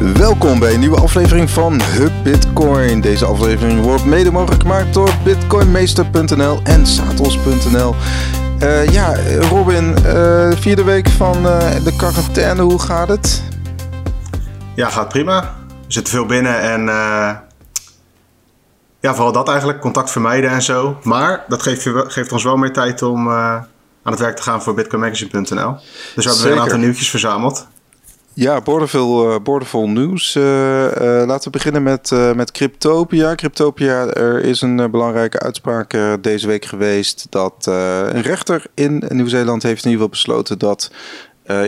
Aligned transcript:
Welkom 0.00 0.58
bij 0.58 0.74
een 0.74 0.80
nieuwe 0.80 1.00
aflevering 1.00 1.50
van 1.50 1.82
Hub 1.82 2.12
Bitcoin. 2.22 3.00
Deze 3.00 3.24
aflevering 3.24 3.80
wordt 3.80 4.04
mede 4.04 4.30
mogelijk 4.30 4.62
gemaakt 4.62 4.94
door 4.94 5.10
bitcoinmeester.nl 5.24 6.60
en 6.64 6.86
satos.nl. 6.86 7.94
Uh, 8.62 8.88
ja, 8.88 9.14
Robin, 9.40 9.96
uh, 10.04 10.52
vierde 10.52 10.84
week 10.84 11.08
van 11.08 11.46
uh, 11.46 11.84
de 11.84 11.96
quarantaine, 11.96 12.62
hoe 12.62 12.78
gaat 12.78 13.08
het? 13.08 13.42
Ja, 14.74 14.88
gaat 14.88 15.08
prima. 15.08 15.54
We 15.66 15.92
zitten 15.92 16.12
veel 16.12 16.26
binnen 16.26 16.60
en 16.60 16.84
ja, 19.00 19.14
vooral 19.14 19.32
dat 19.32 19.48
eigenlijk, 19.48 19.80
contact 19.80 20.10
vermijden 20.10 20.50
en 20.50 20.62
zo. 20.62 20.98
Maar 21.02 21.44
dat 21.48 21.62
geeft, 21.62 21.88
geeft 22.06 22.32
ons 22.32 22.44
wel 22.44 22.56
meer 22.56 22.72
tijd 22.72 23.02
om 23.02 23.30
aan 23.30 23.66
het 24.02 24.18
werk 24.18 24.36
te 24.36 24.42
gaan 24.42 24.62
voor 24.62 24.74
bitcoinmagazine.nl. 24.74 25.76
Dus 26.14 26.24
we 26.24 26.30
hebben 26.30 26.42
weer 26.42 26.52
een 26.52 26.60
aantal 26.62 26.78
nieuwtjes 26.78 27.10
verzameld. 27.10 27.66
Ja, 28.38 28.60
uh, 28.66 29.36
boordevol 29.42 29.88
nieuws. 29.88 30.34
Uh, 30.34 30.42
uh, 30.44 30.90
laten 31.26 31.44
we 31.44 31.50
beginnen 31.50 31.82
met, 31.82 32.10
met 32.34 32.50
Cryptopia. 32.50 33.34
Cryptopia, 33.34 34.06
er 34.06 34.44
is 34.44 34.60
een 34.60 34.90
belangrijke 34.90 35.40
uitspraak 35.40 35.96
deze 36.20 36.46
week 36.46 36.64
geweest 36.64 37.26
dat 37.30 37.66
een 37.66 38.22
rechter 38.22 38.62
in 38.74 39.04
Nieuw-Zeeland 39.08 39.62
heeft 39.62 39.84
in 39.84 39.90
ieder 39.90 40.06
geval 40.06 40.08
besloten 40.08 40.58
dat 40.58 40.90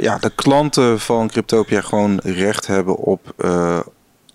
ja, 0.00 0.18
de 0.18 0.30
klanten 0.34 1.00
van 1.00 1.28
Cryptopia 1.28 1.80
gewoon 1.80 2.20
recht 2.22 2.66
hebben 2.66 2.96
op 2.96 3.34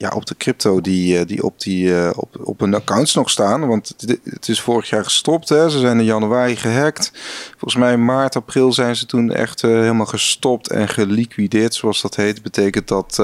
ja, 0.04 0.10
op 0.16 0.26
de 0.26 0.38
crypto 0.38 0.82
die, 0.82 1.18
eh, 1.18 1.28
die 1.28 1.44
op, 1.44 1.60
die 1.60 1.96
eh, 1.96 2.10
op, 2.16 2.40
op 2.44 2.60
hun 2.60 2.74
accounts 2.74 3.14
nog 3.14 3.30
staan. 3.30 3.68
Want 3.68 3.96
het 4.24 4.48
is 4.48 4.62
vorig 4.62 4.90
jaar 4.90 5.04
gestopt. 5.04 5.50
Hè. 5.50 5.70
Ze 5.70 5.80
zijn 5.80 6.00
in 6.00 6.06
januari 6.06 6.56
gehackt. 6.56 7.12
Volgens 7.50 7.76
mij 7.76 7.98
maart, 7.98 8.36
april 8.36 8.74
zijn 8.74 8.96
ze 8.96 9.06
toen 9.06 9.32
echt 9.32 9.64
uh, 9.64 9.72
helemaal 9.72 10.06
gestopt 10.06 10.70
en 10.70 10.88
geliquideerd, 10.88 11.74
zoals 11.74 12.02
dat 12.02 12.16
heet. 12.16 12.42
betekent 12.42 12.88
dat 12.88 13.16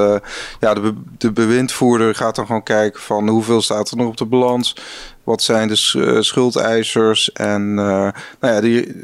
ja, 0.60 0.73
de, 0.73 0.94
de 1.18 1.32
bewindvoerder 1.32 2.16
gaat 2.16 2.36
dan 2.36 2.46
gewoon 2.46 2.64
kijken 2.64 3.02
van 3.02 3.30
hoeveel 3.30 3.62
staat 3.62 3.92
er 3.92 3.98
nog 3.98 4.08
op 4.08 4.18
de 4.18 4.25
balans. 4.25 4.75
Wat 5.30 5.41
zijn 5.41 5.67
de 5.67 5.91
uh, 5.95 6.22
schuldeisers? 6.22 7.31
En 7.31 7.61
uh, 7.61 7.75
nou 8.39 8.53
ja, 8.53 8.61
die, 8.61 8.95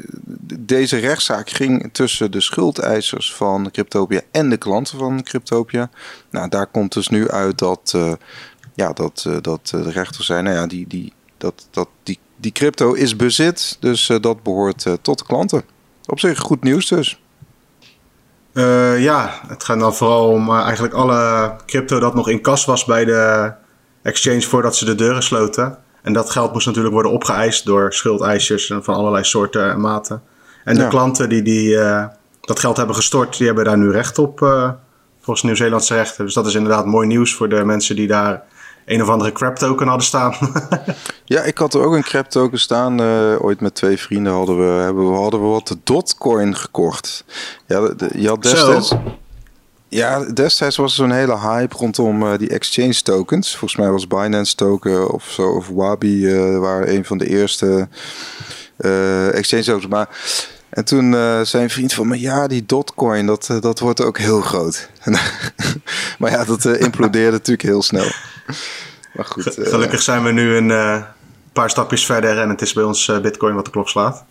deze 0.58 0.96
rechtszaak 0.96 1.50
ging 1.50 1.88
tussen 1.92 2.30
de 2.30 2.40
schuldeisers 2.40 3.34
van 3.34 3.70
Cryptopia 3.70 4.20
en 4.30 4.50
de 4.50 4.56
klanten 4.56 4.98
van 4.98 5.22
Cryptopia. 5.22 5.90
Nou, 6.30 6.48
daar 6.48 6.66
komt 6.66 6.92
dus 6.92 7.08
nu 7.08 7.30
uit 7.30 7.58
dat, 7.58 7.92
uh, 7.96 8.12
ja, 8.74 8.92
dat, 8.92 9.28
dat 9.40 9.66
de 9.66 9.90
rechters 9.90 10.26
zijn, 10.26 10.44
nou 10.44 10.56
ja, 10.56 10.66
die, 10.66 10.86
die, 10.86 11.12
dat, 11.38 11.68
dat 11.70 11.88
die, 12.02 12.18
die 12.36 12.52
crypto 12.52 12.92
is 12.92 13.16
bezit, 13.16 13.76
dus 13.80 14.06
dat 14.20 14.42
behoort 14.42 14.86
tot 15.02 15.18
de 15.18 15.24
klanten. 15.24 15.62
Op 16.06 16.20
zich 16.20 16.38
goed 16.38 16.62
nieuws 16.62 16.88
dus. 16.88 17.20
Ja, 18.98 19.40
het 19.48 19.64
gaat 19.64 19.80
dan 19.80 19.94
vooral 19.94 20.28
om 20.28 20.50
eigenlijk 20.50 20.94
alle 20.94 21.54
crypto 21.66 21.98
dat 21.98 22.14
nog 22.14 22.28
in 22.28 22.40
kas 22.40 22.64
was 22.64 22.84
bij 22.84 23.04
de 23.04 23.52
exchange 24.02 24.42
voordat 24.42 24.76
ze 24.76 24.84
de 24.84 24.94
deuren 24.94 25.22
sloten. 25.22 25.84
En 26.06 26.12
dat 26.12 26.30
geld 26.30 26.52
moest 26.52 26.66
natuurlijk 26.66 26.94
worden 26.94 27.12
opgeëist 27.12 27.64
door 27.64 27.92
schuldeisers 27.92 28.72
van 28.80 28.94
allerlei 28.94 29.24
soorten 29.24 29.70
en 29.70 29.80
maten. 29.80 30.22
En 30.64 30.76
de 30.76 30.88
klanten 30.88 31.28
die, 31.28 31.42
die 31.42 31.68
uh, 31.68 32.04
dat 32.40 32.58
geld 32.58 32.76
hebben 32.76 32.94
gestort, 32.94 33.36
die 33.36 33.46
hebben 33.46 33.64
daar 33.64 33.78
nu 33.78 33.90
recht 33.90 34.18
op, 34.18 34.40
uh, 34.40 34.70
volgens 35.20 35.42
Nieuw-Zeelandse 35.42 35.94
rechten. 35.94 36.24
Dus 36.24 36.34
dat 36.34 36.46
is 36.46 36.54
inderdaad 36.54 36.86
mooi 36.86 37.06
nieuws 37.06 37.34
voor 37.34 37.48
de 37.48 37.64
mensen 37.64 37.96
die 37.96 38.06
daar 38.06 38.42
een 38.84 39.02
of 39.02 39.08
andere 39.08 39.32
crap 39.32 39.56
token 39.56 39.86
hadden 39.86 40.06
staan. 40.06 40.34
ja, 41.24 41.42
ik 41.42 41.58
had 41.58 41.74
er 41.74 41.80
ook 41.80 41.94
een 41.94 42.02
crap 42.02 42.26
token 42.26 42.58
staan. 42.58 43.00
Uh, 43.00 43.44
ooit 43.44 43.60
met 43.60 43.74
twee 43.74 43.98
vrienden 43.98 44.32
hadden 44.32 44.58
we, 44.58 44.82
hebben, 44.82 45.10
we, 45.10 45.16
hadden 45.16 45.40
we 45.40 45.46
wat 45.46 45.68
de 45.68 45.76
Dotcoin 45.84 46.56
gekocht. 46.56 47.24
Ja, 47.66 47.88
de, 47.88 48.10
je 48.14 48.28
had 48.28 48.42
destijds... 48.42 48.88
Zo. 48.88 49.18
Ja, 49.96 50.24
destijds 50.34 50.76
was 50.76 50.90
er 50.90 50.96
zo'n 50.96 51.12
hele 51.12 51.38
hype 51.38 51.76
rondom 51.76 52.22
uh, 52.22 52.38
die 52.38 52.48
exchange 52.48 53.02
tokens. 53.02 53.56
Volgens 53.56 53.80
mij 53.80 53.90
was 53.90 54.06
Binance 54.06 54.54
token 54.54 55.10
of 55.10 55.24
zo, 55.30 55.48
of 55.48 55.68
Wabi 55.68 56.26
uh, 56.26 56.58
waren 56.58 56.94
een 56.94 57.04
van 57.04 57.18
de 57.18 57.28
eerste 57.28 57.88
uh, 58.78 59.34
exchange 59.34 59.62
tokens. 59.62 59.86
Maar 59.86 60.08
en 60.70 60.84
toen 60.84 61.12
zei 61.46 61.62
een 61.62 61.70
vriend 61.70 61.92
van 61.92 62.08
me, 62.08 62.20
ja, 62.20 62.46
die 62.46 62.66
Dotcoin, 62.66 63.26
dat, 63.26 63.58
dat 63.60 63.78
wordt 63.78 64.02
ook 64.02 64.18
heel 64.18 64.40
groot. 64.40 64.90
maar 66.18 66.30
ja, 66.30 66.44
dat 66.44 66.64
implodeerde 66.64 67.30
natuurlijk 67.30 67.68
heel 67.68 67.82
snel. 67.82 68.06
Maar 69.12 69.24
goed. 69.24 69.56
Gelukkig 69.60 70.02
zijn 70.02 70.22
we 70.22 70.32
nu 70.32 70.56
een 70.56 71.04
paar 71.52 71.70
stapjes 71.70 72.06
verder 72.06 72.38
en 72.38 72.48
het 72.48 72.62
is 72.62 72.72
bij 72.72 72.84
ons 72.84 73.12
Bitcoin 73.22 73.54
wat 73.54 73.64
de 73.64 73.70
klok 73.70 73.88
slaat. 73.88 74.24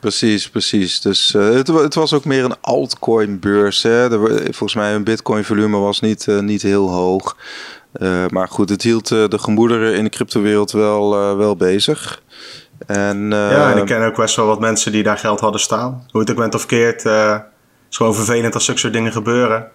Precies, 0.00 0.50
precies. 0.50 1.00
Dus 1.00 1.34
uh, 1.34 1.50
het, 1.50 1.68
het, 1.68 1.94
was 1.94 2.12
ook 2.12 2.24
meer 2.24 2.44
een 2.44 2.60
altcoin-beurs. 2.60 3.80
Volgens 4.44 4.74
mij 4.74 4.94
een 4.94 5.04
bitcoin-volume 5.04 5.78
was 5.78 6.00
niet, 6.00 6.26
uh, 6.26 6.40
niet 6.40 6.62
heel 6.62 6.90
hoog. 6.90 7.36
Uh, 8.02 8.26
maar 8.28 8.48
goed, 8.48 8.68
het 8.68 8.82
hield 8.82 9.08
de 9.08 9.38
gemoederen 9.38 9.94
in 9.94 10.04
de 10.04 10.10
cryptowereld 10.10 10.72
wel, 10.72 11.36
wel 11.36 11.56
bezig. 11.56 12.22
En, 12.86 13.30
ja, 13.30 13.72
en 13.72 13.78
ik 13.78 13.86
ken 13.86 14.02
ook 14.02 14.16
best 14.16 14.36
wel 14.36 14.46
wat 14.46 14.60
mensen 14.60 14.92
die 14.92 15.02
daar 15.02 15.18
geld 15.18 15.40
hadden 15.40 15.60
staan. 15.60 16.06
Hoe 16.10 16.20
het 16.20 16.30
ook 16.30 16.36
bent 16.36 16.54
of 16.54 16.66
keert, 16.66 17.02
het 17.02 17.44
is 17.90 17.96
gewoon 17.96 18.14
vervelend 18.14 18.54
als 18.54 18.64
zulke 18.64 18.80
soort 18.80 18.92
dingen 18.92 19.12
gebeuren. 19.12 19.70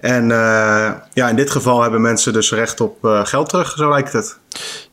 En 0.00 0.30
uh, 0.30 0.90
ja, 1.12 1.28
in 1.28 1.36
dit 1.36 1.50
geval 1.50 1.82
hebben 1.82 2.00
mensen 2.00 2.32
dus 2.32 2.52
recht 2.52 2.80
op 2.80 3.04
uh, 3.04 3.24
geld 3.24 3.48
terug, 3.48 3.70
zo 3.70 3.88
lijkt 3.88 4.12
het. 4.12 4.38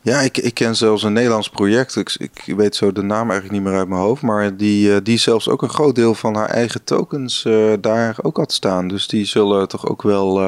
Ja, 0.00 0.20
ik, 0.20 0.38
ik 0.38 0.54
ken 0.54 0.76
zelfs 0.76 1.02
een 1.02 1.12
Nederlands 1.12 1.48
project. 1.48 1.96
Ik, 1.96 2.16
ik 2.18 2.56
weet 2.56 2.76
zo 2.76 2.92
de 2.92 3.02
naam 3.02 3.30
eigenlijk 3.30 3.50
niet 3.50 3.70
meer 3.70 3.78
uit 3.78 3.88
mijn 3.88 4.00
hoofd. 4.00 4.22
Maar 4.22 4.56
die, 4.56 4.90
uh, 4.90 4.96
die 5.02 5.18
zelfs 5.18 5.48
ook 5.48 5.62
een 5.62 5.68
groot 5.68 5.94
deel 5.94 6.14
van 6.14 6.34
haar 6.34 6.48
eigen 6.48 6.84
tokens 6.84 7.46
daar 7.80 8.16
ook 8.22 8.36
had 8.36 8.52
staan. 8.52 8.88
Dus 8.88 9.06
die 9.06 9.24
zullen 9.24 9.68
toch 9.68 9.86
ook 9.86 10.02
wel 10.02 10.40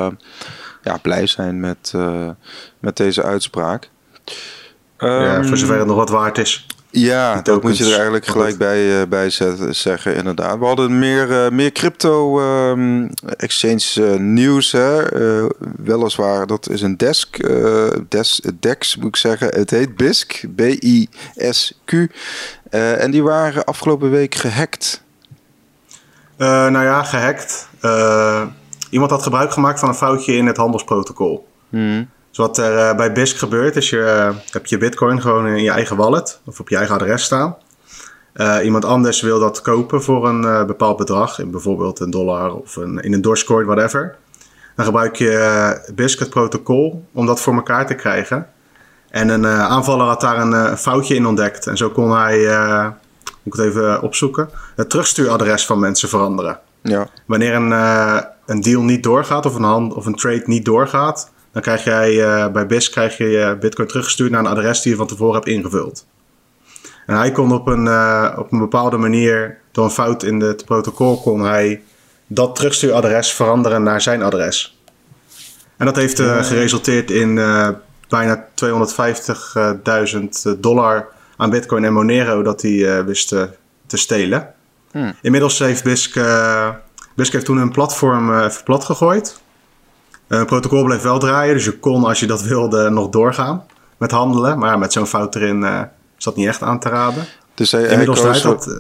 ja, 0.83 0.97
blij 1.03 1.27
zijn 1.27 1.61
met, 1.61 1.93
met 2.79 2.97
deze 2.97 3.23
uitspraak. 3.23 3.91
Ja, 4.99 5.45
voor 5.45 5.57
zover 5.57 5.79
het 5.79 5.87
nog 5.87 5.97
wat 5.97 6.11
waard 6.11 6.39
is. 6.39 6.67
Ja, 6.91 7.41
dat 7.43 7.63
moet 7.63 7.79
je 7.79 7.85
er 7.85 7.95
eigenlijk 7.95 8.27
gelijk 8.27 8.59
bij, 8.59 9.01
uh, 9.01 9.07
bij 9.09 9.31
zetten, 9.31 9.75
zeggen, 9.75 10.15
inderdaad. 10.15 10.59
We 10.59 10.65
hadden 10.65 10.99
meer, 10.99 11.45
uh, 11.45 11.51
meer 11.51 11.73
crypto 11.73 12.41
um, 12.41 13.11
exchange 13.37 14.13
uh, 14.13 14.19
nieuws. 14.19 14.73
Hè. 14.73 15.03
weliswaar, 15.83 16.47
dat 16.47 16.69
is 16.69 16.83
een 16.83 16.97
desk, 16.97 17.37
des, 18.09 18.43
DEX 18.61 18.97
moet 18.97 19.09
ik 19.09 19.17
zeggen. 19.17 19.49
Het 19.49 19.71
heet 19.71 19.97
BISC, 19.97 20.45
B-I-S-Q. 20.57 21.93
en 22.71 23.11
die 23.11 23.23
waren 23.23 23.65
afgelopen 23.65 24.11
week 24.11 24.35
gehackt. 24.35 25.03
nou 26.37 26.83
ja, 26.83 27.03
gehackt. 27.03 27.69
iemand 28.91 29.11
had 29.11 29.23
gebruik 29.23 29.53
gemaakt 29.53 29.81
van 29.81 29.89
een 29.89 29.95
foutje 29.95 30.33
in 30.33 30.47
het 30.47 30.57
handelsprotocol. 30.57 31.49
Hmm. 31.69 32.09
Dus 32.31 32.39
wat 32.39 32.59
er 32.59 32.75
uh, 32.75 32.97
bij 32.97 33.13
BISC 33.13 33.37
gebeurt, 33.37 33.77
is 33.77 33.91
je 33.91 33.97
uh, 33.97 34.37
heb 34.51 34.67
je 34.67 34.79
bitcoin 34.79 35.21
gewoon 35.21 35.47
in 35.47 35.63
je 35.63 35.71
eigen 35.71 35.97
wallet 35.97 36.41
of 36.45 36.61
op 36.61 36.69
je 36.69 36.77
eigen 36.77 36.95
adres 36.95 37.23
staan. 37.23 37.57
Uh, 38.35 38.59
iemand 38.65 38.85
anders 38.85 39.21
wil 39.21 39.39
dat 39.39 39.61
kopen 39.61 40.03
voor 40.03 40.29
een 40.29 40.67
bepaald 40.67 40.97
bedrag, 40.97 41.39
in 41.39 41.51
bijvoorbeeld 41.51 42.01
een 42.01 42.11
dollar 42.11 42.55
of 42.55 42.77
een, 42.77 42.99
in 42.99 43.13
een 43.13 43.21
Dogecoin, 43.21 43.67
whatever. 43.67 44.17
Dan 44.77 44.85
gebruik 44.85 45.17
je 45.17 45.93
BISC 45.95 46.19
het 46.19 46.31
protocol 46.31 47.05
om 47.13 47.27
dat 47.27 47.41
voor 47.41 47.55
elkaar 47.55 47.87
te 47.87 47.95
krijgen. 47.95 48.47
En 49.09 49.29
een 49.29 49.47
aanvaller 49.47 50.07
had 50.07 50.21
daar 50.21 50.41
een 50.41 50.79
foutje 50.79 51.15
in 51.15 51.27
ontdekt. 51.27 51.67
En 51.67 51.77
zo 51.77 51.91
kon 51.91 52.11
hij, 52.11 52.37
moet 53.43 53.55
ik 53.55 53.61
het 53.61 53.61
even 53.61 54.03
opzoeken, 54.03 54.51
het 54.77 54.91
terugstuuradres 54.91 55.67
van 55.67 55.79
mensen 55.79 56.09
veranderen. 56.09 56.59
Ja. 56.83 57.09
Wanneer 57.27 57.55
een, 57.55 57.71
een 58.47 58.61
deal 58.61 58.83
niet 58.83 59.03
doorgaat 59.03 59.47
of 59.47 59.55
een, 59.55 59.63
hand, 59.63 59.95
of 59.95 60.07
een 60.07 60.15
trade 60.15 60.43
niet 60.45 60.65
doorgaat, 60.65 61.31
dan 61.53 61.63
krijg 61.63 61.85
jij 61.85 62.15
uh, 62.15 62.49
bij 62.49 62.67
BIS 62.67 62.91
krijg 62.91 63.17
je 63.17 63.29
je 63.29 63.57
bitcoin 63.61 63.89
teruggestuurd 63.89 64.31
naar 64.31 64.41
een 64.41 64.47
adres 64.47 64.83
die 64.83 64.93
je 64.93 64.99
van 64.99 65.07
tevoren 65.07 65.35
hebt 65.35 65.47
ingevuld. 65.47 66.07
En 67.07 67.17
hij 67.17 67.33
kon 67.33 67.53
op 67.53 67.67
een, 67.67 67.85
uh, 67.85 68.35
op 68.37 68.53
een 68.53 68.59
bepaalde 68.59 68.97
manier, 68.97 69.59
door 69.73 69.85
een 69.85 69.91
fout 69.91 70.23
in 70.23 70.41
het 70.41 70.65
protocol, 70.65 71.21
kon 71.21 71.41
hij 71.41 71.83
dat 72.27 72.57
terugstuuradres 72.57 73.33
veranderen 73.33 73.83
naar 73.83 74.01
zijn 74.01 74.23
adres. 74.23 74.79
En 75.77 75.87
dat 75.87 75.97
heeft 75.97 76.21
uh, 76.21 76.43
geresulteerd 76.45 77.11
in 77.11 77.35
bijna 78.09 78.47
250.000 78.65 80.59
dollar 80.59 81.09
aan 81.37 81.51
bitcoin 81.51 81.85
en 81.85 81.93
Monero 81.93 82.43
dat 82.43 82.63
hij 82.63 83.05
wist 83.05 83.29
te 83.87 83.97
stelen. 83.97 84.55
Hmm. 84.91 85.15
Inmiddels 85.23 85.59
heeft 85.59 85.85
BISC, 85.85 86.21
BISC 87.15 87.33
heeft 87.33 87.45
toen 87.45 87.57
een 87.57 87.73
platform 87.73 88.41
even 88.41 88.65
plat 88.65 88.85
gegooid. 88.85 89.41
Eh, 90.31 90.39
het 90.39 90.47
protocol 90.47 90.85
bleef 90.85 91.03
wel 91.03 91.19
draaien, 91.19 91.55
dus 91.55 91.65
je 91.65 91.79
kon 91.79 92.05
als 92.05 92.21
je 92.21 92.27
dat 92.27 92.43
wilde 92.43 92.91
nog 92.91 93.09
doorgaan 93.09 93.65
met 93.97 94.11
handelen. 94.11 94.59
Maar 94.59 94.79
met 94.79 94.93
zo'n 94.93 95.07
fout 95.07 95.35
erin 95.35 95.61
uh, 95.61 95.81
is 96.19 96.25
dat 96.25 96.37
niet 96.37 96.47
echt 96.47 96.63
aan 96.63 96.81
te 96.81 96.89
raden. 96.89 97.25
Dus 97.55 97.71
hij, 97.73 97.87
Inmiddels 97.87 98.23
hij 98.23 98.41
dat... 98.41 98.67
Uh, 98.67 98.75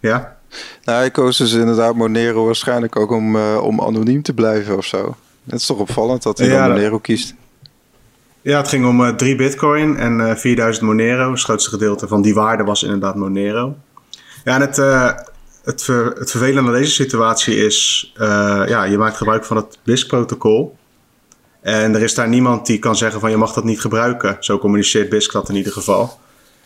ja? 0.00 0.36
Nou, 0.84 0.98
hij 0.98 1.10
koos 1.10 1.36
dus 1.36 1.52
inderdaad 1.52 1.94
Monero 1.94 2.44
waarschijnlijk 2.44 2.96
ook 2.96 3.10
om, 3.10 3.36
om 3.56 3.80
anoniem 3.80 4.22
te 4.22 4.32
blijven 4.32 4.76
of 4.76 4.84
zo. 4.84 5.16
Het 5.44 5.60
is 5.60 5.66
toch 5.66 5.78
opvallend 5.78 6.22
dat 6.22 6.38
hij 6.38 6.48
ja, 6.48 6.68
Monero 6.68 6.98
kiest. 6.98 7.34
Ja, 8.40 8.56
het 8.56 8.68
ging 8.68 8.86
om 8.86 9.16
3 9.16 9.36
bitcoin 9.36 9.96
en 9.96 10.38
4000 10.38 10.86
Monero. 10.86 11.30
Het 11.30 11.40
grootste 11.40 11.70
gedeelte 11.70 12.08
van 12.08 12.22
die 12.22 12.34
waarde 12.34 12.64
was 12.64 12.82
inderdaad 12.82 13.14
Monero. 13.14 13.76
Ja, 14.44 14.54
en 14.54 14.60
het, 14.60 14.76
het, 15.62 15.82
ver, 15.82 16.04
het 16.06 16.30
vervelende 16.30 16.70
aan 16.70 16.76
deze 16.76 16.92
situatie 16.92 17.56
is, 17.56 18.12
uh, 18.16 18.62
ja, 18.66 18.84
je 18.84 18.98
maakt 18.98 19.16
gebruik 19.16 19.44
van 19.44 19.56
het 19.56 19.78
BISC-protocol. 19.84 20.76
En 21.60 21.94
er 21.94 22.02
is 22.02 22.14
daar 22.14 22.28
niemand 22.28 22.66
die 22.66 22.78
kan 22.78 22.96
zeggen 22.96 23.20
van 23.20 23.30
je 23.30 23.36
mag 23.36 23.52
dat 23.52 23.64
niet 23.64 23.80
gebruiken. 23.80 24.36
Zo 24.40 24.58
communiceert 24.58 25.08
BISC 25.08 25.32
dat 25.32 25.48
in 25.48 25.54
ieder 25.54 25.72
geval. 25.72 26.18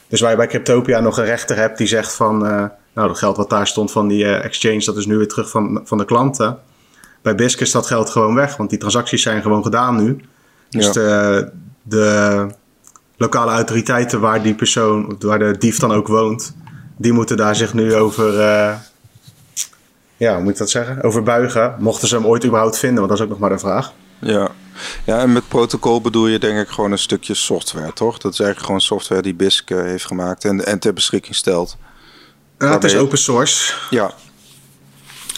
Dus 0.08 0.20
waar 0.20 0.30
je 0.30 0.36
bij 0.36 0.46
Cryptopia 0.46 1.00
nog 1.00 1.18
een 1.18 1.24
rechter 1.24 1.56
hebt 1.56 1.78
die 1.78 1.86
zegt 1.86 2.14
van... 2.14 2.38
nou, 2.38 3.08
dat 3.08 3.18
geld 3.18 3.36
wat 3.36 3.50
daar 3.50 3.66
stond 3.66 3.92
van 3.92 4.08
die 4.08 4.26
exchange, 4.26 4.84
dat 4.84 4.96
is 4.96 5.06
nu 5.06 5.16
weer 5.16 5.28
terug 5.28 5.50
van, 5.50 5.80
van 5.84 5.98
de 5.98 6.04
klanten. 6.04 6.58
Bij 7.22 7.34
BISC 7.34 7.60
is 7.60 7.70
dat 7.70 7.86
geld 7.86 8.10
gewoon 8.10 8.34
weg, 8.34 8.56
want 8.56 8.70
die 8.70 8.78
transacties 8.78 9.22
zijn 9.22 9.42
gewoon 9.42 9.62
gedaan 9.62 10.04
nu. 10.04 10.20
Dus 10.70 10.92
de, 10.92 11.50
de 11.82 12.46
lokale 13.16 13.50
autoriteiten 13.50 14.20
waar 14.20 14.42
die 14.42 14.54
persoon, 14.54 15.16
waar 15.18 15.38
de 15.38 15.58
dief 15.58 15.78
dan 15.78 15.92
ook 15.92 16.06
woont, 16.06 16.56
die 16.96 17.12
moeten 17.12 17.36
daar 17.36 17.56
zich 17.56 17.74
nu 17.74 17.94
over, 17.94 18.32
uh, 18.32 18.74
ja, 20.16 20.34
hoe 20.34 20.42
moet 20.42 20.52
ik 20.52 20.58
dat 20.58 20.70
zeggen? 20.70 21.02
Over 21.02 21.22
buigen. 21.22 21.74
Mochten 21.78 22.08
ze 22.08 22.14
hem 22.14 22.26
ooit 22.26 22.44
überhaupt 22.44 22.78
vinden, 22.78 22.98
want 22.98 23.08
dat 23.08 23.18
is 23.18 23.24
ook 23.24 23.30
nog 23.30 23.38
maar 23.38 23.50
de 23.50 23.58
vraag. 23.58 23.92
Ja. 24.18 24.48
ja, 25.04 25.18
en 25.18 25.32
met 25.32 25.48
protocol 25.48 26.00
bedoel 26.00 26.26
je 26.26 26.38
denk 26.38 26.58
ik 26.58 26.68
gewoon 26.68 26.92
een 26.92 26.98
stukje 26.98 27.34
software, 27.34 27.92
toch? 27.92 28.18
Dat 28.18 28.32
is 28.32 28.38
eigenlijk 28.38 28.66
gewoon 28.66 28.80
software 28.80 29.22
die 29.22 29.34
BISC 29.34 29.70
uh, 29.70 29.82
heeft 29.82 30.06
gemaakt 30.06 30.44
en, 30.44 30.66
en 30.66 30.78
ter 30.78 30.92
beschikking 30.92 31.34
stelt. 31.34 31.76
Ja, 32.58 32.72
het 32.72 32.84
is 32.84 32.96
open 32.96 33.18
source. 33.18 33.74
Ja. 33.90 34.10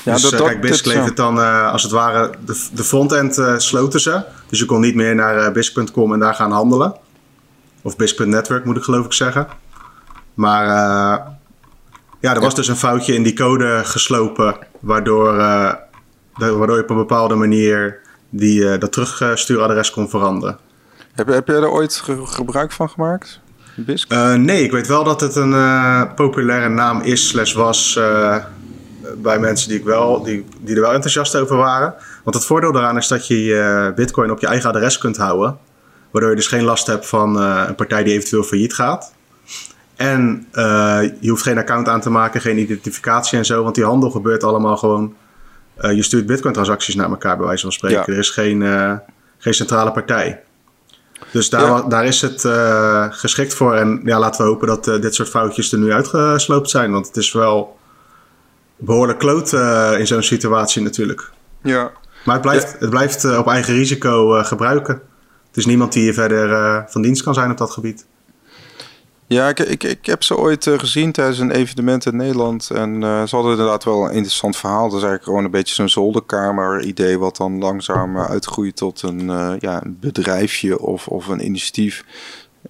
Ja, 0.05 0.13
dus 0.13 0.23
dat, 0.23 0.33
uh, 0.33 0.47
kijk, 0.47 0.61
BISC 0.61 0.85
levert 0.85 1.17
dan 1.17 1.39
als 1.71 1.83
het 1.83 1.93
ware 1.93 2.31
de, 2.45 2.67
de 2.73 2.85
frontend 2.85 3.63
sloten 3.63 4.01
ze. 4.01 4.23
Dus 4.49 4.59
je 4.59 4.65
kon 4.65 4.81
niet 4.81 4.95
meer 4.95 5.15
naar 5.15 5.53
BISC.com 5.53 6.13
en 6.13 6.19
daar 6.19 6.35
gaan 6.35 6.53
handelen. 6.53 6.95
Of 7.83 7.97
BISC.network 7.97 8.65
moet 8.65 8.77
ik 8.77 8.83
geloof 8.83 9.05
ik 9.05 9.13
zeggen. 9.13 9.47
Maar 10.35 10.67
uh, 10.67 11.27
ja, 12.21 12.35
er 12.35 12.41
was 12.41 12.55
dus 12.55 12.69
een 12.69 12.77
foutje 12.77 13.15
in 13.15 13.23
die 13.23 13.33
code 13.33 13.81
geslopen, 13.85 14.57
waardoor, 14.81 15.35
uh, 15.35 15.73
waardoor 16.37 16.77
je 16.77 16.83
op 16.83 16.91
een 16.91 16.97
bepaalde 16.97 17.35
manier 17.35 18.01
die, 18.31 18.61
uh, 18.61 18.79
dat 18.79 18.93
terugstuuradres 18.93 19.91
kon 19.91 20.09
veranderen. 20.09 20.59
Heb, 21.13 21.29
heb 21.29 21.47
jij 21.47 21.57
er 21.57 21.71
ooit 21.71 21.95
ge 21.95 22.27
gebruik 22.27 22.73
van 22.73 22.89
gemaakt? 22.89 23.41
BISC? 23.77 24.15
nee, 24.37 24.63
ik 24.63 24.71
weet 24.71 24.87
wel 24.87 25.05
dat 25.05 25.21
het 25.21 25.37
een 25.37 26.15
populaire 26.15 26.69
naam 26.69 27.01
is, 27.01 27.29
slash 27.29 27.53
was 27.53 28.01
bij 29.17 29.39
mensen 29.39 29.69
die, 29.69 29.79
ik 29.79 29.85
wel, 29.85 30.23
die, 30.23 30.45
die 30.61 30.75
er 30.75 30.81
wel 30.81 30.93
enthousiast 30.93 31.37
over 31.37 31.57
waren. 31.57 31.95
Want 32.25 32.37
het 32.37 32.45
voordeel 32.45 32.73
daaraan 32.73 32.97
is 32.97 33.09
dat 33.09 33.27
je 33.27 33.45
je 33.45 33.93
bitcoin 33.97 34.31
op 34.31 34.41
je 34.41 34.47
eigen 34.47 34.71
adres 34.71 34.99
kunt 34.99 35.17
houden. 35.17 35.59
Waardoor 36.11 36.31
je 36.31 36.37
dus 36.37 36.47
geen 36.47 36.65
last 36.65 36.87
hebt 36.87 37.07
van 37.07 37.41
een 37.41 37.75
partij 37.75 38.03
die 38.03 38.13
eventueel 38.13 38.43
failliet 38.43 38.75
gaat. 38.75 39.13
En 39.99 40.47
uh, 40.53 41.01
je 41.21 41.31
hoeft 41.31 41.43
geen 41.43 41.59
account 41.59 41.89
aan 41.89 42.01
te 42.01 42.11
maken, 42.11 42.41
geen 42.41 42.59
identificatie 42.59 43.39
en 43.39 43.45
zo. 43.45 43.63
Want 43.63 43.75
die 43.75 43.85
handel 43.85 44.11
gebeurt 44.11 44.45
allemaal 44.45 44.77
gewoon. 44.77 45.15
Uh, 45.81 45.93
je 45.93 46.03
stuurt 46.03 46.27
bitcoin 46.27 46.53
transacties 46.53 46.95
naar 46.95 47.11
elkaar 47.11 47.37
bij 47.37 47.47
wijze 47.47 47.63
van 47.63 47.73
spreken. 47.73 47.99
Ja. 47.99 48.07
Er 48.07 48.19
is 48.19 48.31
geen, 48.31 48.63
geen 49.39 49.55
centrale 49.55 49.93
partij. 49.93 50.43
Dus 51.31 51.51
daar, 51.51 51.67
ja. 51.67 51.83
daar 51.83 52.05
is 52.05 52.21
het 52.21 52.41
geschikt 53.15 53.55
voor. 53.55 53.75
En 53.75 54.01
ja, 54.05 54.19
laten 54.19 54.45
we 54.45 54.51
hopen 54.51 54.67
dat 54.67 54.85
dit 54.85 55.15
soort 55.15 55.29
foutjes 55.29 55.73
er 55.73 55.79
nu 55.79 55.93
uitgesloopt 55.93 56.71
zijn. 56.71 56.93
Want 56.93 57.07
het 57.07 57.17
is 57.17 57.33
wel 57.33 57.79
behoorlijk 58.77 59.19
kloot 59.19 59.53
in 59.99 60.07
zo'n 60.07 60.23
situatie 60.23 60.83
natuurlijk. 60.83 61.31
Ja. 61.63 61.91
Maar 62.25 62.35
het 62.35 62.43
blijft, 62.43 62.77
het 62.79 62.91
blijft 62.91 63.37
op 63.37 63.49
eigen 63.49 63.75
risico 63.75 64.43
gebruiken. 64.45 65.01
Dus 65.51 65.67
niemand 65.67 65.93
die 65.93 66.05
je 66.05 66.15
verder 66.15 66.85
van 66.89 67.03
dienst 67.03 67.23
kan 67.23 67.35
zijn 67.35 67.51
op 67.51 67.59
dat 67.59 67.71
gebied. 67.71 68.07
Ja, 69.29 69.49
ik, 69.49 69.59
ik, 69.59 69.83
ik 69.83 70.07
heb 70.07 70.23
ze 70.23 70.37
ooit 70.37 70.67
uh, 70.67 70.79
gezien 70.79 71.13
tijdens 71.13 71.39
een 71.39 71.51
evenement 71.51 72.07
in 72.07 72.17
Nederland. 72.17 72.71
En 72.71 72.95
uh, 72.95 73.27
ze 73.27 73.35
hadden 73.35 73.53
inderdaad 73.53 73.85
wel 73.85 74.05
een 74.05 74.13
interessant 74.13 74.57
verhaal. 74.57 74.89
Dat 74.89 74.99
is 74.99 75.05
eigenlijk 75.05 75.25
gewoon 75.25 75.45
een 75.45 75.51
beetje 75.51 75.75
zo'n 75.75 75.89
zolderkamer-idee... 75.89 77.19
wat 77.19 77.37
dan 77.37 77.59
langzaam 77.59 78.19
uitgroeit 78.19 78.77
tot 78.77 79.03
een, 79.03 79.57
ja, 79.61 79.83
bedrijfje 79.87 80.79
of, 80.79 81.09
of 81.09 81.27
een 81.27 81.45
initiatief. 81.45 82.05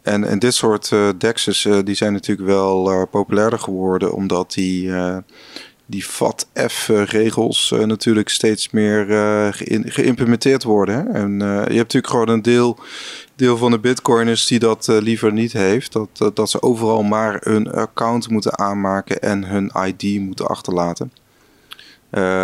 En, 0.02 0.24
en 0.24 0.38
dit 0.38 0.54
soort 0.54 0.92
dexes 1.18 1.68
die 1.84 1.94
zijn 1.94 2.12
natuurlijk 2.12 2.48
wel 2.48 3.06
populairder 3.06 3.58
geworden... 3.58 4.12
omdat 4.12 4.52
die 4.52 4.90
die 5.88 6.04
FATF-regels 6.04 7.70
uh, 7.74 7.84
natuurlijk 7.84 8.28
steeds 8.28 8.70
meer 8.70 9.08
uh, 9.08 9.48
geïmplementeerd 9.84 10.62
worden. 10.62 10.94
Hè? 10.94 11.20
En 11.20 11.32
uh, 11.32 11.48
je 11.48 11.54
hebt 11.54 11.76
natuurlijk 11.76 12.06
gewoon 12.06 12.28
een 12.28 12.42
deel, 12.42 12.78
deel 13.38 13.56
van 13.56 13.70
de 13.70 13.78
bitcoiners 13.78 14.46
die 14.46 14.58
dat 14.58 14.86
liever 14.86 15.32
niet 15.32 15.52
heeft. 15.52 15.92
Dat, 15.92 16.30
dat 16.34 16.50
ze 16.50 16.62
overal 16.62 17.02
maar 17.02 17.46
een 17.46 17.70
account 17.70 18.28
moeten 18.28 18.58
aanmaken 18.58 19.20
en 19.20 19.44
hun 19.44 19.72
ID 19.86 20.20
moeten 20.20 20.46
achterlaten. 20.46 21.12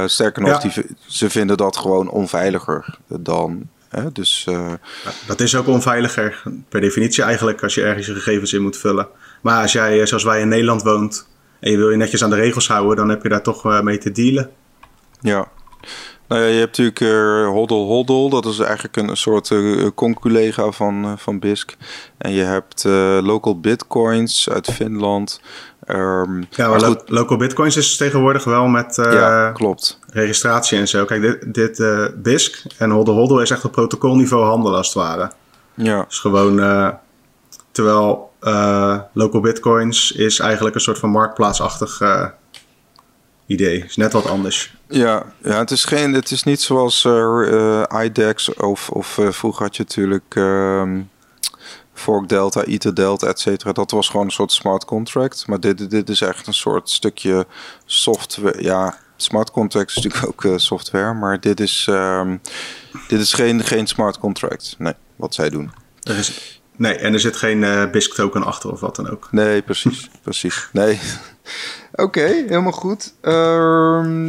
sterker 0.06 0.42
nog, 0.42 0.50
ja. 0.50 0.58
die, 0.58 0.84
ze 1.06 1.30
vinden 1.30 1.56
dat 1.56 1.76
gewoon 1.76 2.08
onveiliger 2.08 2.98
dan 3.06 3.68
Hè? 3.94 4.12
Dus. 4.12 4.46
Dat 5.26 5.40
is 5.40 5.56
ook 5.56 5.66
onveiliger, 5.66 6.42
per 6.68 6.80
definitie 6.80 7.22
eigenlijk, 7.22 7.62
als 7.62 7.74
je 7.74 7.82
ergens 7.82 8.06
je 8.06 8.14
gegevens 8.14 8.52
in 8.52 8.62
moet 8.62 8.76
vullen. 8.76 9.08
Maar 9.40 9.62
als 9.62 9.72
jij, 9.72 10.06
zoals 10.06 10.24
wij 10.24 10.40
in 10.40 10.48
Nederland 10.48 10.82
woont, 10.82 11.28
en 11.60 11.70
je 11.70 11.76
wil 11.76 11.90
je 11.90 11.96
netjes 11.96 12.24
aan 12.24 12.30
de 12.30 12.36
regels 12.36 12.68
houden, 12.68 12.96
dan 12.96 13.08
heb 13.08 13.22
je 13.22 13.28
daar 13.28 13.42
toch 13.42 13.82
mee 13.82 13.98
te 13.98 14.12
dealen. 14.12 14.50
Ja. 15.20 15.48
Nou 16.28 16.42
ja, 16.42 16.48
je 16.48 16.58
hebt 16.58 16.78
natuurlijk 16.78 17.00
uh, 17.00 17.48
Hoddle 17.48 17.76
Hoddle, 17.76 18.30
dat 18.30 18.46
is 18.46 18.58
eigenlijk 18.58 18.96
een 18.96 19.16
soort 19.16 19.50
uh, 19.50 19.88
conculega 19.94 20.70
van, 20.70 21.04
uh, 21.04 21.12
van 21.16 21.38
BISC. 21.38 21.76
En 22.18 22.32
je 22.32 22.42
hebt 22.42 22.84
Local 23.24 23.60
Bitcoins 23.60 24.48
uit 24.50 24.70
Finland. 24.72 25.40
Um, 25.88 26.46
ja, 26.50 26.68
maar, 26.68 26.80
goed, 26.80 27.02
Local 27.06 27.36
Bitcoins 27.36 27.76
is 27.76 27.96
tegenwoordig 27.96 28.44
wel 28.44 28.66
met 28.66 28.96
ja, 28.96 29.50
klopt. 29.50 29.98
registratie 30.06 30.78
en 30.78 30.88
zo. 30.88 31.04
Kijk, 31.04 31.22
dit, 31.22 31.54
dit 31.54 31.82
BISC 32.22 32.64
en 32.78 32.90
Hoddle 32.90 33.14
Hoddle 33.14 33.42
is 33.42 33.50
echt 33.50 33.64
op 33.64 33.72
protocolniveau 33.72 34.44
handel 34.44 34.76
als 34.76 34.86
het 34.86 34.96
ware. 34.96 35.30
Ja. 35.74 36.04
Dus 36.08 36.18
gewoon, 36.18 36.56
terwijl 37.70 38.32
local 39.12 39.40
bitcoins 39.40 40.12
is 40.12 40.38
eigenlijk 40.38 40.74
een 40.74 40.80
soort 40.80 40.98
van 40.98 41.10
marktplaatsachtig 41.10 42.00
idee. 43.46 43.84
Is 43.84 43.96
net 43.96 44.12
wat 44.12 44.26
anders. 44.26 44.74
Ja, 44.88 45.32
ja 45.42 45.58
het, 45.58 45.70
is 45.70 45.84
geen, 45.84 46.12
het 46.12 46.30
is 46.30 46.42
niet 46.42 46.60
zoals 46.60 47.04
uh, 47.04 47.82
IDEX 48.04 48.54
of, 48.54 48.90
of 48.90 49.18
vroeger 49.28 49.62
had 49.62 49.76
je 49.76 49.82
natuurlijk 49.82 50.34
um, 50.34 51.10
Fork 51.94 52.28
Delta, 52.28 52.64
Ether 52.64 52.94
Delta, 52.94 53.26
et 53.26 53.40
cetera. 53.40 53.72
Dat 53.72 53.90
was 53.90 54.08
gewoon 54.08 54.26
een 54.26 54.32
soort 54.32 54.52
smart 54.52 54.84
contract. 54.84 55.46
Maar 55.46 55.60
dit, 55.60 55.90
dit 55.90 56.08
is 56.08 56.20
echt 56.20 56.46
een 56.46 56.54
soort 56.54 56.90
stukje 56.90 57.46
software. 57.84 58.62
Ja, 58.62 58.98
smart 59.16 59.50
contract 59.50 59.90
is 59.90 59.96
natuurlijk 59.96 60.26
ook 60.26 60.60
software. 60.60 61.14
Maar 61.14 61.40
dit 61.40 61.60
is, 61.60 61.86
um, 61.90 62.40
dit 63.08 63.20
is 63.20 63.32
geen, 63.32 63.64
geen 63.64 63.86
smart 63.86 64.18
contract. 64.18 64.74
Nee, 64.78 64.94
wat 65.16 65.34
zij 65.34 65.50
doen. 65.50 65.72
Er 66.02 66.16
is, 66.16 66.60
Nee, 66.76 66.94
en 66.94 67.12
er 67.12 67.20
zit 67.20 67.36
geen 67.36 67.62
uh, 67.62 67.90
BISC 67.90 68.14
token 68.14 68.44
achter 68.44 68.72
of 68.72 68.80
wat 68.80 68.96
dan 68.96 69.10
ook. 69.10 69.28
Nee, 69.30 69.62
precies. 69.62 70.10
precies. 70.22 70.68
Nee. 70.72 71.00
Oké, 71.96 72.20
helemaal 72.20 72.72
goed. 72.72 73.14
Uh, 73.22 73.32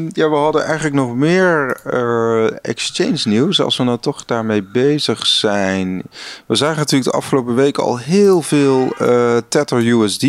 ja, 0.09 0.29
we 0.29 0.35
hadden 0.35 0.63
eigenlijk 0.63 0.95
nog 0.95 1.15
meer 1.15 1.77
uh, 1.93 2.47
exchange 2.61 3.21
nieuws. 3.23 3.61
Als 3.61 3.77
we 3.77 3.83
nou 3.83 3.99
toch 3.99 4.25
daarmee 4.25 4.63
bezig 4.63 5.25
zijn. 5.25 6.03
We 6.45 6.55
zagen 6.55 6.77
natuurlijk 6.77 7.11
de 7.11 7.17
afgelopen 7.17 7.55
weken 7.55 7.83
al 7.83 7.97
heel 7.97 8.41
veel 8.41 8.93
uh, 9.01 9.37
Tether 9.49 9.87
USD 9.87 10.19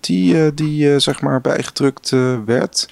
die, 0.00 0.54
die 0.54 0.98
zeg 0.98 1.20
maar 1.20 1.40
bijgedrukt 1.40 2.10
werd. 2.44 2.88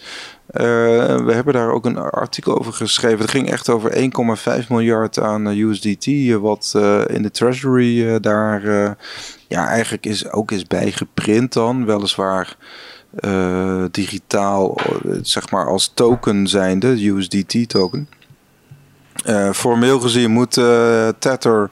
We 0.47 1.31
hebben 1.33 1.55
daar 1.55 1.71
ook 1.71 1.85
een 1.85 1.99
artikel 1.99 2.59
over 2.59 2.73
geschreven. 2.73 3.19
Het 3.19 3.31
ging 3.31 3.51
echt 3.51 3.69
over 3.69 4.11
1,5 4.63 4.69
miljard 4.69 5.19
aan 5.21 5.47
USDT, 5.47 6.07
wat 6.41 6.73
in 7.07 7.23
de 7.23 7.31
treasury 7.31 8.21
daar 8.21 8.63
ja, 9.49 9.69
eigenlijk 9.69 10.07
is, 10.07 10.31
ook 10.31 10.51
is 10.51 10.67
bijgeprint 10.67 11.53
dan. 11.53 11.87
Weliswaar 11.87 12.57
digitaal, 13.91 14.79
zeg 15.23 15.51
maar 15.51 15.67
als 15.67 15.93
token 15.95 16.47
zijnde, 16.47 17.07
USDT 17.07 17.69
token. 17.69 18.09
Uh, 19.27 19.53
formeel 19.53 20.01
gezien 20.01 20.31
moet 20.31 20.57
uh, 20.57 21.09
Tether 21.19 21.71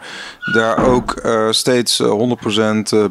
daar 0.52 0.86
ook 0.86 1.22
steeds 1.50 2.02
100% 2.02 2.06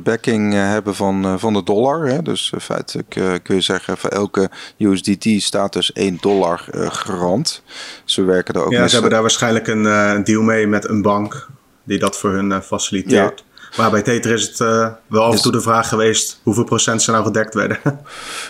backing 0.04 0.54
hebben 0.54 0.96
van, 0.96 1.40
van 1.40 1.54
de 1.54 1.64
dollar. 1.64 2.08
Hè? 2.08 2.22
Dus 2.22 2.54
feitelijk 2.60 3.10
kun 3.44 3.56
je 3.56 3.62
zeggen, 3.62 3.98
voor 3.98 4.10
elke 4.10 4.50
USDT 4.78 5.28
staat 5.42 5.74
dus 5.74 5.94
1 5.94 6.18
dollar 6.22 6.66
garant. 6.74 7.64
Ze 8.06 8.24
werken 8.24 8.54
er 8.54 8.66
ook 8.66 8.72
Ja, 8.72 8.88
ze 8.88 8.94
hebben 8.94 9.12
daar 9.12 9.22
waarschijnlijk 9.22 9.68
een, 9.68 9.86
een, 9.86 10.24
deal 10.24 10.42
mee 10.42 10.68
met 10.68 10.90
een 10.90 11.02
bank 11.02 11.50
die 11.84 12.00
dat 12.00 12.18
voor 12.18 12.32
hun 12.32 12.62
faciliteert. 12.62 13.44
Ja. 13.46 13.51
Maar 13.78 13.92
bij 13.92 14.02
Tether 14.02 14.32
is 14.32 14.48
het 14.48 14.60
uh, 14.60 14.88
wel 15.08 15.24
af 15.24 15.36
en 15.36 15.42
toe 15.42 15.52
de 15.52 15.62
vraag 15.62 15.88
geweest 15.88 16.40
hoeveel 16.44 16.64
procent 16.64 17.02
ze 17.02 17.12
nou 17.12 17.24
gedekt 17.24 17.54
werden. 17.54 17.80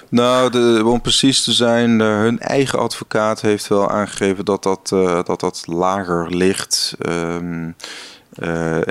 nou, 0.10 0.82
om 0.84 1.02
precies 1.02 1.44
te 1.44 1.52
zijn, 1.52 2.00
uh, 2.00 2.08
hun 2.08 2.40
eigen 2.40 2.80
advocaat 2.80 3.42
heeft 3.42 3.68
wel 3.68 3.90
aangegeven 3.90 4.46
dat 4.46 4.64
dat, 4.64 4.92
uh, 4.94 5.20
dat, 5.24 5.40
dat 5.40 5.64
lager 5.66 6.36
ligt. 6.36 6.96
Um, 7.10 7.76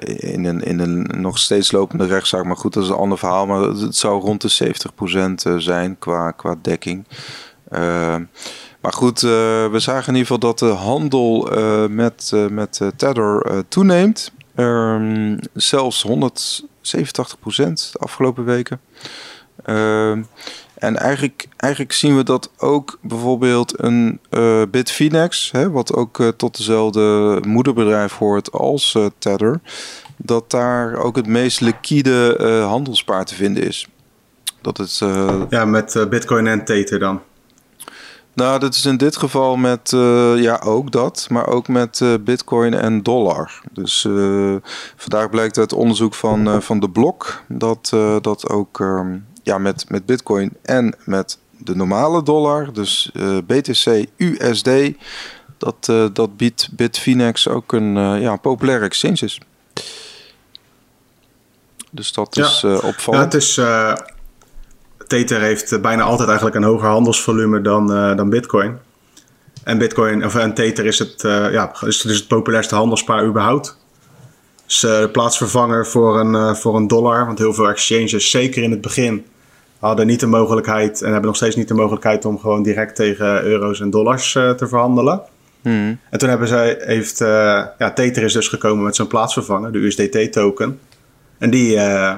in, 0.05 0.45
een, 0.45 0.61
in 0.63 0.79
een 0.79 1.11
nog 1.17 1.39
steeds 1.39 1.73
lopende 1.73 2.07
rechtszaak. 2.07 2.45
Maar 2.45 2.57
goed, 2.57 2.73
dat 2.73 2.83
is 2.83 2.89
een 2.89 2.95
ander 2.95 3.19
verhaal. 3.19 3.47
Maar 3.47 3.61
het 3.63 3.97
zou 3.97 4.21
rond 4.21 4.41
de 4.41 4.75
70% 5.57 5.57
zijn 5.57 5.99
qua, 5.99 6.31
qua 6.31 6.57
dekking. 6.63 7.07
Ehm, 7.71 8.25
Maar 8.81 8.93
goed, 8.93 9.21
we 9.21 9.77
zagen 9.77 10.09
in 10.09 10.19
ieder 10.19 10.21
geval 10.21 10.39
dat 10.39 10.59
de 10.59 10.67
handel 10.67 11.49
met, 11.89 12.33
met 12.51 12.81
Tether 12.97 13.65
toeneemt. 13.69 14.33
Um, 14.61 15.39
zelfs 15.55 16.03
187 16.03 17.39
procent 17.39 17.89
de 17.93 17.99
afgelopen 17.99 18.45
weken. 18.45 18.81
Ehm, 19.65 20.23
en 20.75 20.97
eigenlijk, 20.97 21.49
eigenlijk 21.57 21.93
zien 21.93 22.17
we 22.17 22.23
dat 22.23 22.51
ook 22.59 22.99
bijvoorbeeld 23.03 23.83
een 23.83 24.21
uh, 24.31 24.63
Bitfinex, 24.71 25.51
hè, 25.51 25.71
wat 25.71 25.95
ook 25.95 26.19
uh, 26.19 26.29
tot 26.29 26.57
dezelfde 26.57 27.39
moederbedrijf 27.47 28.13
hoort 28.13 28.53
als 28.53 28.95
uh, 28.95 29.07
Tether, 29.19 29.61
dat 30.17 30.51
daar 30.51 30.97
ook 30.97 31.17
het 31.17 31.27
meest 31.27 31.61
liquide 31.61 32.37
handelspaar 32.69 33.25
te 33.25 33.35
vinden 33.35 33.67
is. 33.67 33.89
Dat 34.61 34.77
het, 34.77 34.99
ja, 35.51 35.65
met 35.65 36.07
Bitcoin 36.11 36.47
en 36.47 36.65
Tether 36.65 36.99
dan. 36.99 37.21
Nou, 38.35 38.59
dat 38.59 38.75
is 38.75 38.85
in 38.85 38.97
dit 38.97 39.17
geval 39.17 39.57
met, 39.57 39.91
ja, 40.37 40.61
ook 40.65 40.93
dat, 40.93 41.27
maar 41.31 41.47
ook 41.47 41.69
met 41.69 42.03
bitcoin 42.21 42.75
en 42.75 43.03
dollar. 43.03 43.61
Dus 43.73 44.01
vandaag 44.97 45.31
blijkt 45.31 45.59
uit 45.59 45.73
onderzoek 45.73 46.15
van, 46.15 46.63
van 46.63 46.81
de 46.81 46.91
Blok 46.91 47.43
dat, 47.49 47.89
dat 48.21 48.49
ook 48.49 48.81
ehm, 48.81 49.17
ja, 49.43 49.59
met, 49.59 49.85
met 49.89 50.07
Bitcoin 50.07 50.53
en 50.63 50.95
met 51.05 51.39
de 51.59 51.77
normale 51.77 52.23
dollar, 52.23 52.73
dus 52.73 53.11
uh, 53.13 53.37
eh, 53.37 53.45
BTC 53.47 54.07
USD, 54.17 54.71
dat, 55.59 55.89
uh, 55.91 56.07
dat 56.13 56.37
biedt 56.37 56.69
Bitfinex 56.73 57.49
ook 57.49 57.73
een 57.73 57.97
uh, 57.97 58.21
ja, 58.21 58.37
populaire 58.37 58.85
exchange 58.85 59.19
is. 59.21 59.41
Dus 61.91 62.13
dat 62.13 62.37
is 62.37 62.65
opvallend. 62.65 63.05
Ja, 63.07 63.21
het 63.21 63.35
is, 63.35 63.61
Tether 65.11 65.41
heeft 65.41 65.81
bijna 65.81 66.03
altijd 66.03 66.29
eigenlijk 66.29 66.57
een 66.57 66.65
hoger 66.65 66.89
handelsvolume 66.89 67.61
dan, 67.61 67.87
dan 68.17 68.31
Bitcoin. 68.31 68.79
En 69.65 69.79
Bitcoin, 69.79 70.25
of 70.25 70.37
en 70.37 70.55
Tether 70.55 70.87
is 70.87 70.99
het, 70.99 71.21
ja, 71.53 71.73
is 71.85 72.01
dus 72.01 72.17
het 72.17 72.29
populairste 72.29 72.75
handelspaar 72.75 73.25
überhaupt. 73.25 73.77
Dus 74.67 74.81
de 74.81 75.09
plaatsvervanger 75.13 75.87
voor 75.87 76.21
een, 76.21 76.57
voor 76.57 76.77
een 76.77 76.87
dollar. 76.87 77.27
Want 77.27 77.39
heel 77.39 77.55
veel 77.55 77.69
exchanges, 77.69 78.31
zeker 78.31 78.63
in 78.63 78.71
het 78.71 78.81
begin, 78.81 79.25
hadden 79.81 80.07
niet 80.07 80.21
de 80.21 80.27
mogelijkheid 80.27 81.03
en 81.03 81.09
hebben 81.11 81.27
nog 81.27 81.37
steeds 81.37 81.57
niet 81.57 81.69
de 81.69 81.75
mogelijkheid 81.75 82.25
om 82.25 82.39
gewoon 82.39 82.63
direct 82.63 82.97
tegen 82.97 83.43
euro's 83.43 83.81
en 83.81 83.91
dollars 83.91 84.35
uh, 84.35 84.51
te 84.51 84.69
verhandelen. 84.69 85.23
Hmm. 85.63 85.99
En 86.11 86.19
toen 86.19 86.29
hebben 86.29 86.49
zij, 86.49 86.77
heeft, 86.81 87.21
uh, 87.21 87.29
ja, 87.79 87.93
Tether 87.95 88.23
is 88.23 88.33
dus 88.33 88.49
gekomen 88.49 88.85
met 88.85 88.97
zo'n 88.97 89.07
plaatsvervanger, 89.07 89.73
de 89.73 89.79
USDT-token. 89.79 90.81
En 91.39 91.51
die 91.51 91.75
uh, 91.75 92.15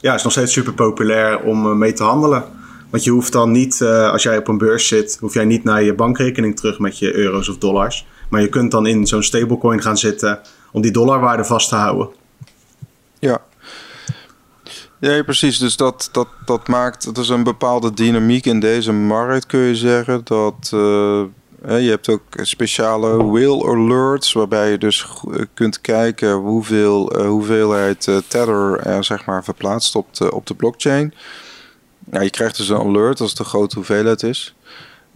ja, 0.00 0.14
is 0.14 0.22
nog 0.22 0.32
steeds 0.32 0.52
super 0.52 0.72
populair 0.72 1.40
om 1.40 1.78
mee 1.78 1.92
te 1.92 2.02
handelen. 2.02 2.44
Want 2.90 3.04
je 3.04 3.10
hoeft 3.10 3.32
dan 3.32 3.50
niet, 3.50 3.82
als 3.82 4.22
jij 4.22 4.38
op 4.38 4.48
een 4.48 4.58
beurs 4.58 4.88
zit, 4.88 5.16
hoef 5.20 5.34
jij 5.34 5.44
niet 5.44 5.64
naar 5.64 5.82
je 5.82 5.94
bankrekening 5.94 6.56
terug 6.56 6.78
met 6.78 6.98
je 6.98 7.14
euro's 7.14 7.48
of 7.48 7.58
dollars. 7.58 8.06
Maar 8.30 8.40
je 8.40 8.48
kunt 8.48 8.70
dan 8.70 8.86
in 8.86 9.06
zo'n 9.06 9.22
stablecoin 9.22 9.82
gaan 9.82 9.98
zitten 9.98 10.40
om 10.72 10.82
die 10.82 10.90
dollarwaarde 10.90 11.44
vast 11.44 11.68
te 11.68 11.74
houden. 11.74 12.08
Ja, 13.18 13.40
ja, 15.00 15.22
precies. 15.22 15.58
Dus 15.58 15.76
dat, 15.76 16.08
dat, 16.12 16.28
dat 16.44 16.68
maakt. 16.68 17.04
Het 17.04 17.18
is 17.18 17.28
een 17.28 17.42
bepaalde 17.42 17.94
dynamiek 17.94 18.46
in 18.46 18.60
deze 18.60 18.92
markt, 18.92 19.46
kun 19.46 19.60
je 19.60 19.76
zeggen. 19.76 20.20
Dat. 20.24 20.70
Uh, 20.74 21.22
je 21.66 21.88
hebt 21.88 22.08
ook 22.08 22.22
speciale 22.32 23.16
whale 23.16 23.66
alerts, 23.66 24.32
waarbij 24.32 24.70
je 24.70 24.78
dus 24.78 25.06
kunt 25.54 25.80
kijken 25.80 26.32
hoeveel 26.32 27.18
uh, 27.18 27.26
hoeveelheid 27.26 28.06
uh, 28.06 28.16
tether 28.28 28.78
er 28.80 29.04
zeg 29.04 29.24
maar 29.24 29.44
verplaatst 29.44 29.94
op 29.94 30.14
de, 30.14 30.34
op 30.34 30.46
de 30.46 30.54
blockchain. 30.54 31.14
Ja, 32.10 32.20
je 32.20 32.30
krijgt 32.30 32.56
dus 32.56 32.68
een 32.68 32.78
alert 32.78 33.20
als 33.20 33.30
het 33.30 33.38
een 33.38 33.44
grote 33.44 33.74
hoeveelheid 33.74 34.22
is. 34.22 34.54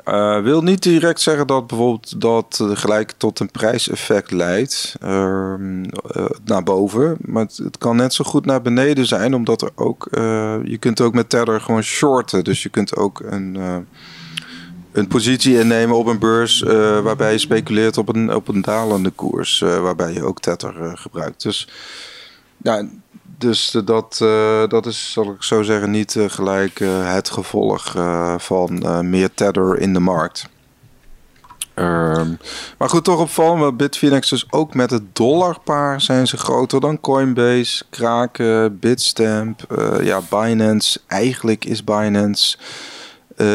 Uh, 0.09 0.43
wil 0.43 0.63
niet 0.63 0.83
direct 0.83 1.21
zeggen 1.21 1.47
dat 1.47 1.67
bijvoorbeeld 1.67 2.21
dat 2.21 2.61
gelijk 2.73 3.13
tot 3.17 3.41
een 3.41 3.51
prijseffect 3.51 4.31
leidt 4.31 4.95
uh, 5.03 5.55
naar 6.45 6.63
boven. 6.65 7.17
Maar 7.21 7.47
het, 7.57 7.79
kan 7.79 7.97
net 7.97 8.15
zo 8.15 8.25
goed 8.25 8.45
naar 8.45 8.63
beneden 8.63 9.07
zijn, 9.07 9.35
omdat 9.35 9.63
er 9.63 9.71
ook. 9.75 10.09
Je 10.65 10.77
kunt 10.79 11.01
ook 11.01 11.15
met 11.15 11.31
Tether 11.31 11.61
gewoon 11.61 11.83
shorten. 11.83 12.45
Dus 12.45 12.63
je 12.63 12.69
kunt 12.69 12.97
ook 12.97 13.21
een, 13.21 13.57
een 14.93 15.09
positie 15.09 15.59
innemen 15.59 15.97
op 15.97 16.07
een 16.07 16.19
beurs 16.19 16.61
waarbij 17.03 17.33
je 17.33 17.39
speculeert 17.39 17.99
op 17.99 18.15
een, 18.15 18.35
op 18.35 18.49
een 18.49 18.63
dalende 18.63 19.11
koers. 19.11 19.59
waarbij 19.59 20.13
je 20.13 20.25
ook 20.25 20.41
Tether 20.41 20.99
gebruikt. 20.99 21.43
Dus 21.43 21.69
ja, 22.57 22.87
dus 23.39 23.71
dat, 23.85 24.17
dat 24.69 24.87
is, 24.87 25.13
zal 25.13 25.33
ik 25.33 25.43
zo 25.43 25.63
zeggen, 25.63 25.91
niet 25.91 26.17
gelijk 26.27 26.79
het 27.03 27.31
gevolg 27.31 27.95
van 28.37 28.83
meer 29.11 29.35
tether 29.35 29.79
in 29.79 29.93
de 29.93 30.01
markt. 30.01 30.51
Um, 31.75 32.39
maar 32.79 32.89
goed, 32.89 33.05
toch 33.05 33.21
opvallend. 33.21 33.77
Bitfinex 33.77 34.29
dus 34.29 34.47
ook 34.51 34.75
met 34.75 34.91
het 34.91 35.17
dollarpaar 35.17 36.01
zijn 36.01 36.27
ze 36.27 36.37
groter 36.37 36.81
dan 36.81 37.01
Coinbase, 37.01 37.85
Kraken, 37.91 38.79
Bitstamp, 38.79 39.61
ja, 40.03 40.21
Binance. 40.31 41.01
Eigenlijk 41.07 41.65
is 41.65 41.85
Binance 41.85 42.59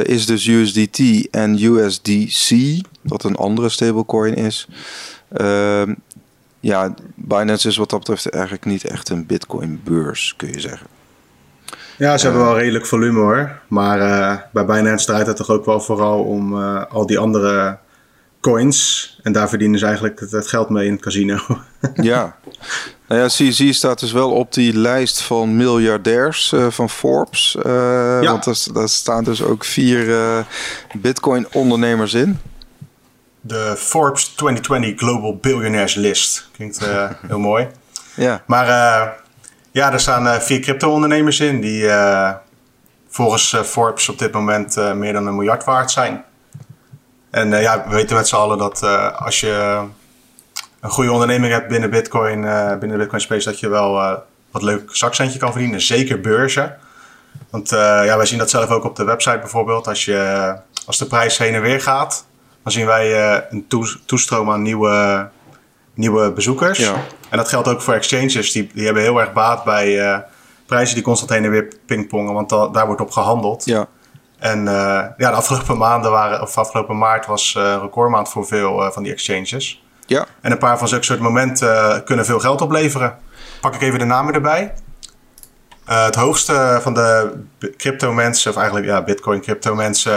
is 0.04 0.26
dus 0.26 0.48
USDT 0.48 1.30
en 1.32 1.64
USDC, 1.64 2.56
wat 3.02 3.24
een 3.24 3.36
andere 3.36 3.70
stablecoin 3.70 4.34
is. 4.34 4.68
Uh, 5.38 5.82
ja, 6.60 6.94
Binance 7.16 7.68
is 7.68 7.78
wat 7.78 7.90
dat 7.90 8.00
betreft 8.00 8.30
eigenlijk 8.30 8.66
niet 8.66 8.84
echt 8.84 9.10
een 9.10 9.26
Bitcoin-beurs, 9.26 10.34
kun 10.38 10.52
je 10.52 10.60
zeggen. 10.60 10.88
Ja, 11.98 12.18
ze 12.18 12.26
hebben 12.26 12.46
wel 12.46 12.58
redelijk 12.58 12.86
volume 12.86 13.20
hoor. 13.20 13.60
Maar 13.68 14.00
uh, 14.00 14.38
bij 14.54 14.66
Binance 14.66 15.06
draait 15.06 15.28
het 15.28 15.36
toch 15.36 15.50
ook 15.50 15.66
wel 15.66 15.82
vooral 15.82 16.24
om 16.24 16.58
al 16.74 17.06
die 17.06 17.20
andere 17.20 17.78
coins. 18.42 19.20
En 19.24 19.32
daar 19.32 19.50
verdienen 19.50 19.80
ze 19.80 19.86
eigenlijk 19.86 20.20
het, 20.20 20.48
geld 20.48 20.70
mee 20.70 20.86
in 20.86 20.92
het 20.92 21.02
casino. 21.02 21.40
ja. 21.94 22.36
Nou 23.08 23.22
ja, 23.22 23.28
CZ 23.28 23.74
staat 23.74 24.00
dus 24.00 24.12
wel 24.12 24.32
op 24.32 24.54
die 24.54 24.78
lijst 24.78 25.22
van 25.22 25.56
miljardairs 25.56 26.52
uh, 26.52 26.68
van 26.70 26.90
Forbes. 26.90 27.58
ja. 27.64 28.20
Want 28.22 28.74
daar, 28.74 28.90
staan 28.90 29.24
dus 29.24 29.42
ook 29.42 29.66
vier 29.66 30.46
Bitcoin-ondernemers 30.94 32.14
in 32.14 32.40
de 33.42 33.76
Forbes 33.78 34.24
2020 34.24 35.00
Global 35.00 35.36
Billionaires 35.36 35.96
List. 35.96 36.50
Klinkt 36.54 36.80
heel 37.28 37.40
mooi. 37.40 37.68
Ja. 38.16 38.44
Maar 38.46 38.68
ja, 39.72 39.94
er 39.94 40.00
staan 40.00 40.42
vier 40.42 40.60
crypto-ondernemers 40.60 41.40
in 41.40 41.62
die 41.62 41.90
volgens 43.10 43.56
Forbes 43.64 44.10
op 44.10 44.20
dit 44.20 44.32
moment 44.32 44.76
meer 44.76 45.14
dan 45.14 45.28
een 45.28 45.36
miljard 45.36 45.64
waard 45.64 45.92
zijn. 45.92 46.24
En 47.30 47.50
ja, 47.50 47.86
we 47.88 47.96
weten 47.96 48.16
met 48.16 48.28
z'n 48.28 48.36
allen 48.36 48.58
dat 48.58 48.84
als 49.16 49.40
je 49.40 49.84
een 50.82 50.90
goede 50.90 51.12
onderneming 51.12 51.54
hebt 51.54 51.68
binnen 51.68 51.90
Bitcoin, 51.90 52.42
binnen 52.80 52.90
de 52.90 52.98
Bitcoin 52.98 53.22
space, 53.22 53.50
dat 53.50 53.60
je 53.60 53.70
wel 53.70 54.24
wat 54.52 54.62
leuk 54.62 54.96
zakcentje 54.96 55.40
kan 55.40 55.52
verdienen. 55.52 55.82
Zeker 55.82 56.22
beurzen. 56.22 56.78
Want 57.50 57.70
ja, 57.70 58.18
wij 58.18 58.26
zien 58.26 58.40
dat 58.40 58.50
zelf 58.50 58.70
ook 58.70 58.84
op 58.84 58.96
de 58.96 59.04
website 59.04 59.40
bijvoorbeeld. 59.40 59.88
Als, 59.88 60.06
je, 60.06 60.56
als 60.86 60.98
de 60.98 61.06
prijs 61.06 61.38
heen 61.38 61.54
en 61.54 61.62
weer 61.62 61.82
gaat, 61.82 62.26
dan 62.64 62.72
zien 62.72 62.86
wij 62.86 63.42
een 63.50 63.68
toestroom 64.06 64.52
aan 64.52 64.62
nieuwe, 64.62 65.30
nieuwe 65.94 66.32
bezoekers. 66.32 66.78
Ja. 66.78 66.94
En 67.30 67.38
dat 67.38 67.50
geldt 67.50 67.68
ook 67.68 67.82
voor 67.82 67.94
exchanges. 67.94 68.52
Die, 68.52 68.70
die 68.74 68.86
hebben 68.86 69.04
heel 69.04 69.20
erg 69.20 69.34
baat 69.34 69.64
bij 69.64 70.12
uh, 70.12 70.18
prijzen 70.66 70.96
die 70.96 71.04
constant 71.04 71.32
heen 71.32 71.44
en 71.44 71.50
weer 71.50 71.68
pingpongen, 71.86 72.34
want 72.34 72.50
da 72.50 72.68
daar 72.68 72.86
wordt 72.86 73.02
op 73.02 73.12
gehandeld. 73.12 73.66
Ja. 73.66 73.88
En 74.40 74.60
uh, 74.60 74.74
ja, 75.18 75.30
de 75.30 75.30
afgelopen 75.30 75.78
maanden 75.78 76.12
waren, 76.12 76.42
of 76.42 76.58
afgelopen 76.58 76.98
maart 76.98 77.26
was 77.26 77.56
uh, 77.58 77.78
recordmaand 77.82 78.30
voor 78.30 78.46
veel 78.46 78.92
van 78.92 79.04
die 79.04 79.12
exchanges. 79.12 79.84
Ja. 80.08 80.26
En 80.42 80.52
een 80.52 80.58
paar 80.58 80.78
van 80.78 80.88
zulke 80.88 81.06
soort 81.06 81.20
momenten 81.20 82.04
kunnen 82.04 82.26
veel 82.26 82.40
geld 82.40 82.62
opleveren. 82.62 83.16
Pak 83.62 83.76
ik 83.76 83.82
even 83.82 84.00
de 84.00 84.06
namen 84.06 84.34
erbij. 84.34 84.74
het 85.86 86.16
hoogste 86.16 86.80
van 86.82 86.94
de 86.94 87.34
crypto 87.78 88.14
mensen, 88.14 88.52
of 88.52 88.58
eigenlijk 88.58 88.88
ja, 88.88 89.04
bitcoin 89.04 89.42
crypto 89.42 89.76
mensen, 89.76 90.14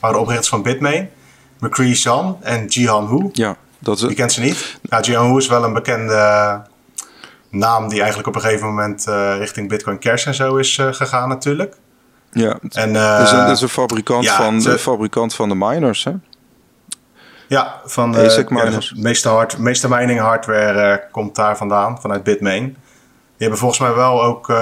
waren 0.00 0.16
de 0.16 0.18
oprichters 0.18 0.48
van 0.48 0.62
Bitmain. 0.62 1.10
McCree 1.58 1.94
San 1.94 2.36
en 2.40 2.66
Jihan 2.66 3.08
Hu. 3.08 3.28
Ja, 3.32 3.56
dat 3.78 3.96
is... 3.96 4.08
Je 4.08 4.14
kent 4.14 4.32
ze 4.32 4.40
niet? 4.40 4.78
Nou, 4.82 5.02
Jihan 5.02 5.30
Hu 5.30 5.36
is 5.36 5.48
wel 5.48 5.64
een 5.64 5.72
bekende 5.72 6.62
naam 7.50 7.88
die 7.88 7.98
eigenlijk 7.98 8.28
op 8.28 8.34
een 8.34 8.40
gegeven 8.40 8.66
moment 8.66 9.06
uh, 9.08 9.36
richting 9.38 9.68
Bitcoin 9.68 9.98
Cash 9.98 10.26
en 10.26 10.34
zo 10.34 10.56
is 10.56 10.78
uh, 10.78 10.92
gegaan 10.92 11.28
natuurlijk. 11.28 11.76
Ja, 12.32 12.58
en, 12.72 12.94
uh, 12.94 13.20
is 13.22 13.30
een, 13.30 13.46
is 13.46 13.60
een 13.60 13.68
fabrikant, 13.68 14.24
ja, 14.24 14.36
van, 14.36 14.58
de 14.58 14.78
fabrikant 14.78 15.34
van 15.34 15.48
de 15.48 15.54
miners, 15.54 16.04
hè? 16.04 16.12
Ja, 17.50 17.80
van 17.84 18.12
de 18.12 18.46
miners. 18.48 18.92
Ja, 18.94 19.02
meeste, 19.02 19.28
hard, 19.28 19.58
meeste 19.58 19.88
mining 19.88 20.20
hardware 20.20 21.04
komt 21.10 21.34
daar 21.34 21.56
vandaan, 21.56 22.00
vanuit 22.00 22.22
Bitmain. 22.22 22.64
Die 22.64 22.74
hebben 23.38 23.58
volgens 23.58 23.80
mij 23.80 23.94
wel 23.94 24.22
ook, 24.22 24.52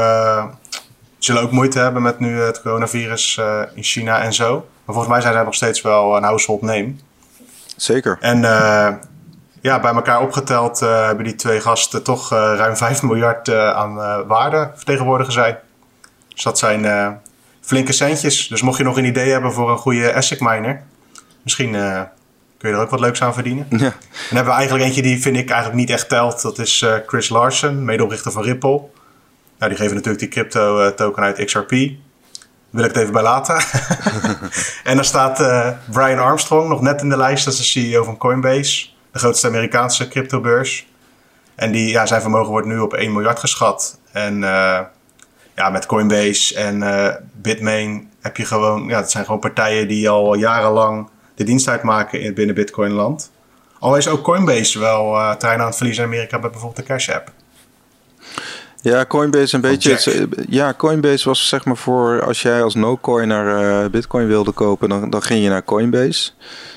zullen 1.18 1.42
ook 1.42 1.50
moeite 1.50 1.78
hebben 1.78 2.02
met 2.02 2.18
nu 2.18 2.40
het 2.40 2.62
coronavirus 2.62 3.40
in 3.74 3.82
China 3.82 4.20
en 4.20 4.32
zo. 4.32 4.52
Maar 4.84 4.94
volgens 4.94 5.08
mij 5.08 5.20
zijn 5.20 5.32
zij 5.32 5.42
nog 5.44 5.54
steeds 5.54 5.82
wel 5.82 6.16
een 6.16 6.22
household 6.22 6.62
name. 6.62 6.94
Zeker. 7.76 8.18
En 8.20 8.40
ja, 9.60 9.80
bij 9.80 9.92
elkaar 9.92 10.20
opgeteld 10.20 10.82
uh, 10.82 11.04
hebben 11.06 11.24
die 11.24 11.34
twee 11.34 11.60
gasten 11.60 12.02
toch 12.02 12.32
uh, 12.32 12.38
ruim 12.56 12.76
5 12.76 13.02
miljard 13.02 13.54
aan 13.54 13.94
waarde 14.26 14.70
vertegenwoordigen 14.74 15.32
zij. 15.32 15.58
Dus 16.28 16.42
dat 16.42 16.58
zijn 16.58 17.20
flinke 17.60 17.92
centjes. 17.92 18.48
Dus 18.48 18.62
mocht 18.62 18.78
je 18.78 18.84
nog 18.84 18.96
een 18.96 19.04
idee 19.04 19.30
hebben 19.30 19.52
voor 19.52 19.70
een 19.70 19.78
goede 19.78 20.14
ASIC 20.14 20.40
miner, 20.40 20.82
Misschien 21.42 21.76
kun 22.58 22.68
je 22.68 22.74
er 22.74 22.82
ook 22.82 22.90
wat 22.90 23.00
leuks 23.00 23.22
aan 23.22 23.34
verdienen. 23.34 23.66
Ja. 23.70 23.78
Dan 23.78 23.90
hebben 24.28 24.52
we 24.52 24.58
eigenlijk 24.58 24.84
eentje 24.84 25.02
die 25.02 25.20
vind 25.20 25.36
ik 25.36 25.50
eigenlijk 25.50 25.80
niet 25.80 25.90
echt 25.90 26.08
telt. 26.08 26.42
Dat 26.42 26.58
is 26.58 26.86
Chris 27.06 27.28
Larsen, 27.28 27.84
medeoprichter 27.84 28.32
van 28.32 28.42
Ripple. 28.42 28.80
Nou, 29.58 29.70
die 29.70 29.76
geven 29.76 29.94
natuurlijk 29.94 30.18
die 30.18 30.28
crypto 30.28 30.94
token 30.94 31.22
uit 31.22 31.44
XRP. 31.44 31.70
Wil 32.70 32.84
ik 32.84 32.90
het 32.90 32.96
even 32.96 33.12
bij 33.12 33.22
laten. 33.22 33.56
en 34.84 34.94
dan 34.94 35.04
staat 35.04 35.36
Brian 35.90 36.18
Armstrong 36.18 36.68
nog 36.68 36.80
net 36.80 37.02
in 37.02 37.08
de 37.08 37.16
lijst. 37.16 37.44
Dat 37.44 37.54
is 37.54 37.58
de 37.58 37.80
CEO 37.80 38.04
van 38.04 38.16
Coinbase, 38.16 38.86
de 39.12 39.18
grootste 39.18 39.46
Amerikaanse 39.46 40.08
cryptobeurs. 40.08 40.86
En 41.54 41.72
die, 41.72 41.90
ja, 41.90 42.06
zijn 42.06 42.20
vermogen 42.20 42.50
wordt 42.50 42.66
nu 42.66 42.78
op 42.78 42.94
1 42.94 43.12
miljard 43.12 43.38
geschat. 43.38 43.98
En 44.12 44.40
ja, 45.54 45.70
met 45.70 45.86
Coinbase 45.86 46.54
en 46.54 46.82
Bitmain 47.32 48.10
heb 48.20 48.36
je 48.36 48.44
gewoon, 48.44 48.88
ja, 48.88 48.96
het 48.96 49.10
zijn 49.10 49.24
gewoon 49.24 49.40
partijen 49.40 49.88
die 49.88 50.08
al 50.08 50.34
jarenlang 50.34 51.08
de 51.38 51.44
dienst 51.44 51.68
uitmaken 51.68 52.20
in, 52.20 52.34
binnen 52.34 52.54
Bitcoin-land. 52.54 53.30
Al 53.78 53.96
is 53.96 54.08
ook 54.08 54.22
Coinbase 54.22 54.78
wel 54.78 55.14
uh, 55.14 55.34
terrein 55.34 55.60
aan 55.60 55.66
het 55.66 55.76
verliezen 55.76 56.04
in 56.04 56.10
Amerika 56.10 56.38
bij 56.38 56.50
bijvoorbeeld 56.50 56.86
de 56.86 56.92
Cash 56.92 57.08
App. 57.08 57.32
Ja, 58.82 59.04
Coinbase 59.04 59.54
een 59.54 59.60
beetje. 59.60 60.28
ja, 60.48 60.74
Coinbase 60.76 61.28
was 61.28 61.48
zeg 61.48 61.64
maar 61.64 61.76
voor 61.76 62.22
als 62.22 62.42
jij 62.42 62.62
als 62.62 62.74
no-coiner 62.74 63.62
uh, 63.84 63.90
Bitcoin 63.90 64.26
wilde 64.26 64.52
kopen, 64.52 64.88
dan, 64.88 65.10
dan 65.10 65.22
ging 65.22 65.42
je 65.42 65.48
naar 65.48 65.64
Coinbase. 65.64 66.30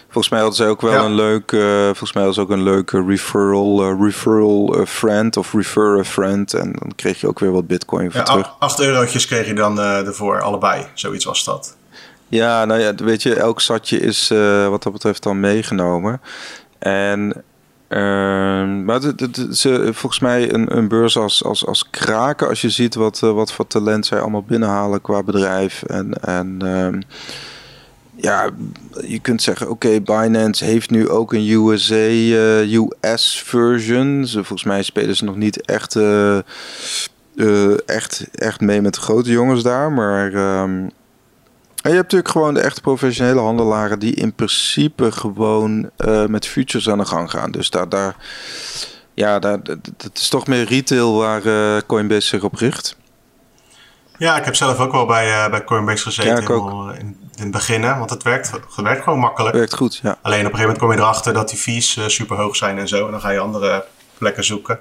Volgens 0.04 0.30
mij 0.30 0.40
hadden 0.40 0.58
ze 0.58 0.66
ook 0.66 0.82
wel 0.82 1.06
een 1.06 1.14
leuk, 1.14 1.52
uh, 1.52 1.84
volgens 1.84 2.14
mij 2.14 2.26
was 2.26 2.40
ook 2.40 2.50
een 2.50 2.64
leuke 2.64 3.04
referral, 3.08 3.92
uh, 3.92 4.02
referral 4.02 4.86
friend 4.88 5.38
of 5.38 5.54
refer 5.54 6.00
a 6.00 6.04
friend. 6.04 6.54
En 6.54 6.76
dan 6.80 6.92
kreeg 6.96 7.22
je 7.22 7.28
ook 7.28 7.40
weer 7.40 7.52
wat 7.52 7.68
bitcoin 7.68 8.12
voor 8.12 8.20
ja, 8.20 8.26
terug. 8.26 8.56
8 8.60 8.80
eurotjes 8.80 9.26
kreeg 9.26 9.48
je 9.48 9.54
dan 9.54 9.80
ervoor, 9.80 10.42
allebei. 10.42 10.86
Zoiets 10.94 11.26
was 11.26 11.44
dat. 11.44 11.76
Ja, 12.32 12.66
nou 12.66 12.80
ja, 12.80 12.96
weet 12.96 13.24
je, 13.24 13.36
elk 13.36 13.62
zatje 13.62 14.00
is 14.00 14.28
wat 14.70 14.84
dat 14.84 14.94
betreft 14.94 15.24
dan 15.24 15.40
meegenomen. 15.40 16.22
En 16.80 17.44
Uh, 17.92 17.98
maar 18.86 19.02
ze, 19.52 19.90
volgens 19.94 20.20
mij 20.20 20.54
een, 20.54 20.78
een 20.78 20.88
beurs 20.88 21.18
als, 21.18 21.44
als, 21.44 21.66
als 21.66 21.90
kraken, 21.90 22.48
als 22.48 22.62
je 22.62 22.70
ziet 22.70 22.96
wat, 22.96 23.20
wat 23.20 23.52
voor 23.52 23.68
talent 23.68 24.06
zij 24.06 24.20
allemaal 24.20 24.44
binnenhalen 24.44 25.02
qua 25.02 25.24
bedrijf. 25.24 25.84
En, 25.84 26.14
en 26.22 26.60
uh, 26.64 27.02
ja, 28.16 28.50
je 29.08 29.20
kunt 29.20 29.42
zeggen, 29.42 29.70
oké, 29.70 30.02
Binance 30.02 30.66
heeft 30.66 30.90
nu 30.90 31.10
ook 31.10 31.34
een 31.34 31.50
USA, 31.50 32.10
uh, 32.10 32.74
US 32.74 33.42
version. 33.46 34.28
Ze, 34.28 34.38
volgens 34.38 34.64
mij 34.64 34.84
spelen 34.84 35.16
ze 35.16 35.24
nog 35.24 35.36
niet 35.36 35.62
echt, 35.62 35.96
echt, 37.86 38.28
echt 38.34 38.62
mee 38.62 38.82
met 38.82 38.94
de 38.94 39.02
grote 39.02 39.32
jongens 39.32 39.64
daar. 39.64 39.92
Maar 39.92 40.34
um, 40.62 40.92
je 41.82 41.90
hebt 41.90 42.02
natuurlijk 42.02 42.32
gewoon 42.32 42.54
de 42.54 42.62
echte 42.62 42.82
professionele 42.82 43.40
handelaren 43.40 44.00
die 44.00 44.14
in 44.14 44.34
principe 44.34 45.12
gewoon 45.12 45.90
met 46.28 46.48
futures 46.48 46.90
aan 46.90 46.98
de 46.98 47.06
gang 47.06 47.32
gaan. 47.32 47.52
Dus 47.52 47.70
daar, 47.70 47.90
daar 47.90 48.16
ja, 49.14 49.40
daar, 49.40 49.64
dat 49.98 50.12
is 50.14 50.30
toch 50.30 50.48
meer 50.48 50.66
retail 50.66 51.18
waar 51.18 51.42
Coinbase 51.86 52.28
zich 52.28 52.44
op 52.44 52.56
richt. 52.56 52.98
Ja, 54.18 54.38
ik 54.38 54.46
heb 54.46 54.56
zelf 54.56 54.80
ook 54.80 54.92
wel 54.92 55.06
bij, 55.06 55.50
bij 55.50 55.64
Coinbase 55.64 56.04
gezeten. 56.04 56.56
Ja. 56.56 56.94
In, 56.94 57.18
in 57.36 57.44
het 57.44 57.52
begin, 57.52 57.82
want 57.82 58.10
het 58.10 58.24
werkt, 58.24 58.52
het 58.52 58.76
werkt 58.76 59.04
gewoon 59.04 59.20
makkelijk. 59.20 59.56
Werkt 59.56 59.76
goed, 59.76 60.00
ja. 60.04 60.18
Alleen 60.22 60.46
op 60.46 60.52
een 60.52 60.58
gegeven 60.58 60.60
moment 60.60 60.78
kom 60.80 60.92
je 60.92 60.98
erachter 60.98 61.34
dat 61.34 61.50
die 61.50 61.58
fees 61.58 62.00
super 62.06 62.38
hoog 62.38 62.56
zijn 62.56 62.78
en 62.78 62.88
zo. 62.88 63.06
En 63.06 63.12
dan 63.12 63.22
ga 63.22 63.30
je 63.30 63.40
andere 63.40 63.86
plekken 64.18 64.44
zoeken. 64.44 64.80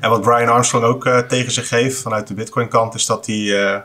En 0.00 0.10
wat 0.10 0.20
Brian 0.20 0.48
Armstrong 0.48 0.84
ook 0.84 1.08
tegen 1.28 1.52
zich 1.52 1.70
heeft 1.70 2.02
vanuit 2.02 2.26
de 2.26 2.34
Bitcoin 2.34 2.68
kant, 2.68 2.94
is 2.94 3.06
dat 3.06 3.26
hij 3.26 3.82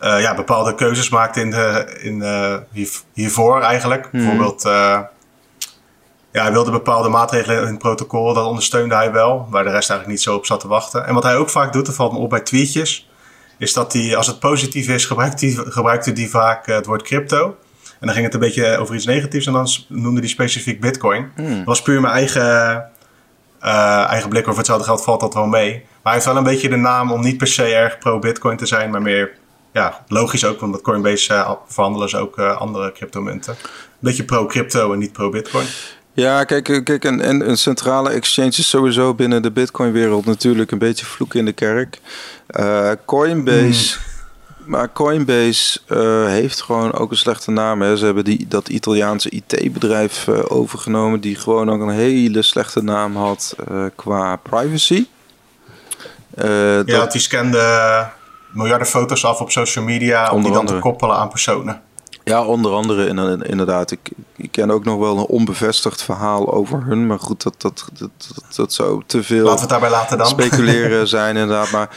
uh, 0.00 0.20
ja, 0.20 0.34
bepaalde 0.34 0.74
keuzes 0.74 1.08
maakt 1.08 1.36
in 1.36 1.50
de, 1.50 1.98
in, 2.02 3.04
hiervoor 3.12 3.62
eigenlijk. 3.62 4.08
Hmm. 4.10 4.20
Bijvoorbeeld, 4.20 4.62
ja, 6.32 6.42
hij 6.42 6.52
wilde 6.52 6.70
bepaalde 6.70 7.08
maatregelen 7.08 7.62
in 7.62 7.68
het 7.68 7.78
protocol, 7.78 8.34
dat 8.34 8.46
ondersteunde 8.46 8.94
hij 8.94 9.12
wel, 9.12 9.46
waar 9.50 9.64
de 9.64 9.70
rest 9.70 9.90
eigenlijk 9.90 10.18
niet 10.18 10.22
zo 10.22 10.34
op 10.34 10.46
zat 10.46 10.60
te 10.60 10.68
wachten. 10.68 11.06
En 11.06 11.14
wat 11.14 11.22
hij 11.22 11.36
ook 11.36 11.50
vaak 11.50 11.72
doet, 11.72 11.86
dat 11.86 11.94
valt 11.94 12.12
me 12.12 12.18
op 12.18 12.30
bij 12.30 12.40
tweetjes, 12.40 13.10
is 13.58 13.72
dat 13.72 13.92
hij, 13.92 14.16
als 14.16 14.26
het 14.26 14.38
positief 14.38 14.88
is, 14.88 15.04
gebruikt 15.04 15.40
hij, 15.40 15.50
gebruikte 15.50 16.12
die 16.12 16.30
vaak 16.30 16.66
het 16.66 16.86
woord 16.86 17.02
crypto. 17.02 17.56
En 18.00 18.06
dan 18.06 18.12
ging 18.12 18.24
het 18.24 18.34
een 18.34 18.40
beetje 18.40 18.78
over 18.78 18.94
iets 18.94 19.06
negatiefs 19.06 19.46
en 19.46 19.52
dan 19.52 19.68
noemde 19.88 20.20
hij 20.20 20.28
specifiek 20.28 20.80
Bitcoin. 20.80 21.30
Hmm. 21.36 21.56
Dat 21.56 21.64
was 21.64 21.82
puur 21.82 22.00
mijn 22.00 22.14
eigen, 22.14 22.90
uh, 23.64 24.04
eigen 24.08 24.28
blik. 24.28 24.42
Over 24.42 24.56
hetzelfde 24.56 24.84
geld 24.84 25.02
valt 25.02 25.20
dat 25.20 25.34
wel 25.34 25.46
mee. 25.46 25.72
Maar 25.72 25.82
hij 26.02 26.12
heeft 26.12 26.24
wel 26.24 26.36
een 26.36 26.42
beetje 26.42 26.68
de 26.68 26.76
naam 26.76 27.12
om 27.12 27.20
niet 27.20 27.36
per 27.36 27.46
se 27.46 27.64
erg 27.64 27.98
pro-Bitcoin 27.98 28.56
te 28.56 28.66
zijn, 28.66 28.90
maar 28.90 29.02
meer 29.02 29.32
ja, 29.76 30.04
logisch 30.08 30.44
ook, 30.44 30.60
want 30.60 30.72
met 30.72 30.80
Coinbase 30.80 31.32
uh, 31.32 31.50
verhandelen 31.66 32.08
ze 32.08 32.16
ook 32.16 32.38
uh, 32.38 32.56
andere 32.56 32.92
cryptomunten. 32.92 33.56
Een 33.62 33.68
beetje 33.98 34.24
pro-crypto 34.24 34.92
en 34.92 34.98
niet 34.98 35.12
pro-Bitcoin. 35.12 35.66
Ja, 36.12 36.44
kijk, 36.44 36.64
kijk 36.84 37.04
en, 37.04 37.20
en 37.20 37.48
een 37.48 37.58
centrale 37.58 38.10
exchange 38.10 38.48
is 38.48 38.68
sowieso 38.68 39.14
binnen 39.14 39.42
de 39.42 39.50
Bitcoin-wereld 39.50 40.24
natuurlijk 40.24 40.70
een 40.70 40.78
beetje 40.78 41.06
vloek 41.06 41.34
in 41.34 41.44
de 41.44 41.52
kerk. 41.52 41.98
Coinbase. 43.04 43.96
Hmm. 43.96 44.14
Maar 44.66 44.92
Coinbase 44.92 45.78
uh, 45.88 46.26
heeft 46.26 46.62
gewoon 46.62 46.92
ook 46.92 47.10
een 47.10 47.16
slechte 47.16 47.50
naam. 47.50 47.82
Hè. 47.82 47.96
Ze 47.96 48.04
hebben 48.04 48.24
die, 48.24 48.46
dat 48.48 48.68
Italiaanse 48.68 49.30
IT-bedrijf 49.30 50.26
uh, 50.26 50.38
overgenomen, 50.48 51.20
die 51.20 51.36
gewoon 51.36 51.70
ook 51.70 51.80
een 51.80 51.88
hele 51.88 52.42
slechte 52.42 52.82
naam 52.82 53.16
had 53.16 53.56
qua 53.94 54.36
privacy. 54.36 55.06
ja, 56.36 56.82
dat... 56.82 57.12
die 57.12 57.20
scande 57.20 58.08
miljarden 58.56 58.86
foto's 58.86 59.24
af 59.24 59.40
op 59.40 59.50
social 59.50 59.84
media 59.84 60.30
om 60.30 60.42
die 60.42 60.52
dan 60.52 60.66
te 60.66 60.78
koppelen 60.78 61.16
aan 61.16 61.28
personen. 61.28 61.82
Ja, 62.24 62.44
onder 62.44 62.72
andere 62.72 63.08
inderdaad. 63.48 63.90
Ik, 63.90 64.10
ik 64.36 64.52
ken 64.52 64.70
ook 64.70 64.84
nog 64.84 64.98
wel 64.98 65.18
een 65.18 65.26
onbevestigd 65.26 66.02
verhaal 66.02 66.52
over 66.52 66.84
hun. 66.84 67.06
Maar 67.06 67.18
goed, 67.18 67.42
dat, 67.42 67.54
dat, 67.58 67.88
dat, 67.98 68.10
dat, 68.56 68.72
zou 68.72 69.02
te 69.06 69.22
veel 69.22 69.44
Laten 69.44 69.54
we 69.54 69.60
het 69.60 69.70
daarbij 69.70 69.90
laten 69.90 70.18
dan. 70.18 70.26
speculeren 70.26 71.08
zijn 71.18 71.36
inderdaad. 71.36 71.70
Maar 71.70 71.88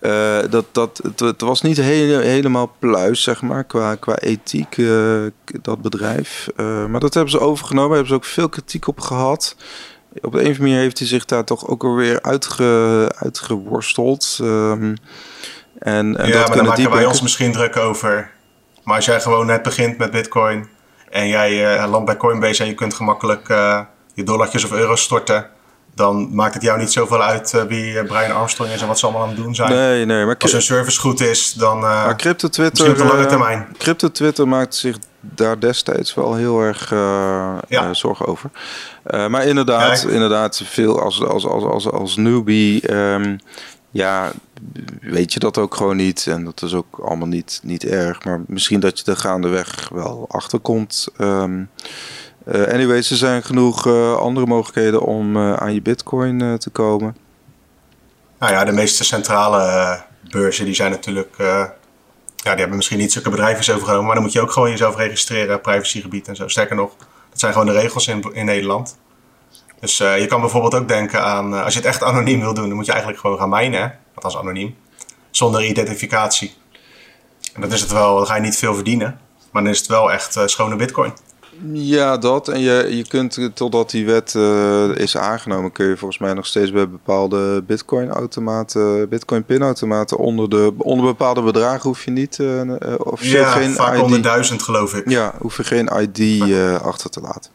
uh, 0.00 0.50
dat, 0.50 0.64
dat, 0.72 1.00
het, 1.02 1.20
het, 1.20 1.40
was 1.40 1.62
niet 1.62 1.76
hele, 1.76 2.22
helemaal 2.22 2.72
pluis, 2.78 3.22
zeg 3.22 3.42
maar, 3.42 3.64
qua, 3.64 3.94
qua 3.94 4.16
ethiek, 4.16 4.76
uh, 4.76 5.26
dat 5.62 5.82
bedrijf. 5.82 6.48
Uh, 6.56 6.86
maar 6.86 7.00
dat 7.00 7.14
hebben 7.14 7.32
ze 7.32 7.40
overgenomen, 7.40 7.90
hebben 7.90 8.08
ze 8.08 8.14
ook 8.14 8.24
veel 8.24 8.48
kritiek 8.48 8.88
op 8.88 9.00
gehad. 9.00 9.56
Op 10.20 10.32
de 10.32 10.38
een 10.38 10.44
of 10.44 10.46
andere 10.46 10.62
manier 10.62 10.78
heeft 10.78 10.98
hij 10.98 11.08
zich 11.08 11.24
daar 11.24 11.44
toch 11.44 11.68
ook 11.68 11.84
alweer 11.84 12.22
uitge, 12.22 13.12
uitgeworsteld. 13.18 14.38
Um, 14.42 14.96
en, 15.84 16.16
en 16.16 16.28
ja, 16.28 16.32
dat 16.32 16.48
maar 16.48 16.56
daar 16.56 16.66
maken 16.66 16.90
wij 16.90 17.04
ons 17.04 17.20
misschien 17.20 17.52
druk 17.52 17.76
over. 17.76 18.30
Maar 18.82 18.96
als 18.96 19.04
jij 19.04 19.20
gewoon 19.20 19.46
net 19.46 19.62
begint 19.62 19.98
met 19.98 20.10
Bitcoin 20.10 20.68
en 21.10 21.28
jij 21.28 21.76
uh, 21.76 21.90
landt 21.90 22.06
bij 22.06 22.16
Coinbase 22.16 22.62
en 22.62 22.68
je 22.68 22.74
kunt 22.74 22.94
gemakkelijk 22.94 23.48
uh, 23.48 23.80
je 24.14 24.22
dollartjes 24.22 24.64
of 24.64 24.72
euro's 24.72 25.02
storten, 25.02 25.46
dan 25.94 26.34
maakt 26.34 26.54
het 26.54 26.62
jou 26.62 26.78
niet 26.78 26.92
zoveel 26.92 27.22
uit 27.22 27.52
uh, 27.52 27.62
wie 27.62 28.04
Brian 28.04 28.36
Armstrong 28.36 28.70
is 28.70 28.80
en 28.80 28.86
wat 28.86 28.98
ze 28.98 29.04
allemaal 29.04 29.22
aan 29.22 29.28
het 29.28 29.38
doen 29.38 29.54
zijn. 29.54 29.70
Nee, 29.70 30.04
nee. 30.04 30.24
Maar 30.24 30.36
als 30.38 30.52
hun 30.52 30.62
service 30.62 31.00
goed 31.00 31.20
is, 31.20 31.52
dan 31.52 31.78
maar 31.78 32.16
crypto 32.16 32.48
Twitter, 32.48 32.90
op 32.90 32.96
de 32.96 33.04
lange 33.04 33.26
termijn. 33.26 33.66
Crypto 33.78 34.10
Twitter 34.10 34.48
maakt 34.48 34.74
zich 34.74 34.96
daar 35.20 35.60
destijds 35.60 36.14
wel 36.14 36.34
heel 36.34 36.60
erg 36.60 36.90
ja. 37.68 37.94
zorgen 37.94 38.26
over. 38.26 38.50
maar 39.28 39.44
inderdaad, 39.44 40.04
inderdaad, 40.04 40.62
veel 40.64 41.00
als, 41.00 41.22
als, 41.22 41.46
als, 41.46 41.64
als, 41.64 41.90
als 41.90 42.16
newbie. 42.16 42.92
Um, 42.94 43.38
ja, 43.94 44.32
weet 45.00 45.32
je 45.32 45.38
dat 45.38 45.58
ook 45.58 45.74
gewoon 45.74 45.96
niet. 45.96 46.26
En 46.26 46.44
dat 46.44 46.62
is 46.62 46.74
ook 46.74 46.98
allemaal 47.02 47.28
niet, 47.28 47.60
niet 47.62 47.84
erg. 47.84 48.24
Maar 48.24 48.40
misschien 48.46 48.80
dat 48.80 48.98
je 48.98 49.04
er 49.10 49.16
gaandeweg 49.16 49.88
wel 49.88 50.24
achter 50.28 50.58
komt. 50.58 51.08
Um, 51.18 51.70
uh, 52.48 52.62
anyways, 52.62 53.10
er 53.10 53.16
zijn 53.16 53.42
genoeg 53.42 53.86
uh, 53.86 54.16
andere 54.16 54.46
mogelijkheden 54.46 55.00
om 55.02 55.36
uh, 55.36 55.54
aan 55.54 55.74
je 55.74 55.82
bitcoin 55.82 56.58
te 56.58 56.70
komen. 56.70 57.16
Nou 58.38 58.52
ja, 58.52 58.64
de 58.64 58.72
meeste 58.72 59.04
centrale 59.04 60.02
beurzen 60.30 60.64
die 60.64 60.74
zijn 60.74 60.90
natuurlijk... 60.90 61.34
ja, 61.38 61.74
die 62.36 62.60
hebben 62.60 62.76
misschien 62.76 62.98
niet 62.98 63.12
zulke 63.12 63.30
bedrijven 63.30 63.74
overgenomen. 63.74 64.06
Maar 64.06 64.14
dan 64.14 64.24
moet 64.24 64.32
je 64.32 64.40
ook 64.40 64.52
gewoon 64.52 64.70
jezelf 64.70 64.96
registreren, 64.96 65.60
privacygebied 65.60 66.28
en 66.28 66.36
zo. 66.36 66.48
Sterker 66.48 66.76
nog, 66.76 66.96
dat 67.30 67.40
zijn 67.40 67.52
gewoon 67.52 67.66
de 67.66 67.80
regels 67.80 68.08
in, 68.08 68.24
in 68.32 68.44
Nederland. 68.44 68.98
Dus 69.80 69.96
je 69.98 70.26
kan 70.28 70.40
bijvoorbeeld 70.40 70.74
ook 70.74 70.88
denken 70.88 71.24
aan, 71.24 71.64
als 71.64 71.72
je 71.72 71.78
het 71.78 71.88
echt 71.88 72.02
anoniem 72.02 72.40
wil 72.40 72.54
doen, 72.54 72.66
dan 72.66 72.76
moet 72.76 72.86
je 72.86 72.92
eigenlijk 72.92 73.20
gewoon 73.20 73.38
gaan 73.38 73.48
minen, 73.48 73.98
althans 74.14 74.36
anoniem, 74.36 74.76
zonder 75.30 75.64
identificatie. 75.64 76.54
En 77.54 77.60
dat 77.60 77.72
is 77.72 77.80
het 77.80 77.92
wel, 77.92 78.16
dan 78.16 78.26
ga 78.26 78.34
je 78.34 78.40
niet 78.40 78.56
veel 78.56 78.74
verdienen, 78.74 79.20
maar 79.50 79.62
dan 79.62 79.72
is 79.72 79.78
het 79.78 79.88
wel 79.88 80.12
echt 80.12 80.36
uh, 80.36 80.46
schone 80.46 80.76
bitcoin. 80.76 81.12
Ja, 81.72 82.18
dat. 82.18 82.48
En 82.48 82.60
je, 82.60 82.96
je 82.96 83.06
kunt, 83.06 83.50
totdat 83.54 83.90
die 83.90 84.06
wet 84.06 84.34
is 84.98 85.16
aangenomen, 85.16 85.72
kun 85.72 85.86
je 85.86 85.96
volgens 85.96 86.20
mij 86.20 86.32
nog 86.32 86.46
steeds 86.46 86.72
bij 86.72 86.88
bepaalde 86.88 87.62
bitcoin-automaten, 87.62 89.08
bitcoin-pinautomaten, 89.08 90.16
onder, 90.16 90.50
de, 90.50 90.74
onder 90.78 91.06
bepaalde 91.06 91.42
bedragen 91.42 91.88
hoef 91.88 92.04
je 92.04 92.10
niet 92.10 92.38
officieel 92.98 93.40
ja, 93.40 93.50
geen 93.50 93.72
vaak 93.72 93.94
ID. 93.94 94.02
onder 94.02 94.22
duizend 94.22 94.62
geloof 94.62 94.94
ik. 94.94 95.08
Ja, 95.08 95.34
hoef 95.38 95.56
je 95.56 95.64
geen 95.64 95.90
ID 96.00 96.52
achter 96.82 97.10
te 97.10 97.20
laten. 97.20 97.50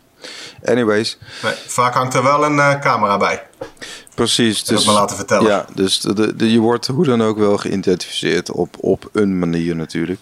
Anyways. 0.66 1.18
Nee, 1.44 1.54
vaak 1.68 1.94
hangt 1.94 2.14
er 2.14 2.24
wel 2.24 2.44
een 2.44 2.56
uh, 2.56 2.80
camera 2.80 3.18
bij. 3.18 3.48
Precies. 4.20 4.64
Dus, 4.64 4.86
me 4.86 4.92
laten 4.92 5.16
vertellen. 5.16 5.50
Ja, 5.50 5.66
dus 5.74 6.00
de, 6.00 6.36
de, 6.36 6.52
je 6.52 6.60
wordt 6.60 6.88
hoe 6.88 7.06
dan 7.06 7.22
ook 7.22 7.38
wel 7.38 7.58
geïdentificeerd 7.58 8.52
op, 8.52 8.76
op 8.80 9.10
een 9.14 9.40
manier 9.40 9.76
natuurlijk. 9.76 10.20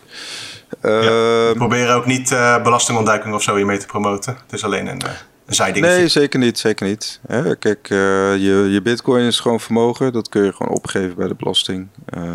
we 0.82 1.54
proberen 1.56 1.96
ook 1.96 2.06
niet 2.06 2.30
belastingontduiking 2.64 3.34
of 3.34 3.44
zo 3.44 3.56
hiermee 3.56 3.78
te 3.78 3.86
promoten. 3.86 4.38
Het 4.44 4.54
is 4.54 4.64
alleen 4.64 4.88
een, 4.88 5.02
een 5.46 5.56
zijdingetje. 5.56 5.98
Nee, 5.98 6.08
zeker 6.08 6.40
niet. 6.40 6.60
Zeker 6.60 6.88
niet. 6.88 7.20
kijk, 7.60 7.88
je, 7.88 8.68
je 8.72 8.82
bitcoin 8.84 9.26
is 9.26 9.40
gewoon 9.40 9.60
vermogen. 9.60 10.14
Dat 10.14 10.30
kun 10.30 10.44
je 10.44 10.54
gewoon 10.54 10.76
opgeven 10.76 11.16
bij 11.16 11.28
de 11.28 11.36
belasting. 11.36 11.88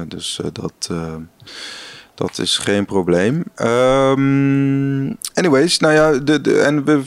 dus 0.08 0.40
dat... 0.52 0.90
Dat 2.14 2.38
is 2.38 2.58
geen 2.58 2.84
probleem. 2.84 3.44
Um, 3.56 5.18
anyways, 5.34 5.78
nou 5.78 5.94
ja, 5.94 6.18
de, 6.18 6.40
de, 6.40 6.60
en 6.60 6.84
we, 6.84 7.02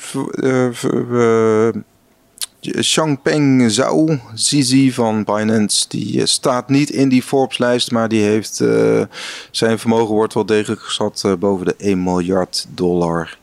we, 0.90 1.84
Changpeng 2.72 3.72
Zhao, 3.72 4.20
Zizi 4.34 4.94
van 4.94 5.24
Binance, 5.24 5.86
die 5.88 6.20
eh, 6.20 6.26
staat 6.26 6.70
niet 6.70 6.90
in 6.90 7.10
die 7.10 7.24
Forbes-lijst, 7.24 7.92
maar 7.92 8.08
die 8.08 8.22
heeft 8.22 8.60
uh, 8.60 9.02
zijn 9.52 9.80
vermogen 9.80 10.16
wordt 10.16 10.34
wel 10.34 10.46
degelijk 10.46 10.82
geschat 10.82 11.24
uh, 11.26 11.34
boven 11.34 11.66
de 11.66 11.76
1 11.78 12.04
miljard 12.04 12.66
dollar. 12.70 13.38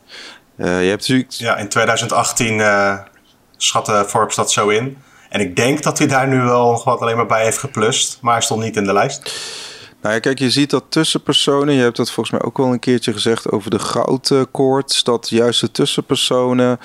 Uh, 0.57 0.83
je 0.83 0.89
hebt 0.89 1.01
natuurlijk... 1.01 1.31
Ja, 1.31 1.57
in 1.57 1.69
2018 1.69 2.61
schatte 3.57 4.05
Forbes 4.07 4.35
dat 4.35 4.51
zo 4.51 4.69
in. 4.69 4.97
En 5.29 5.39
ik 5.39 5.55
denk 5.55 5.83
dat 5.83 5.97
hij 5.97 6.07
daar 6.07 6.27
nu 6.27 6.41
wel 6.41 6.71
nog 6.71 6.83
wat 6.83 6.99
alleen 6.99 7.15
maar 7.15 7.25
bij 7.25 7.43
heeft 7.43 7.57
geplust, 7.57 8.17
maar 8.21 8.33
hij 8.33 8.41
stond 8.41 8.63
niet 8.63 8.75
in 8.75 8.83
de 8.83 8.93
lijst. 8.93 9.21
Nou 10.01 10.15
ja, 10.15 10.21
kijk, 10.21 10.39
je 10.39 10.49
ziet 10.49 10.69
dat 10.69 10.83
tussenpersonen, 10.89 11.73
je 11.73 11.81
hebt 11.81 11.97
dat 11.97 12.11
volgens 12.11 12.31
mij 12.35 12.47
ook 12.47 12.57
wel 12.57 12.71
een 12.71 12.79
keertje 12.79 13.13
gezegd 13.13 13.51
over 13.51 13.69
de 13.69 13.79
goudkoorts, 13.79 15.03
dat 15.03 15.29
juist 15.29 15.61
de 15.61 15.71
tussenpersonen 15.71 16.79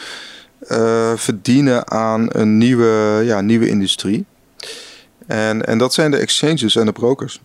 uh, 0.62 1.12
verdienen 1.16 1.90
aan 1.90 2.26
een 2.28 2.58
nieuwe, 2.58 3.20
ja, 3.24 3.40
nieuwe 3.40 3.68
industrie. 3.68 4.24
En, 5.26 5.66
en 5.66 5.78
dat 5.78 5.94
zijn 5.94 6.10
de 6.10 6.16
exchanges 6.16 6.76
en 6.76 6.86
de 6.86 6.92
brokers. 6.92 7.40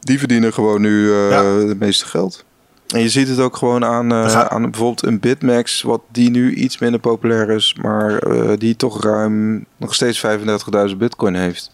Die 0.00 0.18
verdienen 0.18 0.52
gewoon 0.52 0.80
nu 0.80 1.06
uh, 1.06 1.68
het 1.68 1.78
meeste 1.78 2.06
geld. 2.06 2.44
En 2.88 3.00
je 3.00 3.08
ziet 3.08 3.28
het 3.28 3.38
ook 3.38 3.56
gewoon 3.56 3.84
aan, 3.84 4.12
uh, 4.12 4.46
aan 4.46 4.62
bijvoorbeeld 4.62 5.06
een 5.06 5.20
Bitmax, 5.20 5.82
wat 5.82 6.00
die 6.12 6.30
nu 6.30 6.54
iets 6.54 6.78
minder 6.78 7.00
populair 7.00 7.50
is, 7.50 7.76
maar 7.82 8.20
die 8.58 8.76
toch 8.76 9.02
ruim 9.02 9.64
nog 9.76 9.94
steeds 9.94 10.26
35.000 10.90 10.96
bitcoin 10.96 11.34
heeft. 11.34 11.70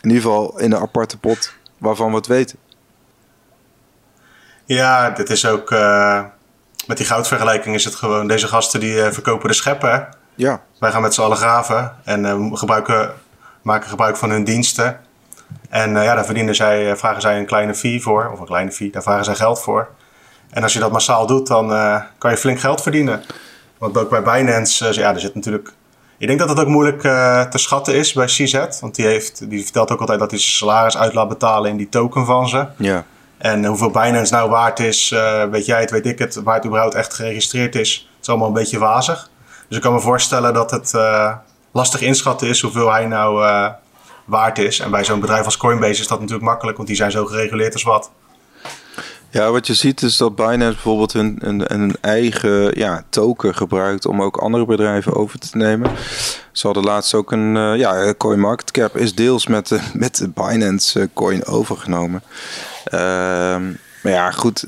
In 0.00 0.08
ieder 0.08 0.22
geval 0.22 0.58
in 0.58 0.72
een 0.72 0.80
aparte 0.80 1.18
pot 1.18 1.52
waarvan 1.78 2.10
we 2.10 2.16
het 2.16 2.26
weten. 2.26 2.58
Ja, 4.64 5.10
dit 5.10 5.30
is 5.30 5.46
ook. 5.46 5.70
Uh, 5.70 6.24
met 6.86 6.96
die 6.96 7.06
goudvergelijking 7.06 7.74
is 7.74 7.84
het 7.84 7.94
gewoon. 7.94 8.26
Deze 8.26 8.46
gasten 8.46 8.80
die 8.80 8.94
uh, 8.94 9.10
verkopen 9.10 9.48
de 9.48 9.54
scheppen. 9.54 10.08
Ja. 10.34 10.60
Wij 10.78 10.90
gaan 10.90 11.02
met 11.02 11.14
z'n 11.14 11.20
allen 11.20 11.36
graven 11.36 11.96
en 12.04 12.24
uh, 12.24 12.52
gebruiken, 12.52 13.12
maken 13.62 13.88
gebruik 13.88 14.16
van 14.16 14.30
hun 14.30 14.44
diensten. 14.44 15.00
En 15.68 15.90
ja, 15.90 16.14
daar 16.14 16.24
verdienen 16.24 16.54
zij, 16.54 16.96
vragen 16.96 17.20
zij 17.20 17.38
een 17.38 17.46
kleine 17.46 17.74
fee 17.74 18.02
voor. 18.02 18.30
Of 18.32 18.40
een 18.40 18.46
kleine 18.46 18.72
fee, 18.72 18.90
daar 18.90 19.02
vragen 19.02 19.24
zij 19.24 19.34
geld 19.34 19.60
voor. 19.60 19.88
En 20.50 20.62
als 20.62 20.72
je 20.72 20.78
dat 20.78 20.92
massaal 20.92 21.26
doet, 21.26 21.46
dan 21.46 21.68
kan 22.18 22.30
je 22.30 22.36
flink 22.36 22.60
geld 22.60 22.82
verdienen. 22.82 23.22
Want 23.78 23.98
ook 23.98 24.10
bij 24.10 24.22
Binance, 24.22 24.94
ja, 24.94 25.14
er 25.14 25.20
zit 25.20 25.34
natuurlijk. 25.34 25.72
Ik 26.18 26.26
denk 26.26 26.38
dat 26.38 26.48
het 26.48 26.60
ook 26.60 26.66
moeilijk 26.66 27.00
te 27.50 27.58
schatten 27.58 27.94
is 27.94 28.12
bij 28.12 28.26
CZ. 28.26 28.66
Want 28.80 28.94
die, 28.94 29.06
heeft, 29.06 29.50
die 29.50 29.62
vertelt 29.62 29.90
ook 29.90 30.00
altijd 30.00 30.18
dat 30.18 30.30
hij 30.30 30.40
zijn 30.40 30.52
salaris 30.52 30.96
uit 30.96 31.14
laat 31.14 31.28
betalen 31.28 31.70
in 31.70 31.76
die 31.76 31.88
token 31.88 32.26
van 32.26 32.48
ze. 32.48 32.66
Ja. 32.76 33.04
En 33.38 33.64
hoeveel 33.64 33.90
Binance 33.90 34.34
nou 34.34 34.50
waard 34.50 34.78
is, 34.78 35.10
uh, 35.10 35.44
weet 35.44 35.66
jij 35.66 35.80
het, 35.80 35.90
weet 35.90 36.06
ik 36.06 36.18
het, 36.18 36.34
waar 36.34 36.54
het 36.54 36.64
überhaupt 36.66 36.94
echt 36.94 37.14
geregistreerd 37.14 37.74
is. 37.74 38.08
Het 38.10 38.22
is 38.22 38.28
allemaal 38.28 38.48
een 38.48 38.54
beetje 38.54 38.78
wazig. 38.78 39.30
Dus 39.68 39.76
ik 39.76 39.82
kan 39.82 39.92
me 39.92 40.00
voorstellen 40.00 40.54
dat 40.54 40.70
het 40.70 40.92
uh, 40.96 41.34
lastig 41.72 42.00
inschatten 42.00 42.48
is 42.48 42.60
hoeveel 42.60 42.92
hij 42.92 43.06
nou 43.06 43.44
uh, 43.44 43.68
waard 44.24 44.58
is. 44.58 44.80
En 44.80 44.90
bij 44.90 45.04
zo'n 45.04 45.20
bedrijf 45.20 45.44
als 45.44 45.56
Coinbase 45.56 46.00
is 46.00 46.08
dat 46.08 46.18
natuurlijk 46.18 46.46
makkelijk, 46.46 46.76
want 46.76 46.88
die 46.88 46.96
zijn 46.96 47.10
zo 47.10 47.24
gereguleerd 47.24 47.72
als 47.72 47.82
wat. 47.82 48.10
Ja, 49.30 49.50
wat 49.50 49.66
je 49.66 49.74
ziet 49.74 50.02
is 50.02 50.16
dat 50.16 50.36
Binance 50.36 50.72
bijvoorbeeld 50.72 51.14
een, 51.14 51.36
een, 51.40 51.72
een 51.72 51.96
eigen 52.00 52.78
ja, 52.78 53.04
token 53.08 53.54
gebruikt 53.54 54.06
om 54.06 54.22
ook 54.22 54.36
andere 54.36 54.66
bedrijven 54.66 55.14
over 55.14 55.38
te 55.38 55.56
nemen. 55.56 55.90
Ze 56.52 56.66
hadden 56.66 56.84
laatst 56.84 57.14
ook 57.14 57.32
een, 57.32 57.56
uh, 57.56 57.76
ja, 57.76 58.14
CoinMarketCap 58.14 58.96
is 58.96 59.14
deels 59.14 59.46
met 59.46 59.68
de, 59.68 59.80
met 59.94 60.28
Binance 60.34 61.08
coin 61.14 61.44
overgenomen. 61.44 62.22
Ehm, 62.84 63.64
maar 64.02 64.12
ja, 64.12 64.30
goed. 64.30 64.64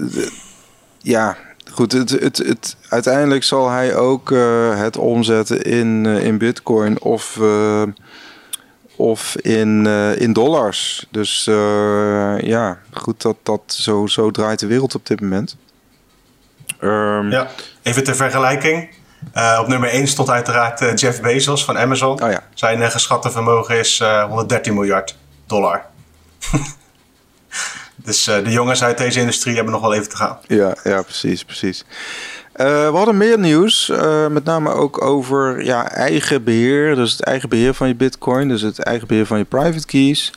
Ja, 0.99 1.37
goed. 1.73 1.92
Het, 1.92 2.11
het, 2.11 2.38
het, 2.38 2.77
uiteindelijk 2.88 3.44
zal 3.44 3.71
hij 3.71 3.97
ook 3.97 4.31
het 4.75 4.97
omzetten 4.97 5.62
in, 5.62 6.07
in 6.07 6.38
Bitcoin 6.38 7.01
of, 7.01 7.38
of 8.99 9.37
in, 9.37 9.87
in 10.17 10.33
dollars. 10.33 11.07
Dus 11.11 11.45
ja, 12.41 12.79
goed, 12.93 13.23
dat, 13.23 13.37
dat, 13.43 13.61
zo, 13.67 14.07
zo 14.07 14.31
draait 14.31 14.59
de 14.59 14.67
wereld 14.67 14.95
op 14.95 15.07
dit 15.07 15.21
moment. 15.21 15.57
Um, 16.81 17.31
ja, 17.31 17.49
even 17.83 18.05
ter 18.05 18.17
vergelijking. 18.17 18.91
op 19.61 19.69
nummer 19.69 19.89
1 19.89 20.07
stond 20.07 20.31
uiteraard 20.31 21.01
Jeff 21.01 21.21
Bezos 21.21 21.65
van 21.65 21.79
Amazon. 21.79 22.23
Oh 22.23 22.31
ja. 22.31 22.43
Zijn 22.55 22.91
geschatte 22.91 23.31
vermogen 23.31 23.79
is 23.79 24.03
113 24.29 24.75
miljard 24.75 25.17
dollar. 25.47 25.85
Dus 28.09 28.29
uh, 28.29 28.45
de 28.45 28.51
jongens 28.51 28.83
uit 28.83 28.99
deze 28.99 29.21
industrie 29.21 29.55
hebben 29.55 29.73
nog 29.73 29.83
wel 29.83 29.95
even 29.95 30.09
te 30.09 30.17
gaan. 30.17 30.39
Ja, 30.47 30.77
ja 30.85 31.03
precies, 31.03 31.45
precies. 31.45 31.85
Uh, 32.59 32.66
we 32.66 32.97
hadden 32.97 33.16
meer 33.16 33.38
nieuws, 33.38 33.88
uh, 33.88 34.27
met 34.27 34.44
name 34.44 34.71
ook 34.71 35.03
over 35.05 35.64
ja, 35.64 35.90
eigen 35.90 36.44
beheer. 36.44 36.94
Dus 36.94 37.12
het 37.12 37.23
eigen 37.23 37.49
beheer 37.49 37.75
van 37.75 37.88
je 37.88 37.94
bitcoin, 37.94 38.49
dus 38.49 38.61
het 38.61 38.79
eigen 38.79 39.07
beheer 39.07 39.27
van 39.27 39.38
je 39.38 39.44
private 39.44 39.87
keys. 39.87 40.33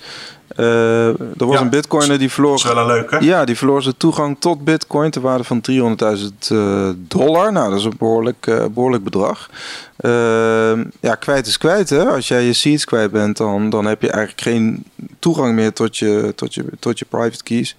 Uh, 0.57 1.07
er 1.07 1.15
was 1.37 1.55
ja, 1.55 1.61
een 1.61 1.69
bitcoiner 1.69 2.19
die 2.19 2.31
verloor. 2.31 2.51
Dat 2.51 2.59
is 2.59 2.73
wel 2.73 2.77
een 2.77 2.85
leuke. 2.85 3.23
Ja, 3.23 3.45
die 3.45 3.57
verloor 3.57 3.81
zijn 3.81 3.97
toegang 3.97 4.35
tot 4.39 4.63
bitcoin 4.63 5.11
ter 5.11 5.21
waarde 5.21 5.43
van 5.43 5.61
300.000 5.71 6.51
uh, 6.51 6.89
dollar. 6.95 7.51
Nou, 7.51 7.69
dat 7.69 7.79
is 7.79 7.85
een 7.85 7.95
behoorlijk, 7.97 8.45
uh, 8.47 8.65
behoorlijk 8.65 9.03
bedrag. 9.03 9.49
ja, 10.99 11.15
kwijt 11.19 11.47
is 11.47 11.57
kwijt. 11.57 11.89
Hè? 11.89 12.05
Als 12.05 12.27
jij 12.27 12.43
je 12.43 12.53
seeds 12.53 12.85
kwijt 12.85 13.11
bent, 13.11 13.37
dan, 13.37 13.69
dan 13.69 13.85
heb 13.85 14.01
je 14.01 14.09
eigenlijk 14.11 14.41
geen 14.41 14.83
toegang 15.19 15.55
meer 15.55 15.73
tot 15.73 15.97
je, 15.97 16.33
tot 16.35 16.53
je, 16.53 16.65
tot 16.79 16.99
je 16.99 17.05
private 17.05 17.43
keys. 17.43 17.75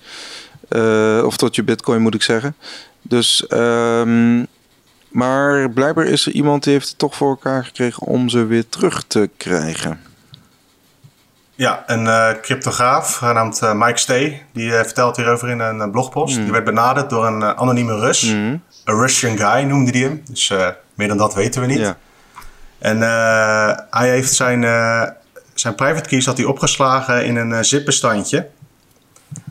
of 1.24 1.36
tot 1.36 1.54
je 1.54 1.62
bitcoin 1.62 2.02
moet 2.02 2.14
ik 2.14 2.22
zeggen. 2.22 2.54
Dus. 3.02 3.44
Um, 3.48 4.46
maar 5.12 5.70
blijkbaar 5.70 6.04
is 6.06 6.26
er 6.26 6.32
iemand 6.32 6.64
die 6.64 6.72
heeft 6.72 6.88
het 6.88 6.98
toch 6.98 7.14
voor 7.14 7.28
elkaar 7.28 7.64
gekregen 7.64 8.06
om 8.06 8.28
ze 8.28 8.46
weer 8.46 8.68
terug 8.68 9.04
te 9.06 9.30
krijgen. 9.36 10.00
Ja, 11.54 11.84
een 11.86 12.04
uh, 12.04 12.30
cryptograaf 12.42 13.14
genaamd 13.14 13.60
uh, 13.62 13.72
Mike 13.72 13.98
Stay. 13.98 14.42
Die 14.52 14.70
uh, 14.70 14.74
vertelt 14.74 15.16
hierover 15.16 15.48
in 15.48 15.58
een 15.58 15.90
blogpost. 15.90 16.36
Mm. 16.36 16.42
Die 16.42 16.52
werd 16.52 16.64
benaderd 16.64 17.10
door 17.10 17.26
een 17.26 17.44
anonieme 17.44 17.98
Rus. 17.98 18.22
Mm. 18.22 18.62
Een 18.84 19.00
Russian 19.00 19.38
guy 19.38 19.62
noemde 19.62 19.90
hij 19.90 20.00
hem. 20.00 20.22
Dus 20.28 20.52
meer 20.94 21.08
dan 21.08 21.16
dat 21.16 21.34
weten 21.34 21.60
we 21.60 21.66
niet. 21.66 21.78
Ja. 21.78 21.96
En 22.78 23.00
hij 23.90 24.08
heeft 24.08 24.34
zijn, 24.34 24.62
zijn 25.54 25.74
private 25.74 26.08
keys 26.08 26.26
had 26.26 26.36
hij 26.36 26.46
opgeslagen 26.46 27.24
in 27.24 27.36
een 27.36 27.64
zip-bestandje. 27.64 28.48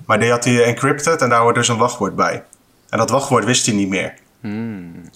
Maar 0.06 0.20
die 0.20 0.32
had 0.32 0.46
hij 0.46 0.64
encrypted 0.64 1.22
en 1.22 1.30
daar 1.30 1.42
hoort 1.42 1.56
dus 1.56 1.68
een 1.68 1.78
wachtwoord 1.78 2.16
bij. 2.16 2.44
En 2.91 2.97
dat 2.97 3.10
wachtwoord 3.10 3.45
wist 3.45 3.65
hij 3.65 3.75
niet 3.75 3.89
meer. 3.89 4.13
Mm. 4.41 5.10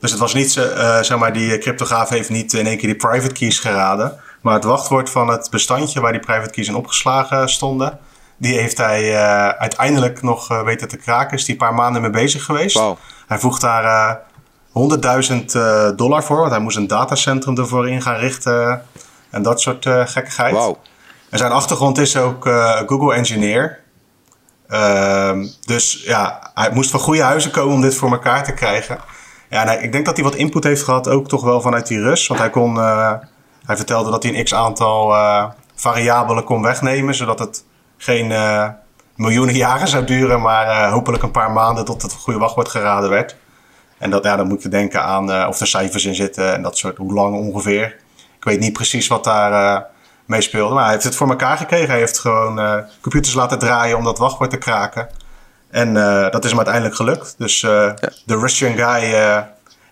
Dus 0.00 0.10
het 0.10 0.20
was 0.20 0.34
niet, 0.34 0.52
zeg 1.00 1.18
maar, 1.18 1.32
die 1.32 1.58
cryptograaf 1.58 2.08
heeft 2.08 2.30
niet 2.30 2.52
in 2.52 2.66
één 2.66 2.78
keer 2.78 2.88
die 2.88 3.08
private 3.08 3.32
keys 3.32 3.58
geraden. 3.58 4.20
Maar 4.40 4.54
het 4.54 4.64
wachtwoord 4.64 5.10
van 5.10 5.28
het 5.28 5.50
bestandje 5.50 6.00
waar 6.00 6.12
die 6.12 6.20
private 6.20 6.50
keys 6.50 6.68
in 6.68 6.74
opgeslagen 6.74 7.48
stonden, 7.48 7.98
die 8.36 8.58
heeft 8.58 8.78
hij 8.78 9.10
uh, 9.10 9.48
uiteindelijk 9.48 10.22
nog 10.22 10.50
uh, 10.50 10.62
weten 10.62 10.88
te 10.88 10.96
kraken. 10.96 11.36
Is 11.36 11.44
die 11.44 11.54
een 11.54 11.60
paar 11.60 11.74
maanden 11.74 12.02
mee 12.02 12.10
bezig 12.10 12.44
geweest. 12.44 12.78
Wow. 12.78 12.96
Hij 13.26 13.38
vroeg 13.38 13.58
daar 13.58 13.84
uh, 14.74 14.92
100.000 15.90 15.96
dollar 15.96 16.24
voor, 16.24 16.36
want 16.36 16.50
hij 16.50 16.60
moest 16.60 16.76
een 16.76 16.86
datacentrum 16.86 17.56
ervoor 17.56 17.88
in 17.88 18.02
gaan 18.02 18.16
richten 18.16 18.82
en 19.30 19.42
dat 19.42 19.60
soort 19.60 19.86
gekkigheid. 19.86 20.54
Wow. 20.54 20.76
En 21.30 21.38
zijn 21.38 21.52
achtergrond 21.52 21.98
is 21.98 22.16
ook 22.16 22.44
Google 22.86 23.14
engineer. 23.14 23.80
Ehm, 24.68 25.46
dus 25.64 26.02
ja, 26.04 26.41
hij 26.54 26.70
moest 26.72 26.90
van 26.90 27.00
goede 27.00 27.22
huizen 27.22 27.50
komen 27.50 27.74
om 27.74 27.80
dit 27.80 27.94
voor 27.94 28.10
elkaar 28.10 28.44
te 28.44 28.52
krijgen. 28.52 28.98
Ja, 29.50 29.70
ik 29.70 29.92
denk 29.92 30.06
dat 30.06 30.16
hij 30.16 30.24
wat 30.24 30.34
input 30.34 30.64
heeft 30.64 30.82
gehad, 30.82 31.08
ook 31.08 31.28
toch 31.28 31.42
wel 31.42 31.60
vanuit 31.60 31.86
die 31.86 32.02
Rus. 32.02 32.26
Want 32.26 32.40
hij 32.40 32.50
kon 32.50 32.78
hij 33.66 33.76
vertelde 33.76 34.10
dat 34.10 34.22
hij 34.22 34.34
een 34.34 34.44
x-aantal 34.44 35.14
uh, 35.14 35.44
variabelen 35.74 36.44
kon 36.44 36.62
wegnemen, 36.62 37.14
zodat 37.14 37.38
het 37.38 37.64
geen 37.96 38.30
uh, 38.30 38.68
miljoenen 39.14 39.54
jaren 39.54 39.88
zou 39.88 40.04
duren, 40.04 40.40
maar 40.40 40.88
hopelijk 40.88 41.22
een 41.22 41.30
paar 41.30 41.50
maanden 41.50 41.84
tot 41.84 42.02
het 42.02 42.12
goede 42.12 42.38
wachtwoord 42.38 42.68
geraden 42.68 43.10
werd. 43.10 43.36
En 43.98 44.10
dat, 44.10 44.24
ja, 44.24 44.36
dan 44.36 44.48
moet 44.48 44.62
je 44.62 44.68
denken 44.68 45.02
aan 45.02 45.46
of 45.48 45.60
er 45.60 45.66
cijfers 45.66 46.04
in 46.04 46.14
zitten 46.14 46.54
en 46.54 46.62
dat 46.62 46.78
soort, 46.78 46.96
hoe 46.96 47.12
lang 47.12 47.36
ongeveer. 47.36 47.96
Ik 48.36 48.44
weet 48.44 48.60
niet 48.60 48.72
precies 48.72 49.06
wat 49.06 49.24
daar 49.24 49.86
mee 50.24 50.40
speelde, 50.40 50.74
maar 50.74 50.82
hij 50.82 50.92
heeft 50.92 51.04
het 51.04 51.16
voor 51.16 51.28
elkaar 51.28 51.56
gekregen. 51.56 51.88
Hij 51.88 51.98
heeft 51.98 52.18
gewoon 52.18 52.84
computers 53.00 53.34
laten 53.34 53.58
draaien 53.58 53.96
om 53.96 54.04
dat 54.04 54.18
wachtwoord 54.18 54.50
te 54.50 54.58
kraken. 54.58 55.08
En 55.72 55.94
dat 56.30 56.44
is 56.44 56.48
hem 56.48 56.58
uiteindelijk 56.58 56.96
gelukt. 56.96 57.34
Dus 57.38 57.60
ja. 57.60 57.94
de 58.24 58.38
Russian 58.38 58.76
guy 58.76 59.14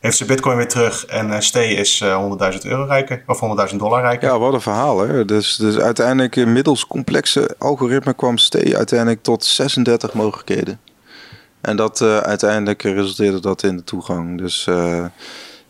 heeft 0.00 0.16
ze 0.16 0.24
bitcoin 0.24 0.56
weer 0.56 0.68
terug 0.68 1.06
en 1.06 1.42
Stay 1.42 1.66
is 1.66 2.00
uh, 2.00 2.12
eh, 2.12 2.52
100.000 2.52 2.58
euro 2.62 2.84
rijker, 2.84 3.22
of 3.26 3.68
100.000 3.70 3.76
dollar 3.76 4.02
rijker. 4.02 4.28
Ja, 4.28 4.38
wat 4.38 4.54
een 4.54 4.60
verhaal 4.60 4.98
hè. 4.98 5.24
Dus, 5.24 5.56
dus 5.56 5.78
uiteindelijk 5.78 6.36
inmiddels 6.36 6.86
complexe 6.86 7.54
algoritme 7.58 8.14
kwam 8.14 8.38
Stay 8.38 8.76
uiteindelijk 8.76 9.22
tot 9.22 9.44
36 9.44 10.12
mogelijkheden. 10.12 10.80
En 11.60 11.76
dat 11.76 12.02
uiteindelijk 12.02 12.82
resulteerde 12.82 13.40
dat 13.40 13.62
in 13.62 13.76
de 13.76 13.84
toegang. 13.84 14.38
Dus 14.38 14.68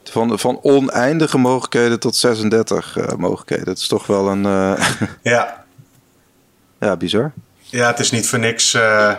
van, 0.05 0.39
van 0.39 0.59
oneindige 0.63 1.39
mogelijkheden 1.39 2.01
tot 2.01 2.17
36 2.17 2.97
mogelijkheden. 3.17 3.65
Dat 3.65 3.79
is 3.79 3.89
toch 3.89 4.07
wel 4.07 4.29
een. 4.29 4.43
ja. 5.23 5.65
Ja, 6.79 6.97
bizar. 6.97 7.33
Ja, 7.71 7.87
het 7.87 7.99
is 7.99 8.11
niet 8.11 8.29
voor 8.29 8.39
niks 8.39 8.73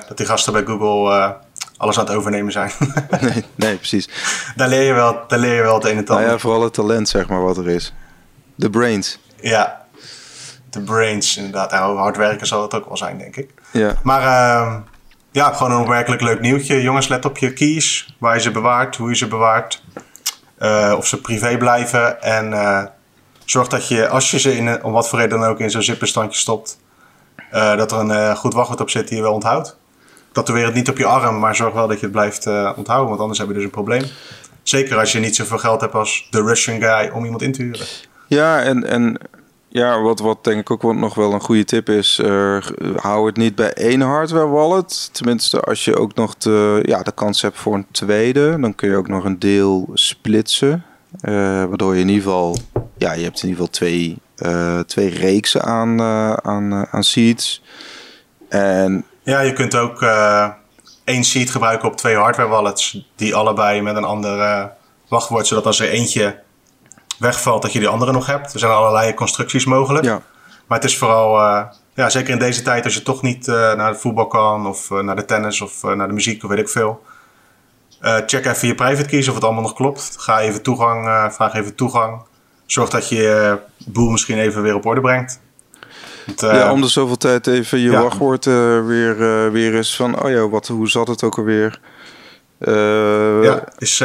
dat 0.07 0.17
die 0.17 0.25
gasten 0.25 0.53
bij 0.53 0.63
Google 0.63 1.35
alles 1.81 1.99
aan 1.99 2.05
het 2.05 2.15
overnemen 2.15 2.51
zijn. 2.51 2.71
nee, 3.21 3.45
nee, 3.55 3.75
precies. 3.75 4.09
Daar 4.55 4.67
leer 4.67 4.83
je 4.83 4.93
wel, 4.93 5.19
daar 5.27 5.39
leer 5.39 5.55
je 5.55 5.61
wel 5.61 5.73
het 5.73 5.85
een 5.85 5.91
en 5.91 5.97
ander. 5.97 6.15
Nou 6.15 6.29
ja, 6.29 6.37
vooral 6.37 6.63
het 6.63 6.73
talent, 6.73 7.09
zeg 7.09 7.27
maar, 7.27 7.41
wat 7.41 7.57
er 7.57 7.69
is. 7.69 7.93
De 8.55 8.69
brains. 8.69 9.19
Ja, 9.39 9.85
de 10.69 10.81
brains, 10.81 11.37
inderdaad. 11.37 11.71
Nou, 11.71 11.97
hard 11.97 12.17
werken 12.17 12.47
zal 12.47 12.61
het 12.61 12.73
ook 12.73 12.87
wel 12.87 12.97
zijn, 12.97 13.17
denk 13.17 13.35
ik. 13.35 13.49
Ja. 13.71 13.95
Maar 14.03 14.21
uh, 14.21 14.75
ja, 15.31 15.53
gewoon 15.53 15.71
een 15.71 15.87
werkelijk 15.87 16.21
leuk 16.21 16.39
nieuwtje. 16.39 16.81
Jongens, 16.81 17.07
let 17.07 17.25
op 17.25 17.37
je 17.37 17.53
keys. 17.53 18.15
Waar 18.19 18.35
je 18.35 18.41
ze 18.41 18.51
bewaart, 18.51 18.95
hoe 18.95 19.09
je 19.09 19.15
ze 19.15 19.27
bewaart. 19.27 19.83
Uh, 20.59 20.93
of 20.97 21.07
ze 21.07 21.21
privé 21.21 21.57
blijven. 21.57 22.21
En 22.21 22.53
zorg 23.45 23.67
dat 23.67 23.87
je, 23.87 24.07
als 24.07 24.31
je 24.31 24.39
ze 24.39 24.57
in, 24.57 24.83
om 24.83 24.91
wat 24.91 25.09
voor 25.09 25.19
reden 25.19 25.39
dan 25.39 25.49
ook 25.49 25.59
in 25.59 25.71
zo'n 25.71 25.81
zipbestandje 25.81 26.39
stopt... 26.39 26.79
dat 27.51 27.91
er 27.91 27.99
een 27.99 28.35
goed 28.35 28.53
wachtwoord 28.53 28.81
op 28.81 28.89
zit 28.89 29.07
die 29.07 29.17
je 29.17 29.23
wel 29.23 29.33
onthoudt 29.33 29.79
tatoeëer 30.31 30.65
het 30.65 30.73
niet 30.73 30.89
op 30.89 30.97
je 30.97 31.05
arm, 31.05 31.39
maar 31.39 31.55
zorg 31.55 31.73
wel 31.73 31.87
dat 31.87 31.99
je 31.99 32.03
het 32.03 32.11
blijft 32.11 32.45
uh, 32.45 32.71
onthouden, 32.75 33.09
want 33.09 33.19
anders 33.19 33.39
heb 33.39 33.47
je 33.47 33.53
dus 33.53 33.63
een 33.63 33.69
probleem. 33.69 34.03
Zeker 34.63 34.97
als 34.97 35.11
je 35.11 35.19
niet 35.19 35.35
zoveel 35.35 35.57
geld 35.57 35.81
hebt 35.81 35.93
als 35.93 36.27
de 36.29 36.41
Russian 36.41 36.81
guy 36.81 37.11
om 37.13 37.23
iemand 37.23 37.41
in 37.41 37.51
te 37.51 37.61
huren. 37.61 37.85
Ja, 38.27 38.61
en, 38.61 38.87
en 38.87 39.17
ja, 39.67 40.01
wat, 40.01 40.19
wat 40.19 40.43
denk 40.43 40.59
ik 40.59 40.71
ook 40.71 40.95
nog 40.95 41.15
wel 41.15 41.33
een 41.33 41.41
goede 41.41 41.63
tip 41.63 41.89
is, 41.89 42.21
hou 42.95 43.25
het 43.25 43.37
niet 43.37 43.55
bij 43.55 43.73
één 43.73 44.01
hardware 44.01 44.47
wallet. 44.47 45.09
Tenminste, 45.13 45.59
als 45.59 45.85
je 45.85 45.95
ook 45.95 46.15
nog 46.15 46.35
de, 46.35 46.79
ja, 46.85 47.03
de 47.03 47.11
kans 47.11 47.41
hebt 47.41 47.57
voor 47.57 47.73
een 47.73 47.87
tweede, 47.91 48.59
dan 48.59 48.75
kun 48.75 48.89
je 48.89 48.95
ook 48.95 49.07
nog 49.07 49.23
een 49.23 49.39
deel 49.39 49.89
splitsen. 49.93 50.83
Waardoor 51.21 51.95
je 51.95 52.01
in 52.01 52.07
ieder 52.07 52.23
geval, 52.23 52.57
ja, 52.97 53.13
je 53.13 53.23
hebt 53.23 53.43
in 53.43 53.49
ieder 53.49 53.63
geval 53.63 53.67
twee, 53.67 54.17
twee 54.86 55.10
reeksen 55.10 55.63
aan, 55.63 56.01
aan, 56.41 56.88
aan 56.91 57.04
seeds. 57.04 57.63
En 58.49 59.06
ja, 59.23 59.39
je 59.39 59.54
kunt 59.54 59.75
ook 59.75 60.01
één 61.04 61.23
seed 61.23 61.49
gebruiken 61.49 61.88
op 61.88 61.97
twee 61.97 62.15
hardware 62.15 62.49
wallets. 62.49 63.06
Die 63.15 63.36
allebei 63.36 63.82
met 63.82 63.95
een 63.95 64.04
ander 64.04 64.69
wachtwoord. 65.08 65.47
Zodat 65.47 65.65
als 65.65 65.80
er 65.80 65.89
eentje 65.89 66.39
wegvalt, 67.19 67.62
dat 67.62 67.73
je 67.73 67.80
die 67.80 67.88
andere 67.88 68.12
nog 68.12 68.25
hebt. 68.25 68.54
Er 68.54 68.60
zijn 68.60 68.71
allerlei 68.71 69.13
constructies 69.13 69.65
mogelijk. 69.65 70.06
Ja. 70.06 70.21
Maar 70.67 70.80
het 70.80 70.89
is 70.89 70.97
vooral, 70.97 71.39
uh, 71.39 71.63
ja, 71.93 72.10
zeker 72.10 72.34
in 72.34 72.39
deze 72.39 72.62
tijd, 72.62 72.84
als 72.84 72.93
je 72.93 73.04
toch 73.04 73.21
niet 73.21 73.47
naar 73.47 73.88
het 73.88 74.01
voetbal 74.01 74.27
kan. 74.27 74.67
Of 74.67 74.89
naar 74.89 75.15
de 75.15 75.25
tennis 75.25 75.62
of 75.62 75.84
naar 75.84 76.08
de 76.08 76.13
muziek 76.13 76.43
of 76.43 76.49
weet 76.49 76.60
ik 76.60 76.69
veel. 76.69 77.04
check 78.01 78.45
even 78.45 78.67
je 78.67 78.75
private 78.75 79.10
keys 79.10 79.27
of 79.27 79.36
het 79.36 79.43
allemaal 79.43 79.62
nog 79.62 79.73
klopt. 79.73 80.15
Ga 80.17 80.39
even 80.39 80.62
toegang, 80.62 81.32
vraag 81.34 81.54
even 81.54 81.75
toegang. 81.75 82.21
Zorg 82.71 82.89
dat 82.89 83.10
je 83.10 83.15
je 83.15 83.57
boel 83.86 84.10
misschien 84.10 84.38
even 84.38 84.62
weer 84.62 84.75
op 84.75 84.86
orde 84.86 85.01
brengt 85.01 85.39
ja, 86.36 86.65
eh, 86.65 86.71
om 86.71 86.81
de 86.81 86.88
zoveel 86.88 87.17
tijd 87.17 87.47
even 87.47 87.79
je 87.79 87.91
wachtwoord 87.91 88.45
uh, 88.45 88.86
weer, 88.86 89.17
uh, 89.17 89.51
weer 89.51 89.75
eens 89.75 89.95
van... 89.95 90.23
oh 90.23 90.29
ja, 90.29 90.49
wat, 90.49 90.67
hoe 90.67 90.89
zat 90.89 91.07
het 91.07 91.23
ook 91.23 91.38
alweer? 91.38 91.79
ja, 93.43 93.63
is, 93.77 94.03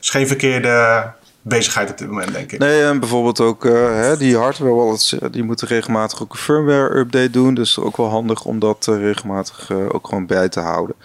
is 0.00 0.10
geen 0.10 0.26
verkeerde 0.26 1.04
bezigheid 1.42 1.90
op 1.90 1.98
dit 1.98 2.08
moment, 2.08 2.32
denk 2.32 2.52
ik. 2.52 2.58
Nee, 2.58 2.82
en 2.82 3.00
bijvoorbeeld 3.00 3.40
ook 3.40 3.64
hè, 3.64 4.16
die 4.16 4.36
hardware 4.36 4.74
wallets... 4.74 5.16
die 5.30 5.42
moeten 5.42 5.68
regelmatig 5.68 6.22
ook 6.22 6.32
een 6.32 6.38
firmware 6.38 6.98
update 6.98 7.30
doen. 7.30 7.54
Dus 7.54 7.78
ook 7.78 7.96
wel 7.96 8.08
handig 8.08 8.44
om 8.44 8.58
dat 8.58 8.86
regelmatig 8.86 9.70
ook 9.72 10.08
gewoon 10.08 10.26
bij 10.26 10.48
te 10.48 10.60
houden. 10.60 10.96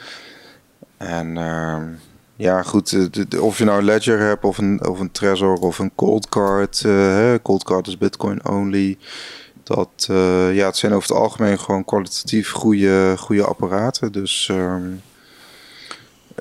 En... 0.97 1.38
Ehm, 2.38 2.48
ja, 2.48 2.62
goed. 2.62 2.98
Of 3.39 3.58
je 3.58 3.63
nou 3.63 3.80
een 3.80 3.86
Ledger 3.86 4.19
hebt 4.19 4.43
of 4.43 4.58
een, 4.58 4.88
of 4.88 5.00
een 5.00 5.12
Trezor 5.12 5.56
of 5.56 5.80
een 5.80 5.91
Cold 5.95 6.30
Card. 6.30 6.84
Uh, 6.86 7.34
Cold 7.43 7.63
Card 7.63 7.88
is 7.88 7.98
Bitcoin 7.98 8.48
only. 8.48 8.98
Dat, 9.63 10.08
uh, 10.12 10.56
ja, 10.56 10.65
het 10.65 10.78
zijn 10.78 10.93
over 10.93 11.10
het 11.10 11.17
algemeen 11.17 11.60
gewoon 11.60 11.86
kwalitatief 11.86 12.52
goede, 12.52 13.15
goede 13.17 13.43
apparaten. 13.43 14.12
Dus 14.12 14.48
um, 14.52 15.02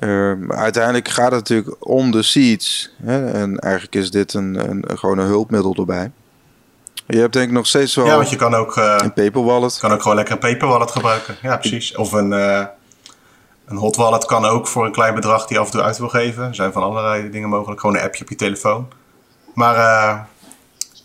um, 0.03 0.51
uiteindelijk 0.51 1.07
gaat 1.07 1.31
het 1.31 1.39
natuurlijk 1.39 1.75
om 1.79 2.11
de 2.11 2.23
seeds. 2.23 2.93
Hè? 3.03 3.31
En 3.31 3.59
eigenlijk 3.59 3.95
is 3.95 4.11
dit 4.11 4.33
een, 4.33 4.69
een, 4.69 4.85
gewoon 4.97 5.17
een 5.17 5.27
hulpmiddel 5.27 5.75
erbij. 5.75 6.11
Je 7.07 7.17
hebt 7.17 7.33
denk 7.33 7.47
ik 7.47 7.53
nog 7.53 7.67
steeds 7.67 7.95
wel... 7.95 8.05
Ja, 8.05 8.15
want 8.15 8.29
je 8.29 8.35
kan 8.35 8.53
ook... 8.53 8.77
Uh, 8.77 8.95
een 8.97 9.13
paper 9.13 9.43
wallet. 9.43 9.77
kan 9.79 9.91
ook 9.91 10.01
gewoon 10.01 10.17
lekker 10.17 10.33
een 10.33 10.39
paper 10.39 10.67
wallet 10.67 10.91
gebruiken. 10.91 11.35
Ja, 11.41 11.57
precies. 11.57 11.95
Of 11.95 12.11
een, 12.11 12.33
een 13.65 13.77
hot 13.77 13.95
wallet 13.95 14.25
kan 14.25 14.45
ook 14.45 14.67
voor 14.67 14.85
een 14.85 14.91
klein 14.91 15.15
bedrag 15.15 15.45
die 15.45 15.55
je 15.55 15.61
af 15.61 15.65
en 15.65 15.71
toe 15.71 15.81
uit 15.81 15.97
wil 15.97 16.09
geven. 16.09 16.43
Er 16.43 16.55
zijn 16.55 16.71
van 16.71 16.83
allerlei 16.83 17.29
dingen 17.29 17.49
mogelijk. 17.49 17.79
Gewoon 17.79 17.95
een 17.95 18.01
appje 18.01 18.23
op 18.23 18.29
je 18.29 18.35
telefoon. 18.35 18.87
Maar 19.53 19.75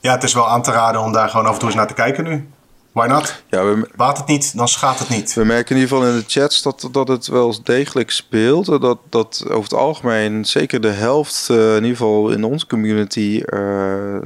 ja, 0.00 0.12
het 0.12 0.22
is 0.22 0.34
wel 0.34 0.48
aan 0.48 0.62
te 0.62 0.70
raden 0.70 1.00
om 1.00 1.12
daar 1.12 1.28
gewoon 1.28 1.46
af 1.46 1.52
en 1.52 1.58
toe 1.58 1.68
eens 1.68 1.76
naar 1.76 1.86
te 1.86 1.94
kijken 1.94 2.24
nu. 2.24 2.48
Why 2.92 3.06
not? 3.06 3.42
Ja, 3.48 3.64
we, 3.64 3.88
Baat 3.96 4.16
het 4.16 4.26
niet, 4.26 4.56
dan 4.56 4.68
schaadt 4.68 4.98
het 4.98 5.08
niet. 5.08 5.34
We 5.34 5.44
merken 5.44 5.76
in 5.76 5.82
ieder 5.82 5.96
geval 5.96 6.12
in 6.12 6.18
de 6.18 6.24
chats 6.26 6.62
dat, 6.62 6.88
dat 6.92 7.08
het 7.08 7.26
wel 7.26 7.62
degelijk 7.62 8.10
speelt. 8.10 8.66
Dat, 8.66 8.98
dat 9.08 9.44
over 9.44 9.62
het 9.62 9.72
algemeen 9.72 10.44
zeker 10.44 10.80
de 10.80 10.88
helft, 10.88 11.48
uh, 11.50 11.68
in 11.68 11.82
ieder 11.82 11.96
geval 11.96 12.30
in 12.30 12.44
onze 12.44 12.66
community, 12.66 13.42
uh, 13.46 14.16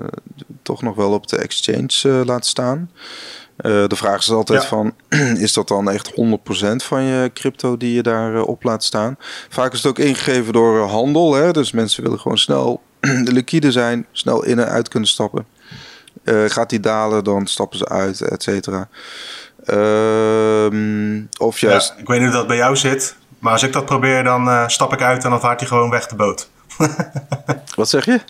toch 0.63 0.83
nog 0.83 0.95
wel 0.95 1.13
op 1.13 1.27
de 1.27 1.37
exchange 1.37 2.03
uh, 2.07 2.21
laat 2.25 2.47
staan. 2.47 2.91
De 3.57 3.97
vraag 3.97 4.19
is 4.19 4.31
altijd 4.31 4.63
ja. 4.63 4.69
van, 4.69 4.95
is 5.47 5.53
dat 5.53 5.69
dan 5.69 5.91
echt 5.91 6.11
100% 6.11 6.15
van 6.77 7.03
je 7.03 7.31
crypto 7.35 7.77
die 7.77 7.95
je 7.95 8.03
daar 8.03 8.43
op 8.43 8.63
laat 8.63 8.85
staan? 8.85 9.17
Vaak 9.49 9.73
is 9.73 9.79
het 9.79 9.87
ook 9.87 9.99
ingegeven 9.99 10.53
door 10.53 10.81
handel, 10.81 11.35
hè? 11.35 11.51
dus 11.51 11.73
mensen 11.73 12.03
willen 12.03 12.21
gewoon 12.21 12.39
snel 12.39 12.83
liquide 13.25 13.73
zijn, 13.73 14.07
snel 14.13 14.45
in 14.45 14.59
en 14.59 14.69
uit 14.69 14.89
kunnen 14.89 15.09
stappen. 15.09 15.47
Gaat 16.47 16.71
die 16.71 16.81
dalen, 16.81 17.25
dan 17.25 17.47
stappen 17.47 17.79
ze 17.79 17.89
uit, 17.89 18.21
et 18.21 18.43
cetera. 18.43 18.89
Uh, 19.67 21.23
of 21.39 21.59
juist... 21.59 21.93
Ja, 21.95 22.01
ik 22.01 22.07
weet 22.07 22.19
niet 22.19 22.29
hoe 22.29 22.37
dat 22.37 22.47
bij 22.47 22.57
jou 22.57 22.77
zit. 22.77 23.17
Maar 23.39 23.53
als 23.53 23.63
ik 23.63 23.73
dat 23.73 23.85
probeer, 23.85 24.25
dan 24.25 24.71
stap 24.71 24.93
ik 24.93 25.03
uit 25.03 25.25
en 25.25 25.31
dan 25.31 25.41
vaart 25.41 25.61
hij 25.61 25.69
gewoon 25.69 25.91
weg 25.91 26.07
de 26.07 26.15
boot. 26.15 26.49
Wat 27.77 27.89
zeg 27.89 28.05
je? 28.05 28.21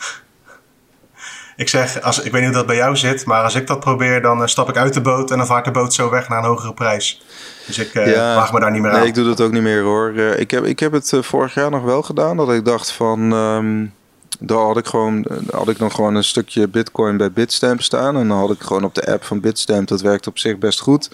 Ik 1.57 1.69
zeg, 1.69 2.03
als, 2.03 2.23
ik 2.23 2.33
weet 2.33 2.41
niet 2.41 2.51
hoe 2.51 2.59
dat 2.59 2.67
bij 2.67 2.77
jou 2.77 2.97
zit, 2.97 3.25
maar 3.25 3.43
als 3.43 3.55
ik 3.55 3.67
dat 3.67 3.81
probeer, 3.81 4.23
dan 4.23 4.41
uh, 4.41 4.47
stap 4.47 4.69
ik 4.69 4.77
uit 4.77 4.95
de 4.95 5.01
boot 5.01 5.31
en 5.31 5.37
dan 5.37 5.47
vaart 5.47 5.65
de 5.65 5.71
boot 5.71 5.95
zo 5.95 6.11
weg 6.11 6.29
naar 6.29 6.39
een 6.39 6.45
hogere 6.45 6.75
prijs. 6.75 7.23
Dus 7.67 7.79
ik 7.79 7.95
uh, 7.95 8.15
ja, 8.15 8.35
waag 8.35 8.53
me 8.53 8.61
daar 8.61 8.71
niet 8.71 8.83
meer 8.83 8.91
nee, 8.91 9.01
aan. 9.01 9.07
ik 9.07 9.15
doe 9.15 9.25
dat 9.25 9.41
ook 9.41 9.53
niet 9.53 9.63
meer 9.63 9.83
hoor. 9.83 10.15
ik, 10.17 10.51
heb, 10.51 10.65
ik 10.65 10.81
heb 10.81 10.93
het 10.93 11.13
vorig 11.21 11.55
jaar 11.55 11.71
nog 11.71 11.83
wel 11.83 12.03
gedaan, 12.03 12.37
dat 12.37 12.53
ik 12.53 12.65
dacht 12.65 12.93
van... 12.93 13.33
Um, 13.33 13.93
daar 14.39 14.59
had 14.59 14.77
ik, 14.77 14.87
gewoon, 14.87 15.27
had 15.51 15.69
ik 15.69 15.79
nog 15.79 15.95
gewoon 15.95 16.15
een 16.15 16.25
stukje 16.25 16.69
bitcoin 16.69 17.17
bij 17.17 17.33
Bitstamp 17.33 17.83
staan. 17.83 18.17
En 18.17 18.29
dan 18.29 18.39
had 18.39 18.51
ik 18.51 18.61
gewoon 18.61 18.85
op 18.85 18.95
de 18.95 19.13
app 19.13 19.25
van 19.25 19.41
Bitstamp, 19.41 19.89
dat 19.89 20.01
werkt 20.01 20.27
op 20.27 20.39
zich 20.39 20.59
best 20.59 20.81
goed. 20.81 21.11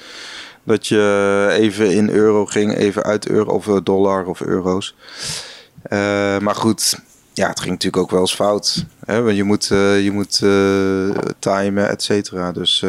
Dat 0.65 0.87
je 0.87 1.47
even 1.51 1.91
in 1.91 2.11
euro 2.11 2.47
ging, 2.47 2.77
even 2.77 3.03
uit 3.03 3.29
euro 3.29 3.53
of 3.53 3.65
dollar 3.83 4.25
of 4.27 4.41
euro's. 4.41 4.95
Uh, 5.93 5.99
maar 6.39 6.55
goed, 6.55 6.99
ja, 7.41 7.49
het 7.49 7.61
ging 7.61 7.71
natuurlijk 7.71 8.03
ook 8.03 8.11
wel 8.11 8.21
eens 8.21 8.35
fout. 8.35 8.87
Hè? 9.05 9.23
Want 9.23 9.37
je 9.37 9.45
moet, 9.45 9.71
uh, 9.71 10.05
je 10.05 10.11
moet 10.11 10.41
uh, 10.43 11.15
timen, 11.39 11.89
et 11.89 12.03
cetera. 12.03 12.53
Dus 12.53 12.85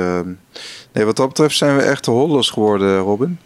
nee, 0.91 1.05
wat 1.05 1.15
dat 1.15 1.27
betreft 1.27 1.57
zijn 1.57 1.75
we 1.75 1.81
echt 1.81 2.05
de 2.05 2.11
holders 2.11 2.49
geworden, 2.49 2.99
Robin. 2.99 3.39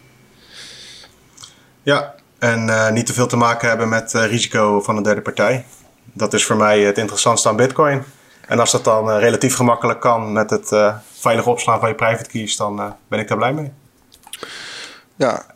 Ja, 1.82 2.14
en 2.38 2.92
niet 2.92 3.06
te 3.06 3.12
veel 3.12 3.26
te 3.26 3.36
maken 3.36 3.68
hebben 3.68 3.88
met 3.88 4.12
risico 4.12 4.80
van 4.80 4.96
een 4.96 5.02
derde 5.02 5.20
partij 5.20 5.64
dat 6.16 6.32
is 6.32 6.44
voor 6.44 6.56
mij 6.56 6.80
het 6.80 6.98
interessantste 6.98 7.48
aan 7.48 7.56
Bitcoin. 7.56 8.04
En 8.46 8.58
als 8.58 8.70
dat 8.70 8.84
dan 8.84 9.10
relatief 9.10 9.54
gemakkelijk 9.54 10.00
kan 10.00 10.32
met 10.32 10.50
het 10.50 10.72
veilig 11.12 11.46
opslaan 11.46 11.80
van 11.80 11.88
je 11.88 11.94
private 11.94 12.30
keys, 12.30 12.56
dan 12.56 12.94
ben 13.08 13.18
ik 13.18 13.28
daar 13.28 13.36
blij 13.36 13.52
mee. 13.52 13.72
Ja. 15.16 15.46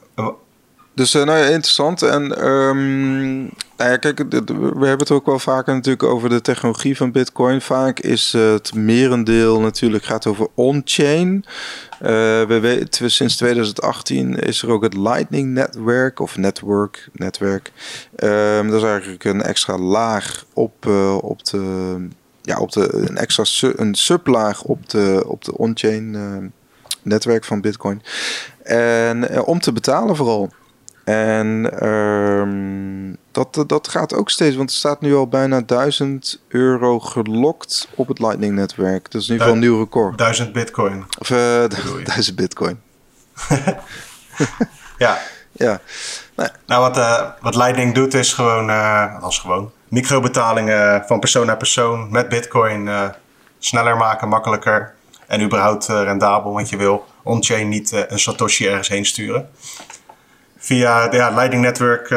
Dus 1.00 1.12
nou 1.12 1.38
ja, 1.38 1.44
interessant. 1.44 2.02
En 2.02 2.46
um, 2.48 3.38
nou 3.76 3.90
ja, 3.90 3.96
kijk, 3.96 4.18
we 4.28 4.86
hebben 4.86 4.98
het 4.98 5.10
ook 5.10 5.26
wel 5.26 5.38
vaker 5.38 5.74
natuurlijk 5.74 6.02
over 6.02 6.28
de 6.28 6.40
technologie 6.40 6.96
van 6.96 7.12
Bitcoin. 7.12 7.60
Vaak 7.60 8.00
is 8.00 8.32
het 8.32 8.74
merendeel 8.74 9.60
natuurlijk 9.60 10.04
gaat 10.04 10.26
over 10.26 10.46
on-chain. 10.54 11.44
Uh, 12.02 12.08
we 12.44 12.86
sinds 12.88 13.36
2018 13.36 14.34
is 14.34 14.62
er 14.62 14.70
ook 14.70 14.82
het 14.82 14.96
Lightning 14.96 15.52
Network 15.52 16.20
of 16.20 16.36
Network. 16.36 17.08
netwerk. 17.12 17.72
Um, 18.16 18.70
dat 18.70 18.82
is 18.82 18.88
eigenlijk 18.88 19.24
een 19.24 19.42
extra 19.42 19.78
laag 19.78 20.44
op, 20.52 20.86
uh, 20.86 21.16
op 21.22 21.44
de. 21.44 22.08
Ja, 22.42 22.58
op 22.58 22.72
de, 22.72 22.94
een 23.08 23.16
extra 23.16 23.44
su 23.44 23.72
een 23.76 23.94
sublaag 23.94 24.62
op 24.62 24.88
de, 24.88 25.24
op 25.26 25.44
de 25.44 25.56
on-chain 25.56 26.14
uh, 26.14 26.36
netwerk 27.02 27.44
van 27.44 27.60
Bitcoin. 27.60 28.02
En 28.62 29.44
om 29.44 29.60
te 29.60 29.72
betalen 29.72 30.16
vooral. 30.16 30.50
En 31.10 31.86
um, 31.88 33.16
dat, 33.32 33.64
dat 33.66 33.88
gaat 33.88 34.14
ook 34.14 34.30
steeds, 34.30 34.56
want 34.56 34.70
er 34.70 34.76
staat 34.76 35.00
nu 35.00 35.14
al 35.14 35.28
bijna 35.28 35.60
1000 35.60 36.40
euro 36.48 37.00
gelokt 37.00 37.88
op 37.94 38.08
het 38.08 38.18
Lightning-netwerk. 38.18 39.10
Dat 39.10 39.20
is 39.20 39.28
in 39.28 39.32
ieder 39.32 39.46
geval 39.46 39.62
een 39.62 39.68
nieuw 39.68 39.78
record. 39.78 40.18
1000 40.18 40.52
bitcoin. 40.52 41.04
Of 41.18 41.30
uh, 41.30 41.64
1000 42.04 42.36
bitcoin. 42.36 42.80
ja, 44.98 45.18
Ja. 45.52 45.80
Nee. 46.36 46.48
Nou, 46.66 46.80
wat, 46.80 46.96
uh, 46.96 47.22
wat 47.40 47.54
Lightning 47.54 47.94
doet 47.94 48.14
is 48.14 48.32
gewoon, 48.32 48.70
uh, 48.70 49.22
als 49.22 49.38
gewoon, 49.38 49.72
microbetalingen 49.88 51.04
van 51.06 51.20
persoon 51.20 51.46
naar 51.46 51.56
persoon 51.56 52.10
met 52.10 52.28
bitcoin 52.28 52.90
sneller 53.58 53.96
maken, 53.96 54.28
makkelijker 54.28 54.94
en 55.26 55.42
überhaupt 55.42 55.86
rendabel, 55.86 56.52
want 56.52 56.68
je 56.68 56.76
wil 56.76 57.06
on-chain 57.22 57.68
niet 57.68 58.06
een 58.08 58.18
Satoshi 58.18 58.68
ergens 58.68 58.88
heen 58.88 59.04
sturen. 59.04 59.50
Via 60.62 61.12
ja, 61.12 61.30
Lightning 61.30 61.62
Network, 61.62 62.12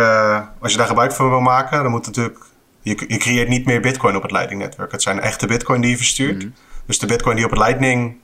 als 0.60 0.72
je 0.72 0.78
daar 0.78 0.88
gebruik 0.88 1.12
van 1.12 1.30
wil 1.30 1.40
maken, 1.40 1.84
dan 1.84 1.92
moet 1.92 2.06
natuurlijk, 2.06 2.40
je, 2.82 3.04
je 3.08 3.18
creëert 3.18 3.50
niet 3.50 3.66
meer 3.66 3.82
bitcoin 3.82 4.16
op 4.16 4.22
het 4.22 4.32
Lightning 4.32 4.62
Network. 4.62 4.92
Het 4.92 5.02
zijn 5.02 5.20
echte 5.20 5.48
bitcoin 5.48 5.82
die 5.82 5.90
je 5.90 5.98
verstuurt. 5.98 6.38
Mhm. 6.38 6.48
Dus 6.86 7.00
de 7.00 7.06
bitcoin 7.06 7.36
die 7.36 7.46
op 7.46 7.52
het 7.52 7.60
Lightning 7.60 8.18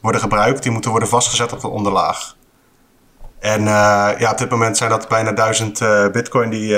worden 0.00 0.20
gebruikt, 0.20 0.62
die 0.62 0.72
moeten 0.72 0.90
worden 0.90 1.08
vastgezet 1.08 1.52
op 1.52 1.60
de 1.60 1.68
onderlaag. 1.68 2.36
En 3.38 3.60
uh, 3.60 4.10
ja, 4.18 4.30
op 4.30 4.38
dit 4.38 4.50
moment 4.50 4.76
zijn 4.76 4.90
dat 4.90 5.08
bijna 5.08 5.32
duizend 5.32 5.80
uh, 5.80 6.08
bitcoin 6.08 6.50
die 6.50 6.76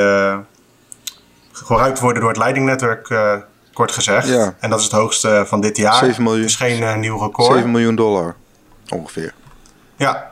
gebruikt 1.52 2.00
worden 2.00 2.20
door 2.20 2.30
het 2.30 2.38
leidingnetwerk, 2.38 3.14
kort 3.72 3.92
gezegd. 3.92 4.28
Ja. 4.28 4.54
En 4.60 4.70
dat 4.70 4.78
is 4.78 4.84
het 4.84 4.94
hoogste 4.94 5.44
van 5.46 5.60
dit 5.60 5.76
jaar. 5.76 5.94
7 5.94 6.22
miljoen. 6.22 6.40
Het 6.40 6.50
is 6.50 6.56
geen 6.56 7.00
nieuw 7.00 7.18
record. 7.18 7.52
7 7.52 7.70
miljoen 7.70 7.94
dollar 7.94 8.34
ongeveer. 8.88 9.34
Ja. 9.96 10.31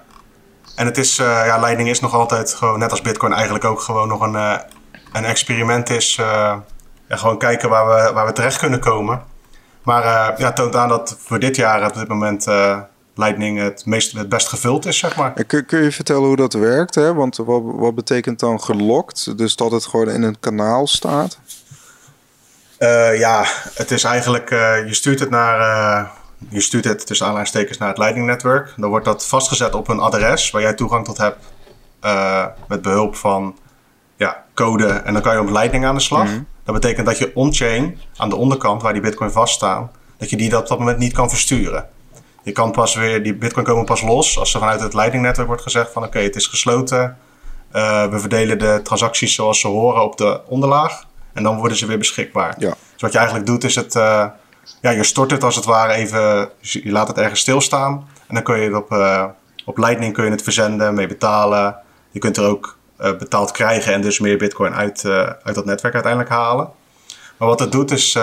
En 0.81 0.87
het 0.87 0.99
is, 0.99 1.16
ja, 1.16 1.59
Lightning 1.59 1.88
is 1.88 2.01
nog 2.01 2.14
altijd 2.14 2.55
gewoon, 2.55 2.79
net 2.79 2.90
als 2.90 3.03
bitcoin 3.03 3.33
eigenlijk 3.33 3.64
ook 3.64 3.81
gewoon 3.81 4.09
nog 4.09 4.21
een, 4.21 4.35
een 5.12 5.25
experiment 5.25 5.90
is. 5.90 6.19
en 7.09 7.19
gewoon 7.19 7.38
kijken 7.38 7.69
waar 7.69 7.87
we, 7.87 8.12
waar 8.12 8.27
we 8.27 8.33
terecht 8.33 8.59
kunnen 8.59 8.81
komen. 8.81 9.23
Maar 9.83 10.35
ja, 10.40 10.53
toont 10.53 10.77
aan 10.77 10.88
dat 10.88 11.16
voor 11.21 11.38
dit 11.38 11.57
jaar 11.57 11.87
op 11.87 11.95
dit 11.95 12.09
moment 12.09 12.47
Lightning 13.14 13.59
het, 13.59 13.87
meest, 13.87 14.12
het 14.12 14.29
best 14.29 14.49
gevuld 14.49 14.87
is, 14.87 14.99
zeg 14.99 15.16
maar. 15.16 15.45
Kun, 15.45 15.66
kun 15.66 15.83
je 15.83 15.93
vertellen 15.93 16.27
hoe 16.27 16.37
dat 16.37 16.53
werkt? 16.53 16.95
Hè? 16.95 17.14
Want 17.14 17.37
wat, 17.37 17.62
wat 17.64 17.95
betekent 17.95 18.40
dan 18.40 18.61
gelokt? 18.61 19.38
Dus 19.38 19.57
dat 19.57 19.71
het 19.71 19.87
gewoon 19.87 20.11
in 20.11 20.23
een 20.23 20.40
kanaal 20.40 20.87
staat? 20.87 21.38
Uh, 22.79 23.19
ja, 23.19 23.45
het 23.75 23.90
is 23.90 24.05
eigenlijk, 24.05 24.51
uh, 24.51 24.87
je 24.87 24.95
stuurt 24.95 25.21
het 25.21 25.31
naar, 25.31 25.61
uh, 25.61 26.09
je 26.48 26.61
stuurt 26.61 26.85
het 26.85 27.07
tussen 27.07 27.26
aanleidingstekens 27.26 27.79
naar 27.79 27.88
het 27.88 27.98
Lightning-netwerk. 27.98 28.74
Dan 28.76 28.90
wordt 28.90 29.05
dat 29.05 29.26
vastgezet 29.26 29.74
op 29.74 29.88
een 29.88 30.00
adres 30.00 30.50
waar 30.50 30.62
jij 30.62 30.74
toegang 30.74 31.05
tot 31.05 31.18
hebt 31.18 31.46
met 32.68 32.83
behulp 32.83 33.16
van 33.16 33.57
ja, 34.16 34.44
code. 34.55 34.87
En 34.87 35.12
dan 35.12 35.22
kan 35.22 35.35
je 35.35 35.40
op 35.40 35.50
Lightning 35.50 35.85
aan 35.85 35.94
de 35.94 36.00
slag. 36.00 36.24
Mhm. 36.24 36.42
Dat 36.64 36.74
betekent 36.74 37.07
dat 37.07 37.18
je 37.18 37.31
on-chain, 37.35 38.00
aan 38.16 38.29
de 38.29 38.37
onderkant 38.37 38.83
waar 38.83 38.92
die 38.92 39.03
bitcoin 39.03 39.31
vaststaan, 39.31 39.90
dat 40.18 40.31
je 40.31 40.37
die 40.37 40.57
op 40.57 40.68
dat 40.68 40.79
moment 40.79 40.98
niet 40.98 41.12
kan 41.12 41.29
versturen. 41.29 41.88
Je 42.42 42.53
kan 42.53 42.70
pas 42.72 42.94
weer, 42.94 43.22
die 43.22 43.35
bitcoin 43.35 43.64
komen 43.64 43.85
pas 43.85 44.03
los 44.03 44.38
als 44.38 44.55
er 44.55 44.61
vanuit 44.61 44.81
het 44.81 44.94
leidingnetwerk 44.94 45.48
wordt 45.48 45.62
gezegd 45.62 45.92
van 45.92 46.05
oké, 46.05 46.18
het 46.18 46.37
is 46.37 46.46
gesloten. 46.46 47.16
Uh, 47.72 48.07
we 48.07 48.18
verdelen 48.18 48.59
de 48.59 48.81
transacties 48.83 49.35
zoals 49.35 49.61
ze 49.61 49.66
horen 49.66 50.03
op 50.03 50.16
de 50.16 50.40
onderlaag. 50.46 51.05
En 51.33 51.42
dan 51.42 51.57
worden 51.57 51.76
ze 51.76 51.87
weer 51.87 51.98
beschikbaar. 51.98 52.55
Ja. 52.59 52.68
Dus 52.68 53.03
wat 53.03 53.12
je 53.12 53.18
eigenlijk 53.18 53.46
doet 53.46 53.64
is 53.64 53.74
het, 53.74 53.94
uh, 53.94 54.26
ja, 54.80 54.90
je 54.90 55.04
stort 55.04 55.30
het 55.30 55.44
als 55.44 55.56
het 55.56 55.64
ware 55.64 55.92
even, 55.92 56.50
je 56.61 56.90
laat 56.90 57.09
het 57.09 57.18
ergens 57.18 57.40
stilstaan. 57.40 58.09
En 58.26 58.35
dan 58.35 58.42
kun 58.42 58.59
je 58.59 58.64
het 58.64 58.74
op, 58.74 58.92
uh, 58.92 59.24
op 59.64 59.78
Lightning 59.78 60.12
kun 60.12 60.24
je 60.24 60.30
het 60.30 60.42
verzenden, 60.42 60.94
mee 60.94 61.06
betalen. 61.06 61.76
Je 62.11 62.18
kunt 62.18 62.37
er 62.37 62.44
ook 62.44 62.78
betaald 62.96 63.50
krijgen 63.50 63.92
en 63.92 64.00
dus 64.00 64.18
meer 64.18 64.38
bitcoin 64.38 64.74
uit, 64.74 65.04
uit 65.42 65.54
dat 65.54 65.64
netwerk 65.64 65.94
uiteindelijk 65.94 66.33
halen. 66.33 66.70
Maar 67.37 67.48
wat 67.48 67.61
het 67.61 67.72
doet 67.72 67.90
is, 67.90 68.14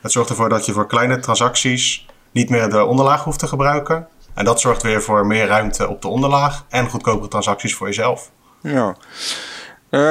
het 0.00 0.12
zorgt 0.12 0.30
ervoor 0.30 0.48
dat 0.48 0.66
je 0.66 0.72
voor 0.72 0.86
kleine 0.86 1.18
transacties 1.18 2.06
niet 2.30 2.50
meer 2.50 2.70
de 2.70 2.84
onderlaag 2.84 3.24
hoeft 3.24 3.38
te 3.38 3.46
gebruiken. 3.46 4.08
En 4.34 4.44
dat 4.44 4.60
zorgt 4.60 4.82
weer 4.82 5.02
voor 5.02 5.26
meer 5.26 5.46
ruimte 5.46 5.88
op 5.88 6.02
de 6.02 6.08
onderlaag 6.08 6.64
en 6.68 6.90
goedkopere 6.90 7.28
transacties 7.28 7.74
voor 7.74 7.86
jezelf. 7.86 8.30
Ja. 8.60 8.96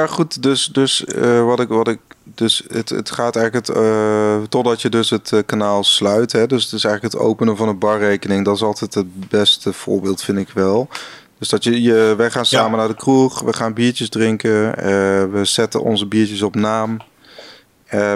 Goed, 0.06 0.42
dus, 0.42 0.66
dus 0.66 1.04
wat 1.44 1.60
ik, 1.60 1.68
wat 1.68 1.88
ik, 1.88 2.00
dus 2.24 2.64
het, 2.68 2.88
het 2.88 3.10
gaat 3.10 3.36
eigenlijk 3.36 3.66
het, 3.66 3.76
uh, 3.76 4.36
totdat 4.48 4.82
je 4.82 4.88
dus 4.88 5.10
het 5.10 5.32
kanaal 5.46 5.84
sluit. 5.84 6.32
Hè? 6.32 6.46
Dus 6.46 6.64
het 6.64 6.72
is 6.72 6.84
eigenlijk 6.84 7.14
het 7.14 7.22
openen 7.24 7.56
van 7.56 7.68
een 7.68 7.78
barrekening. 7.78 8.44
Dat 8.44 8.54
is 8.54 8.62
altijd 8.62 8.94
het 8.94 9.28
beste 9.28 9.72
voorbeeld, 9.72 10.22
vind 10.22 10.38
ik 10.38 10.48
wel. 10.48 10.88
Dus 11.38 11.48
dat 11.48 11.64
je, 11.64 11.82
je 11.82 12.14
wij 12.16 12.30
gaan 12.30 12.46
samen 12.46 12.78
naar 12.78 12.88
de 12.88 12.94
kroeg, 12.94 13.40
we 13.40 13.52
gaan 13.52 13.74
biertjes 13.74 14.08
drinken, 14.08 14.74
we 15.32 15.40
zetten 15.42 15.82
onze 15.82 16.06
biertjes 16.06 16.42
op 16.42 16.54
naam. 16.54 16.96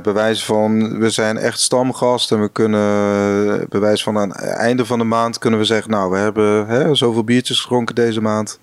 Bewijs 0.02 0.44
van, 0.44 0.98
we 0.98 1.10
zijn 1.10 1.36
echt 1.36 1.60
stamgast 1.60 2.32
en 2.32 2.40
we 2.40 2.48
kunnen, 2.48 3.66
bewijs 3.68 4.02
van 4.02 4.18
aan 4.18 4.28
het 4.28 4.40
einde 4.40 4.86
van 4.86 4.98
de 4.98 5.04
maand 5.04 5.38
kunnen 5.38 5.58
we 5.58 5.64
zeggen, 5.64 5.90
nou, 5.90 6.10
we 6.10 6.16
hebben 6.16 6.66
hè, 6.66 6.94
zoveel 6.94 7.24
biertjes 7.24 7.56
geschonken 7.56 7.94
deze 7.94 8.20
maand. 8.20 8.58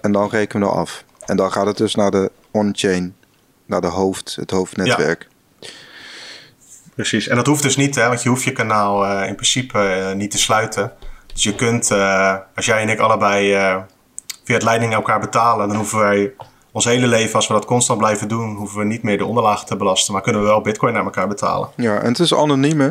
En 0.00 0.12
dan 0.12 0.28
rekenen 0.28 0.68
we 0.68 0.74
af. 0.74 1.04
En 1.26 1.36
dan 1.36 1.52
gaat 1.52 1.66
het 1.66 1.76
dus 1.76 1.94
naar 1.94 2.10
de 2.10 2.30
on-chain, 2.50 3.14
naar 3.72 3.80
de 3.80 3.96
hoofd, 3.96 4.36
het 4.40 4.50
hoofdnetwerk. 4.50 5.28
Precies, 6.94 7.28
en 7.28 7.36
dat 7.36 7.46
hoeft 7.46 7.62
dus 7.62 7.76
niet, 7.76 7.94
hè, 7.94 8.08
want 8.08 8.22
je 8.22 8.28
hoeft 8.28 8.42
je 8.42 8.52
kanaal 8.52 9.04
uh, 9.04 9.28
in 9.28 9.34
principe 9.34 9.78
uh, 9.78 10.16
niet 10.16 10.30
te 10.30 10.38
sluiten. 10.38 10.92
Dus 11.32 11.42
je 11.42 11.54
kunt, 11.54 11.90
als 12.54 12.66
jij 12.66 12.82
en 12.82 12.88
ik 12.88 12.98
allebei 12.98 13.52
via 14.44 14.54
het 14.54 14.62
leiding 14.62 14.92
elkaar 14.92 15.20
betalen, 15.20 15.68
dan 15.68 15.76
hoeven 15.76 15.98
wij 15.98 16.32
ons 16.72 16.84
hele 16.84 17.06
leven, 17.06 17.34
als 17.34 17.46
we 17.46 17.54
dat 17.54 17.64
constant 17.64 17.98
blijven 17.98 18.28
doen, 18.28 18.56
hoeven 18.56 18.78
we 18.78 18.84
niet 18.84 19.02
meer 19.02 19.18
de 19.18 19.24
onderlagen 19.24 19.66
te 19.66 19.76
belasten. 19.76 20.12
Maar 20.12 20.22
kunnen 20.22 20.42
we 20.42 20.46
wel 20.46 20.60
bitcoin 20.60 20.92
naar 20.92 21.04
elkaar 21.04 21.28
betalen. 21.28 21.68
Ja, 21.76 21.98
en 21.98 22.08
het 22.08 22.18
is 22.18 22.34
anoniem 22.34 22.80
hè? 22.80 22.90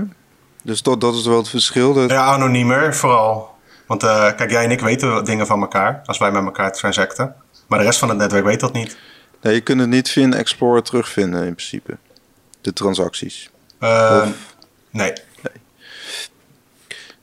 Dus 0.64 0.82
dat, 0.82 1.02
dat 1.02 1.16
is 1.16 1.26
wel 1.26 1.38
het 1.38 1.50
verschil. 1.50 1.94
Dat... 1.94 2.10
Ja, 2.10 2.26
anoniemer 2.26 2.96
vooral. 2.96 3.50
Want 3.88 4.04
uh, 4.04 4.36
kijk, 4.36 4.52
jij 4.52 4.64
en 4.64 4.72
ik 4.72 4.80
weten 4.80 5.26
dingen 5.26 5.48
van 5.48 5.62
elkaar 5.62 6.02
als 6.06 6.18
wij 6.18 6.32
met 6.32 6.44
elkaar 6.44 6.72
transacten. 6.72 7.36
Maar 7.68 7.80
de 7.80 7.86
rest 7.86 8.00
van 8.00 8.10
het 8.10 8.18
netwerk 8.18 8.46
weet 8.46 8.60
dat 8.60 8.74
niet. 8.74 8.98
Nee, 9.42 9.54
je 9.54 9.62
kunt 9.62 9.80
het 9.80 9.90
niet 9.90 10.10
via 10.10 10.32
Explorer 10.32 10.84
terugvinden 10.84 11.46
in 11.46 11.56
principe. 11.56 11.98
De 12.62 12.74
transacties. 12.74 13.50
Uh, 13.80 14.28
nee. 14.90 15.14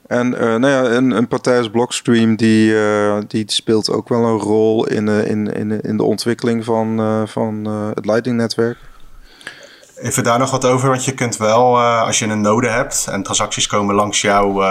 En 0.06 0.32
uh, 0.32 0.38
nou 0.40 0.66
ja, 0.66 0.84
een, 0.84 1.10
een 1.10 1.28
partij 1.28 1.58
als 1.58 1.70
Blockstream 1.70 2.36
die, 2.36 2.70
uh, 2.70 3.18
die 3.26 3.44
speelt 3.46 3.90
ook 3.90 4.08
wel 4.08 4.24
een 4.24 4.38
rol 4.38 4.86
in, 4.86 5.08
in, 5.08 5.54
in, 5.54 5.80
in 5.80 5.96
de 5.96 6.02
ontwikkeling 6.02 6.64
van, 6.64 6.98
van 7.28 7.64
het 7.94 8.06
Lightning-netwerk. 8.06 8.78
Even 9.96 10.22
daar 10.22 10.38
nog 10.38 10.50
wat 10.50 10.64
over, 10.64 10.88
want 10.88 11.04
je 11.04 11.14
kunt 11.14 11.36
wel, 11.36 11.80
als 11.80 12.18
je 12.18 12.26
een 12.26 12.40
node 12.40 12.68
hebt 12.68 13.06
en 13.10 13.22
transacties 13.22 13.66
komen 13.66 13.94
langs, 13.94 14.20
jou, 14.20 14.64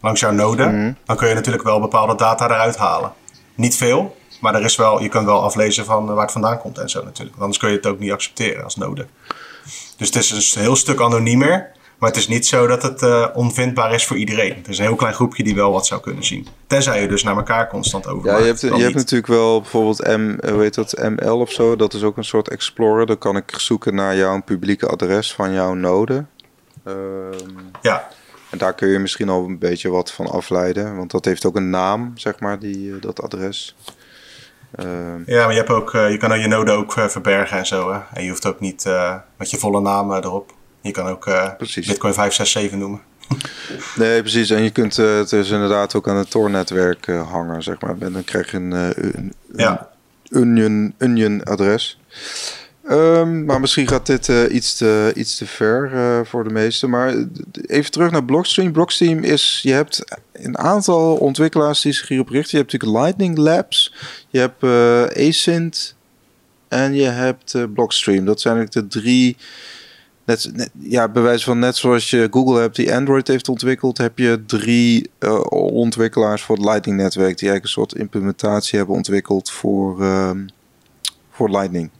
langs 0.00 0.20
jouw 0.20 0.32
node, 0.32 0.64
mm 0.64 0.70
-hmm. 0.70 0.96
dan 1.04 1.16
kun 1.16 1.28
je 1.28 1.34
natuurlijk 1.34 1.64
wel 1.64 1.80
bepaalde 1.80 2.14
data 2.14 2.44
eruit 2.44 2.76
halen. 2.76 3.12
Niet 3.54 3.76
veel, 3.76 4.16
maar 4.40 4.54
er 4.54 4.64
is 4.64 4.76
wel, 4.76 5.02
je 5.02 5.08
kunt 5.08 5.24
wel 5.24 5.42
aflezen 5.42 5.84
van 5.84 6.06
waar 6.06 6.22
het 6.22 6.32
vandaan 6.32 6.58
komt 6.58 6.78
en 6.78 6.90
zo 6.90 7.04
natuurlijk. 7.04 7.36
Anders 7.38 7.58
kun 7.58 7.70
je 7.70 7.76
het 7.76 7.86
ook 7.86 7.98
niet 7.98 8.12
accepteren 8.12 8.64
als 8.64 8.76
node. 8.76 9.06
Dus 9.96 10.06
het 10.06 10.16
is 10.16 10.54
een 10.54 10.62
heel 10.62 10.76
stuk 10.76 11.00
anoniemer. 11.00 11.74
Maar 11.98 12.08
het 12.08 12.18
is 12.18 12.28
niet 12.28 12.46
zo 12.46 12.66
dat 12.66 12.82
het 12.82 13.02
uh, 13.02 13.26
onvindbaar 13.34 13.94
is 13.94 14.06
voor 14.06 14.16
iedereen. 14.16 14.54
Het 14.54 14.68
is 14.68 14.78
een 14.78 14.84
heel 14.84 14.94
klein 14.94 15.14
groepje 15.14 15.42
die 15.42 15.54
wel 15.54 15.72
wat 15.72 15.86
zou 15.86 16.00
kunnen 16.00 16.24
zien. 16.24 16.46
Tenzij 16.66 17.00
je 17.00 17.08
dus 17.08 17.22
naar 17.22 17.36
elkaar 17.36 17.68
constant 17.68 18.06
over. 18.06 18.30
Ja, 18.30 18.38
je 18.38 18.44
hebt, 18.44 18.60
je 18.60 18.68
hebt 18.68 18.94
natuurlijk 18.94 19.26
wel 19.26 19.60
bijvoorbeeld 19.60 20.06
M, 20.06 20.36
hoe 20.50 20.62
heet 20.62 20.74
dat, 20.74 20.94
ML 20.98 21.38
of 21.38 21.50
zo. 21.50 21.76
Dat 21.76 21.94
is 21.94 22.02
ook 22.02 22.16
een 22.16 22.24
soort 22.24 22.48
explorer. 22.48 23.06
Dan 23.06 23.18
kan 23.18 23.36
ik 23.36 23.52
zoeken 23.56 23.94
naar 23.94 24.16
jouw 24.16 24.42
publieke 24.42 24.86
adres 24.86 25.34
van 25.34 25.52
jouw 25.52 25.74
node. 25.74 26.24
Um, 26.84 27.70
ja. 27.82 28.08
En 28.50 28.58
daar 28.58 28.74
kun 28.74 28.88
je 28.88 28.98
misschien 28.98 29.28
al 29.28 29.44
een 29.44 29.58
beetje 29.58 29.90
wat 29.90 30.12
van 30.12 30.26
afleiden. 30.26 30.96
Want 30.96 31.10
dat 31.10 31.24
heeft 31.24 31.46
ook 31.46 31.56
een 31.56 31.70
naam, 31.70 32.12
zeg 32.14 32.40
maar, 32.40 32.58
die, 32.58 32.78
uh, 32.78 33.00
dat 33.00 33.22
adres. 33.22 33.76
Uh, 34.74 35.26
ja, 35.26 35.44
maar 35.44 35.52
je, 35.52 35.58
hebt 35.58 35.70
ook, 35.70 35.94
uh, 35.94 36.10
je 36.10 36.16
kan 36.16 36.40
je 36.40 36.48
node 36.48 36.70
ook 36.70 36.92
verbergen 36.92 37.58
en 37.58 37.66
zo. 37.66 37.92
Hè? 37.92 37.98
En 38.12 38.22
je 38.22 38.28
hoeft 38.28 38.46
ook 38.46 38.60
niet 38.60 38.88
met 39.36 39.50
je 39.50 39.58
volle 39.58 39.80
naam 39.80 40.12
erop. 40.12 40.52
Je 40.80 40.90
kan 40.90 41.06
ook 41.06 41.24
Bitcoin 41.58 42.14
567 42.14 42.78
noemen. 42.78 43.00
nee, 43.96 44.20
precies. 44.20 44.50
En 44.50 44.62
je 44.62 44.70
kunt 44.70 44.98
uh, 44.98 45.16
het 45.16 45.30
dus 45.30 45.50
inderdaad 45.50 45.94
ook 45.94 46.08
aan 46.08 46.16
het 46.16 46.30
Tor-netwerk 46.30 47.06
uh, 47.06 47.30
hangen, 47.30 47.62
zeg 47.62 47.80
maar. 47.80 47.96
En 47.98 48.12
dan 48.12 48.24
krijg 48.24 48.50
je 48.50 48.56
een, 48.56 48.72
een, 48.72 49.32
ja. 49.56 49.88
onion, 50.32 50.94
onion 50.98 51.44
adres. 51.44 52.00
Um, 52.90 53.44
maar 53.44 53.60
misschien 53.60 53.88
gaat 53.88 54.06
dit 54.06 54.28
iets, 54.28 54.76
te, 54.76 55.12
iets 55.14 55.36
te 55.36 55.46
ver 55.46 55.90
voor 56.26 56.44
de 56.44 56.50
meesten. 56.50 56.90
Maar 56.90 57.14
even 57.66 57.90
terug 57.90 58.10
naar 58.10 58.24
Blockstream. 58.24 58.72
Blockstream 58.72 59.22
is, 59.22 59.60
je 59.62 59.72
hebt 59.72 60.20
een 60.44 60.58
aantal 60.58 61.16
ontwikkelaars 61.16 61.80
die 61.80 61.92
zich 61.92 62.08
hierop 62.08 62.28
richten. 62.28 62.58
Je 62.58 62.64
hebt 62.64 62.72
natuurlijk 62.72 63.04
Lightning 63.04 63.38
Labs, 63.38 63.94
je 64.28 64.38
hebt 64.38 64.62
uh, 64.62 65.28
Asynth 65.28 65.94
en 66.68 66.94
je 66.94 67.08
hebt 67.08 67.74
Blockstream. 67.74 68.24
Dat 68.24 68.40
zijn 68.40 68.56
eigenlijk 68.56 68.90
de 68.90 69.00
drie 69.00 69.36
Net, 70.26 70.50
net, 70.54 70.70
ja, 70.78 71.10
van 71.38 71.58
net 71.58 71.76
zoals 71.76 72.10
je 72.10 72.28
Google 72.30 72.60
hebt 72.60 72.76
die 72.76 72.94
Android 72.94 73.28
heeft 73.28 73.48
ontwikkeld, 73.48 73.98
heb 73.98 74.18
je 74.18 74.44
drie 74.46 75.10
uh, 75.20 75.40
ontwikkelaars 75.50 76.42
voor 76.42 76.56
het 76.56 76.64
Lightning 76.64 76.96
netwerk 76.96 77.38
die 77.38 77.48
eigenlijk 77.48 77.62
een 77.62 77.68
soort 77.68 77.94
implementatie 77.94 78.78
hebben 78.78 78.96
ontwikkeld 78.96 79.50
voor, 79.50 80.02
uh, 80.02 80.30
voor 81.30 81.50
Lightning. 81.50 81.90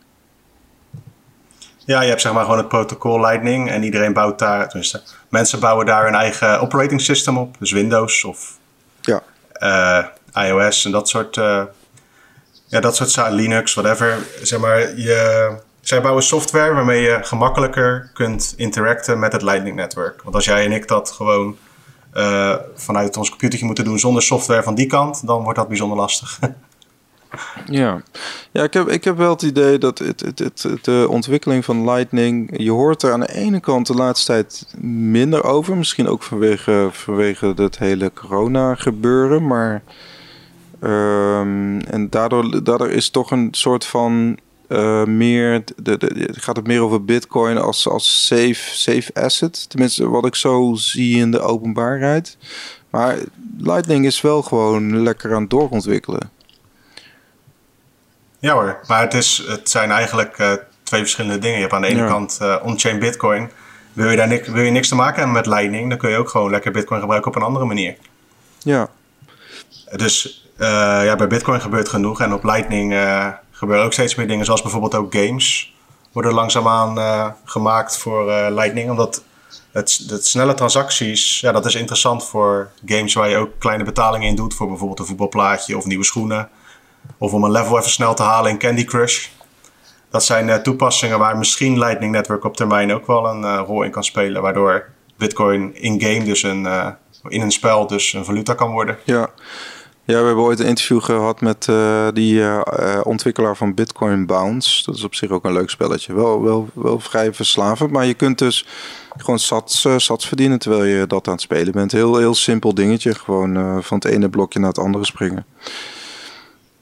Ja, 1.86 2.00
je 2.00 2.08
hebt 2.08 2.20
zeg 2.20 2.32
maar 2.32 2.42
gewoon 2.42 2.58
het 2.58 2.68
protocol 2.68 3.20
Lightning 3.20 3.70
en 3.70 3.82
iedereen 3.82 4.12
bouwt 4.12 4.38
daar, 4.38 4.68
tenminste, 4.68 5.02
mensen 5.28 5.60
bouwen 5.60 5.86
daar 5.86 6.04
hun 6.04 6.14
eigen 6.14 6.60
operating 6.60 7.00
system 7.00 7.38
op, 7.38 7.56
dus 7.58 7.72
Windows 7.72 8.24
of 8.24 8.58
ja. 9.00 9.22
uh, 10.34 10.44
iOS 10.44 10.84
en 10.84 10.90
dat 10.90 11.08
soort 11.08 11.38
ja, 12.66 12.80
dat 12.80 12.96
soort 12.96 13.10
zaken, 13.10 13.34
Linux, 13.34 13.74
whatever. 13.74 14.18
Zeg 14.42 14.60
maar, 14.60 14.96
je, 14.96 15.50
zij 15.80 16.00
bouwen 16.00 16.22
software 16.22 16.72
waarmee 16.72 17.02
je 17.02 17.18
gemakkelijker 17.22 18.10
kunt 18.12 18.54
interacten 18.56 19.18
met 19.18 19.32
het 19.32 19.42
Lightning 19.42 19.76
Network. 19.76 20.22
Want 20.22 20.34
als 20.34 20.44
jij 20.44 20.64
en 20.64 20.72
ik 20.72 20.88
dat 20.88 21.10
gewoon 21.10 21.56
uh, 22.14 22.54
vanuit 22.74 23.16
ons 23.16 23.28
computertje 23.28 23.66
moeten 23.66 23.84
doen 23.84 23.98
zonder 23.98 24.22
software 24.22 24.62
van 24.62 24.74
die 24.74 24.86
kant, 24.86 25.26
dan 25.26 25.42
wordt 25.42 25.58
dat 25.58 25.68
bijzonder 25.68 25.98
lastig. 25.98 26.38
ja, 27.70 28.02
ja 28.52 28.62
ik, 28.62 28.72
heb, 28.72 28.88
ik 28.88 29.04
heb 29.04 29.16
wel 29.16 29.30
het 29.30 29.42
idee 29.42 29.78
dat 29.78 29.98
het, 29.98 30.20
het, 30.20 30.38
het, 30.38 30.84
de 30.84 31.06
ontwikkeling 31.10 31.64
van 31.64 31.90
Lightning, 31.90 32.54
je 32.56 32.70
hoort 32.70 33.02
er 33.02 33.12
aan 33.12 33.20
de 33.20 33.34
ene 33.34 33.60
kant 33.60 33.86
de 33.86 33.94
laatste 33.94 34.32
tijd 34.32 34.66
minder 34.80 35.44
over. 35.44 35.76
Misschien 35.76 36.08
ook 36.08 36.22
vanwege, 36.22 36.88
vanwege 36.92 37.52
het 37.56 37.78
hele 37.78 38.12
corona 38.14 38.74
gebeuren, 38.74 39.46
maar... 39.46 39.82
Um, 40.80 41.80
en 41.80 42.10
daardoor, 42.10 42.64
daardoor 42.64 42.90
is 42.90 43.10
toch 43.10 43.30
een 43.30 43.48
soort 43.50 43.84
van 43.84 44.38
uh, 44.68 45.04
meer, 45.04 45.64
de, 45.76 45.98
de, 45.98 46.28
gaat 46.32 46.56
het 46.56 46.66
meer 46.66 46.80
over 46.80 47.04
Bitcoin 47.04 47.58
als, 47.58 47.88
als 47.88 48.26
safe, 48.26 48.54
safe 48.54 49.14
asset. 49.14 49.70
Tenminste, 49.70 50.08
wat 50.08 50.26
ik 50.26 50.34
zo 50.34 50.74
zie 50.74 51.16
in 51.16 51.30
de 51.30 51.40
openbaarheid. 51.40 52.36
Maar 52.90 53.18
Lightning 53.58 54.06
is 54.06 54.20
wel 54.20 54.42
gewoon 54.42 55.02
lekker 55.02 55.34
aan 55.34 55.40
het 55.40 55.50
doorontwikkelen. 55.50 56.30
Ja 58.38 58.52
hoor, 58.52 58.80
maar 58.86 59.00
het, 59.00 59.14
is, 59.14 59.44
het 59.46 59.70
zijn 59.70 59.90
eigenlijk 59.90 60.38
uh, 60.38 60.52
twee 60.82 61.00
verschillende 61.00 61.38
dingen. 61.38 61.54
Je 61.54 61.62
hebt 61.62 61.72
aan 61.72 61.80
de 61.80 61.88
ene 61.88 62.02
ja. 62.02 62.08
kant 62.08 62.38
uh, 62.42 62.56
on-chain 62.62 62.98
Bitcoin. 62.98 63.50
Wil 63.92 64.10
je, 64.10 64.16
daar 64.16 64.28
niks, 64.28 64.48
wil 64.48 64.62
je 64.62 64.70
niks 64.70 64.88
te 64.88 64.94
maken 64.94 65.16
hebben 65.16 65.32
met 65.32 65.46
Lightning, 65.46 65.88
dan 65.88 65.98
kun 65.98 66.10
je 66.10 66.16
ook 66.16 66.28
gewoon 66.28 66.50
lekker 66.50 66.72
Bitcoin 66.72 67.00
gebruiken 67.00 67.30
op 67.30 67.36
een 67.36 67.42
andere 67.42 67.64
manier. 67.64 67.96
Ja. 68.58 68.88
Dus 69.96 70.48
ja, 70.58 71.16
bij 71.16 71.26
Bitcoin 71.26 71.60
gebeurt 71.60 71.88
genoeg 71.88 72.20
en 72.20 72.32
op 72.32 72.44
Lightning 72.44 72.94
gebeuren 73.50 73.84
ook 73.84 73.92
steeds 73.92 74.14
meer 74.14 74.28
dingen, 74.28 74.44
zoals 74.44 74.62
bijvoorbeeld 74.62 74.94
ook 74.94 75.14
games 75.14 75.74
worden 76.12 76.32
langzaamaan 76.32 77.34
gemaakt 77.44 77.98
voor 77.98 78.50
Lightning. 78.50 78.90
Omdat 78.90 79.22
het, 79.76 80.04
het, 80.08 80.26
snelle 80.26 80.54
transacties, 80.54 81.40
ja, 81.40 81.52
dat 81.52 81.66
is 81.66 81.74
interessant 81.74 82.24
voor 82.24 82.70
games 82.86 83.14
waar 83.14 83.28
je 83.28 83.36
ook 83.36 83.50
kleine 83.58 83.84
betalingen 83.84 84.28
in 84.28 84.36
doet. 84.36 84.54
Voor 84.54 84.68
bijvoorbeeld 84.68 84.98
een 84.98 85.06
voetbalplaatje 85.06 85.76
of 85.76 85.84
nieuwe 85.84 86.04
schoenen. 86.04 86.48
Of 87.18 87.32
om 87.32 87.44
een 87.44 87.50
level 87.50 87.78
even 87.78 87.90
snel 87.90 88.14
te 88.14 88.22
halen 88.22 88.50
in 88.50 88.58
Candy 88.58 88.84
Crush. 88.84 89.28
Dat 90.10 90.24
zijn 90.24 90.48
uh, 90.48 90.54
toepassingen 90.54 91.18
waar 91.18 91.38
misschien 91.38 91.78
Lightning 91.78 92.12
Network 92.12 92.44
op 92.44 92.56
termijn 92.56 92.92
ook 92.92 93.06
wel 93.06 93.26
een 93.26 93.56
rol 93.58 93.82
in 93.82 93.90
kan 93.90 94.04
spelen. 94.04 94.42
Waardoor 94.42 94.84
Bitcoin 95.16 95.74
in-game, 95.74 96.24
dus 96.24 96.42
een, 96.42 96.68
in 97.28 97.40
een 97.40 97.50
spel, 97.50 97.86
dus 97.86 98.12
een 98.12 98.24
valuta 98.24 98.54
kan 98.54 98.70
worden. 98.70 98.98
Ja, 99.04 99.30
ja, 100.04 100.20
we 100.20 100.26
hebben 100.26 100.44
ooit 100.44 100.60
een 100.60 100.66
interview 100.66 101.02
gehad 101.02 101.40
met 101.40 101.68
die 102.14 102.42
ontwikkelaar 103.04 103.56
van 103.56 103.74
Bitcoin 103.74 104.26
Bounce. 104.26 104.84
Dat 104.84 104.94
is 104.94 105.04
op 105.04 105.14
zich 105.14 105.30
ook 105.30 105.44
een 105.44 105.52
leuk 105.52 105.70
spelletje. 105.70 106.14
Wel, 106.14 106.42
wel, 106.42 106.68
wel 106.74 107.00
vrij 107.00 107.34
verslavend, 107.34 107.90
maar 107.90 108.06
je 108.06 108.14
kunt 108.14 108.38
dus 108.38 108.66
gewoon 109.16 109.38
sats, 109.38 109.86
sats 109.96 110.26
verdienen 110.26 110.58
terwijl 110.58 110.84
je 110.84 111.06
dat 111.06 111.26
aan 111.26 111.32
het 111.32 111.42
spelen 111.42 111.72
bent. 111.72 111.92
Heel, 111.92 112.16
heel 112.16 112.34
simpel 112.34 112.74
dingetje. 112.74 113.14
Gewoon 113.14 113.82
van 113.82 113.98
het 113.98 114.06
ene 114.06 114.28
blokje 114.28 114.58
naar 114.58 114.68
het 114.68 114.78
andere 114.78 115.04
springen. 115.04 115.46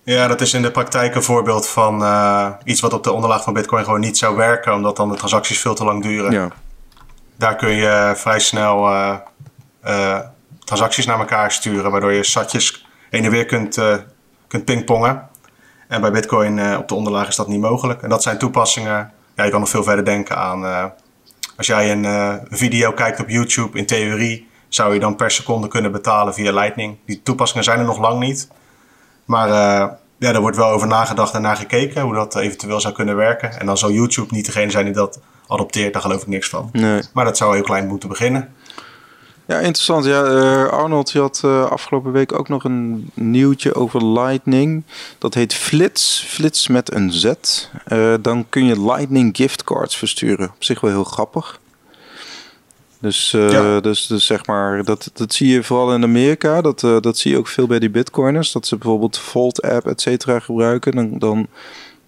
Ja, 0.04 0.26
dat 0.26 0.40
is 0.40 0.54
in 0.54 0.62
de 0.62 0.70
praktijk 0.70 1.14
een 1.14 1.22
voorbeeld 1.22 1.68
van 1.68 2.04
iets 2.64 2.80
wat 2.80 2.92
op 2.92 3.04
de 3.04 3.12
onderlaag 3.12 3.42
van 3.42 3.52
Bitcoin 3.52 3.84
gewoon 3.84 4.00
niet 4.00 4.18
zou 4.18 4.36
werken, 4.36 4.74
omdat 4.74 4.96
dan 4.96 5.08
de 5.10 5.16
transacties 5.16 5.60
veel 5.60 5.74
te 5.74 5.84
lang 5.84 6.02
duren. 6.02 6.32
Ja. 6.32 6.48
Daar 7.36 7.56
kun 7.56 7.70
je 7.70 8.12
vrij 8.16 8.40
snel 8.40 8.90
transacties 10.64 11.06
naar 11.06 11.18
elkaar 11.18 11.52
sturen, 11.52 11.90
waardoor 11.90 12.12
je 12.12 12.24
satjes 12.24 12.86
heen 13.10 13.24
en 13.24 13.30
weer 13.30 13.46
kunt, 13.46 13.80
kunt 14.48 14.64
pingpongen. 14.64 15.28
En 15.88 16.00
bij 16.00 16.10
Bitcoin 16.10 16.76
op 16.76 16.88
de 16.88 16.94
onderlaag 16.94 17.28
is 17.28 17.36
dat 17.36 17.48
niet 17.48 17.60
mogelijk. 17.60 18.02
En 18.02 18.08
dat 18.08 18.22
zijn 18.22 18.38
toepassingen. 18.38 19.12
Ja, 19.36 19.44
je 19.44 19.50
kan 19.50 19.60
nog 19.60 19.68
veel 19.68 19.82
verder 19.82 20.04
denken 20.04 20.36
aan. 20.36 20.92
Als 21.56 21.66
jij 21.66 21.92
een 21.92 22.40
video 22.50 22.92
kijkt 22.92 23.20
op 23.20 23.28
YouTube, 23.28 23.78
in 23.78 23.86
theorie 23.86 24.48
zou 24.68 24.94
je 24.94 25.00
dan 25.00 25.16
per 25.16 25.30
seconde 25.30 25.68
kunnen 25.68 25.92
betalen 25.92 26.34
via 26.34 26.52
Lightning. 26.52 26.98
Die 27.06 27.22
toepassingen 27.22 27.64
zijn 27.64 27.78
er 27.78 27.84
nog 27.84 27.98
lang 27.98 28.20
niet. 28.20 28.48
Maar 29.24 29.48
ja, 30.18 30.32
er 30.32 30.40
wordt 30.40 30.56
wel 30.56 30.68
over 30.68 30.86
nagedacht 30.86 31.34
en 31.34 31.42
naar 31.42 31.56
gekeken 31.56 32.02
hoe 32.02 32.14
dat 32.14 32.36
eventueel 32.36 32.80
zou 32.80 32.94
kunnen 32.94 33.16
werken. 33.16 33.60
En 33.60 33.66
dan 33.66 33.78
zou 33.78 33.92
YouTube 33.92 34.34
niet 34.34 34.46
degene 34.46 34.70
zijn 34.70 34.84
die 34.84 34.94
dat 34.94 35.20
adopteert, 35.48 35.92
daar 35.92 36.02
geloof 36.02 36.20
ik 36.20 36.26
niks 36.26 36.48
van. 36.48 36.68
Nee. 36.72 37.02
Maar 37.12 37.24
dat 37.24 37.36
zou 37.36 37.54
heel 37.54 37.64
klein 37.64 37.86
moeten 37.86 38.08
beginnen. 38.08 38.54
Ja, 39.46 39.58
interessant. 39.58 40.04
Ja, 40.04 40.24
uh, 40.24 40.66
Arnold 40.66 41.10
je 41.10 41.20
had 41.20 41.42
uh, 41.44 41.64
afgelopen 41.64 42.12
week 42.12 42.38
ook 42.38 42.48
nog 42.48 42.64
een 42.64 43.10
nieuwtje 43.14 43.74
over 43.74 44.06
Lightning. 44.06 44.84
Dat 45.18 45.34
heet 45.34 45.54
Flits. 45.54 46.24
Flits 46.28 46.68
met 46.68 46.94
een 46.94 47.12
Z. 47.12 47.32
Uh, 47.88 48.14
dan 48.20 48.46
kun 48.48 48.64
je 48.64 48.80
Lightning 48.80 49.36
giftcards 49.36 49.96
versturen. 49.96 50.48
Op 50.48 50.64
zich 50.64 50.80
wel 50.80 50.90
heel 50.90 51.04
grappig. 51.04 51.60
Dus, 53.04 53.30
ja. 53.30 53.80
dus, 53.80 54.06
dus 54.06 54.26
zeg 54.26 54.46
maar, 54.46 54.84
dat, 54.84 55.10
dat 55.14 55.34
zie 55.34 55.48
je 55.48 55.62
vooral 55.62 55.94
in 55.94 56.02
Amerika. 56.02 56.60
Dat, 56.60 56.80
dat 56.80 57.18
zie 57.18 57.30
je 57.30 57.38
ook 57.38 57.48
veel 57.48 57.66
bij 57.66 57.78
die 57.78 57.90
bitcoiners. 57.90 58.52
Dat 58.52 58.66
ze 58.66 58.76
bijvoorbeeld 58.76 59.18
Volt 59.18 59.62
app, 59.62 59.86
et 59.86 60.00
cetera, 60.00 60.40
gebruiken. 60.40 60.92
Dan, 60.92 61.18
dan, 61.18 61.46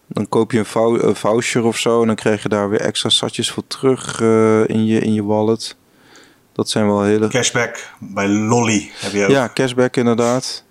dan 0.06 0.28
koop 0.28 0.52
je 0.52 0.58
een, 0.58 1.06
een 1.08 1.16
voucher 1.16 1.64
of 1.64 1.78
zo. 1.78 2.00
En 2.00 2.06
dan 2.06 2.16
krijg 2.16 2.42
je 2.42 2.48
daar 2.48 2.70
weer 2.70 2.80
extra 2.80 3.08
satjes 3.08 3.50
voor 3.50 3.62
terug 3.66 4.20
in, 4.66 4.86
je, 4.86 5.00
in 5.00 5.14
je 5.14 5.24
wallet. 5.24 5.76
Dat 6.52 6.70
zijn 6.70 6.86
wel 6.86 7.02
hele... 7.02 7.28
Cashback 7.28 7.90
bij 8.00 8.28
Lolly 8.28 8.90
heb 8.94 9.12
je 9.12 9.24
ook. 9.24 9.30
Ja, 9.30 9.50
cashback 9.54 9.96
inderdaad. 9.96 10.64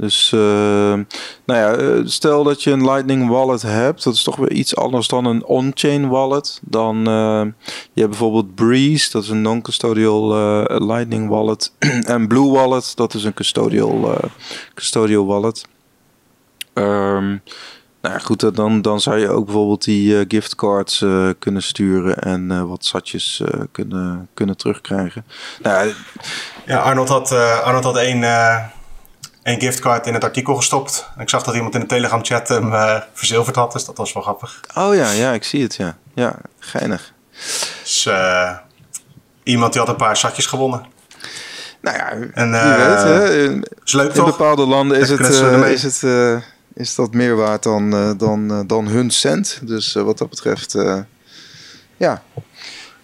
Dus, 0.00 0.32
uh, 0.34 0.40
nou 0.40 1.04
ja, 1.44 1.72
eh, 1.72 2.00
stel 2.04 2.44
dat 2.44 2.62
je 2.62 2.70
een 2.70 2.84
Lightning 2.84 3.28
wallet 3.28 3.62
hebt. 3.62 4.04
Dat 4.04 4.14
is 4.14 4.22
toch 4.22 4.36
weer 4.36 4.52
iets 4.52 4.76
anders 4.76 5.08
dan 5.08 5.24
een 5.24 5.44
on-chain 5.44 6.08
wallet. 6.08 6.60
Dan, 6.62 6.96
uh, 6.96 7.42
je 7.92 8.00
hebt 8.00 8.10
bijvoorbeeld 8.10 8.54
Breeze, 8.54 9.10
dat 9.10 9.22
is 9.22 9.28
een 9.28 9.42
non-custodial 9.42 10.36
uh, 10.36 10.64
Lightning 10.86 11.28
wallet. 11.28 11.72
en 12.14 12.28
Blue 12.28 12.50
Wallet, 12.50 12.96
dat 12.96 13.14
is 13.14 13.24
een 13.24 13.34
custodial, 13.34 14.14
custodial 14.74 15.26
wallet. 15.26 15.64
Um, 16.74 17.42
nou 18.02 18.14
ja, 18.14 18.18
goed, 18.18 18.56
dan, 18.56 18.82
dan 18.82 19.00
zou 19.00 19.18
je 19.18 19.28
ook 19.28 19.44
bijvoorbeeld 19.44 19.84
die 19.84 20.24
giftcards 20.28 21.04
kunnen 21.38 21.62
sturen 21.62 22.18
en 22.18 22.68
wat 22.68 22.84
satjes 22.84 23.42
kunnen, 23.72 24.28
kunnen 24.34 24.56
terugkrijgen. 24.56 25.24
Nou, 25.62 25.92
ja, 26.66 26.78
Arnold 26.78 27.08
had, 27.08 27.32
Arnold 27.62 27.84
had 27.84 27.96
één, 27.96 28.22
één 29.42 29.60
giftcard 29.60 30.06
in 30.06 30.14
het 30.14 30.24
artikel 30.24 30.54
gestopt. 30.54 31.08
Ik 31.18 31.28
zag 31.28 31.42
dat 31.42 31.54
iemand 31.54 31.74
in 31.74 31.80
de 31.80 31.86
Telegram 31.86 32.24
chat 32.24 32.48
hem 32.48 32.72
verzilverd 33.12 33.56
had, 33.56 33.72
dus 33.72 33.84
dat 33.84 33.96
was 33.96 34.12
wel 34.12 34.22
grappig. 34.22 34.60
Oh 34.74 34.94
ja, 34.94 35.10
ja, 35.10 35.32
ik 35.32 35.44
zie 35.44 35.62
het, 35.62 35.74
ja. 35.74 35.96
Ja, 36.14 36.38
geinig. 36.58 37.12
Dus 37.82 38.08
iemand 39.42 39.72
die 39.72 39.80
had 39.80 39.90
een 39.90 39.96
paar 39.96 40.16
satjes 40.16 40.46
gewonnen. 40.46 40.86
Nou 41.80 41.96
ja, 41.96 42.10
en, 42.10 42.50
wie 42.50 42.86
weet, 42.86 43.02
hè. 43.02 43.42
In, 43.44 43.64
in 44.14 44.24
bepaalde 44.24 44.66
landen 44.66 44.98
is 44.98 45.08
het, 45.08 45.20
is 45.20 45.82
het 45.82 46.42
is 46.74 46.94
dat 46.94 47.12
meer 47.12 47.36
waard 47.36 47.62
dan, 47.62 48.16
dan, 48.18 48.66
dan 48.66 48.86
hun 48.86 49.10
cent. 49.10 49.60
Dus 49.62 49.92
wat 49.92 50.18
dat 50.18 50.30
betreft, 50.30 50.76
ja. 51.96 52.22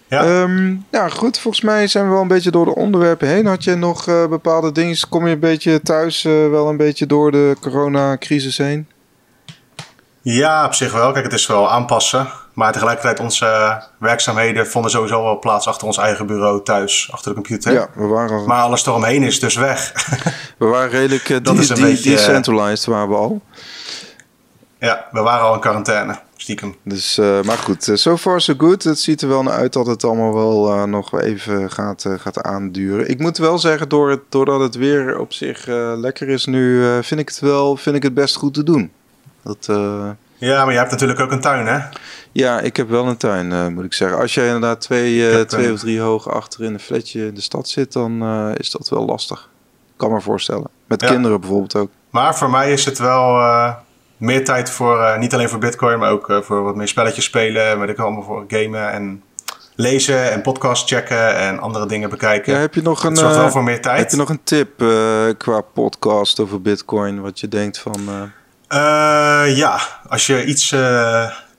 Ja. 0.07 0.41
Um, 0.41 0.85
ja, 0.91 1.09
goed. 1.09 1.39
Volgens 1.39 1.63
mij 1.63 1.87
zijn 1.87 2.05
we 2.05 2.11
wel 2.11 2.21
een 2.21 2.27
beetje 2.27 2.51
door 2.51 2.65
de 2.65 2.75
onderwerpen 2.75 3.27
heen. 3.27 3.45
Had 3.45 3.63
je 3.63 3.75
nog 3.75 4.05
bepaalde 4.29 4.71
dingen? 4.71 4.97
Kom 5.09 5.27
je 5.27 5.33
een 5.33 5.39
beetje 5.39 5.81
thuis 5.81 6.23
wel 6.23 6.69
een 6.69 6.77
beetje 6.77 7.05
door 7.05 7.31
de 7.31 7.55
coronacrisis 7.61 8.57
heen? 8.57 8.87
Ja, 10.21 10.65
op 10.65 10.73
zich 10.73 10.91
wel. 10.91 11.11
Kijk, 11.11 11.25
het 11.25 11.33
is 11.33 11.47
wel 11.47 11.71
aanpassen. 11.71 12.27
Maar 12.57 12.71
tegelijkertijd 12.71 13.19
onze 13.19 13.81
werkzaamheden 13.99 14.67
vonden 14.67 14.91
sowieso 14.91 15.23
wel 15.23 15.39
plaats 15.39 15.67
achter 15.67 15.87
ons 15.87 15.97
eigen 15.97 16.25
bureau 16.25 16.63
thuis, 16.63 17.09
achter 17.11 17.29
de 17.29 17.35
computer. 17.35 17.73
Ja, 17.73 17.87
we 17.93 18.05
waren... 18.05 18.45
Maar 18.45 18.61
alles 18.61 18.85
eromheen 18.85 19.23
is 19.23 19.39
dus 19.39 19.55
weg. 19.55 19.91
we 20.57 20.65
waren 20.65 20.89
redelijk 20.89 21.29
uh, 21.29 21.37
dat 21.43 21.57
is 21.57 21.69
een 21.69 21.81
beetje, 21.81 22.09
decentralized, 22.09 22.85
waren 22.85 23.09
we 23.09 23.15
al. 23.15 23.41
Ja, 24.79 25.05
we 25.11 25.19
waren 25.19 25.45
al 25.45 25.53
in 25.53 25.59
quarantaine, 25.59 26.19
stiekem. 26.47 26.75
Dus, 26.83 27.17
uh, 27.17 27.41
maar 27.41 27.57
goed, 27.57 27.87
uh, 27.87 27.95
so 27.95 28.17
far 28.17 28.41
so 28.41 28.53
good. 28.57 28.83
Het 28.83 28.99
ziet 28.99 29.21
er 29.21 29.27
wel 29.27 29.43
naar 29.43 29.53
uit 29.53 29.73
dat 29.73 29.87
het 29.87 30.03
allemaal 30.03 30.33
wel 30.33 30.75
uh, 30.75 30.83
nog 30.83 31.21
even 31.21 31.71
gaat, 31.71 32.05
gaat 32.17 32.41
aanduren. 32.41 33.09
Ik 33.09 33.19
moet 33.19 33.37
wel 33.37 33.59
zeggen, 33.59 33.89
door 33.89 34.09
het, 34.09 34.19
doordat 34.29 34.59
het 34.59 34.75
weer 34.75 35.19
op 35.19 35.33
zich 35.33 35.65
lekker 35.95 36.29
is 36.29 36.45
nu, 36.45 36.83
vind 37.03 37.19
ik 37.19 37.29
het 37.29 37.39
wel 37.39 37.77
vind 37.77 37.95
ik 37.95 38.03
het 38.03 38.13
best 38.13 38.35
goed 38.35 38.53
te 38.53 38.63
doen. 38.63 38.91
Dat, 39.43 39.65
ja, 40.37 40.63
maar 40.63 40.73
je 40.73 40.79
hebt 40.79 40.91
natuurlijk 40.91 41.19
ook 41.19 41.31
een 41.31 41.41
tuin, 41.41 41.67
hè? 41.67 41.79
Ja, 42.31 42.59
ik 42.59 42.77
heb 42.77 42.89
wel 42.89 43.07
een 43.07 43.17
tuin, 43.17 43.73
moet 43.73 43.85
ik 43.85 43.93
zeggen. 43.93 44.17
Als 44.17 44.33
jij 44.33 44.45
inderdaad 44.45 44.81
twee, 44.81 45.45
twee 45.45 45.71
of 45.71 45.79
drie 45.79 45.99
hoog 45.99 46.29
achter 46.29 46.63
in 46.63 46.73
een 46.73 46.79
flatje 46.79 47.25
in 47.25 47.33
de 47.33 47.41
stad 47.41 47.69
zit, 47.69 47.93
dan 47.93 48.23
is 48.57 48.71
dat 48.71 48.89
wel 48.89 49.05
lastig. 49.05 49.49
Kan 49.95 50.11
me 50.11 50.21
voorstellen. 50.21 50.69
Met 50.85 51.01
ja. 51.01 51.07
kinderen 51.07 51.39
bijvoorbeeld 51.39 51.75
ook. 51.75 51.89
Maar 52.09 52.37
voor 52.37 52.49
mij 52.49 52.71
is 52.71 52.85
het 52.85 52.97
wel 52.97 53.39
meer 54.17 54.45
tijd 54.45 54.69
voor, 54.69 54.97
uh, 54.97 55.17
niet 55.17 55.33
alleen 55.33 55.49
voor 55.49 55.59
Bitcoin, 55.59 55.99
maar 55.99 56.11
ook 56.11 56.29
uh, 56.29 56.41
voor 56.41 56.63
wat 56.63 56.75
meer 56.75 56.87
spelletjes 56.87 57.25
spelen. 57.25 57.77
Maar 57.77 57.89
ik 57.89 57.97
allemaal 57.97 58.23
voor 58.23 58.45
gamen 58.47 58.91
en 58.91 59.23
lezen 59.75 60.31
en 60.31 60.41
podcast 60.41 60.87
checken 60.87 61.35
en 61.35 61.59
andere 61.59 61.85
dingen 61.85 62.09
bekijken. 62.09 62.53
Ja, 62.53 62.59
heb 62.59 62.73
je 62.73 62.81
nog 62.81 63.03
een, 63.03 63.11
het 63.11 63.35
wel 63.35 63.49
voor 63.49 63.63
meer 63.63 63.81
tijd. 63.81 63.99
Heb 63.99 64.09
je 64.09 64.17
nog 64.17 64.29
een 64.29 64.43
tip 64.43 64.77
qua 65.37 65.61
podcast 65.61 66.39
over 66.39 66.61
Bitcoin? 66.61 67.21
Wat 67.21 67.39
je 67.39 67.47
denkt 67.47 67.79
van. 67.79 68.31
ja, 69.55 69.79
als 70.07 70.27
je 70.27 70.45
iets 70.45 70.75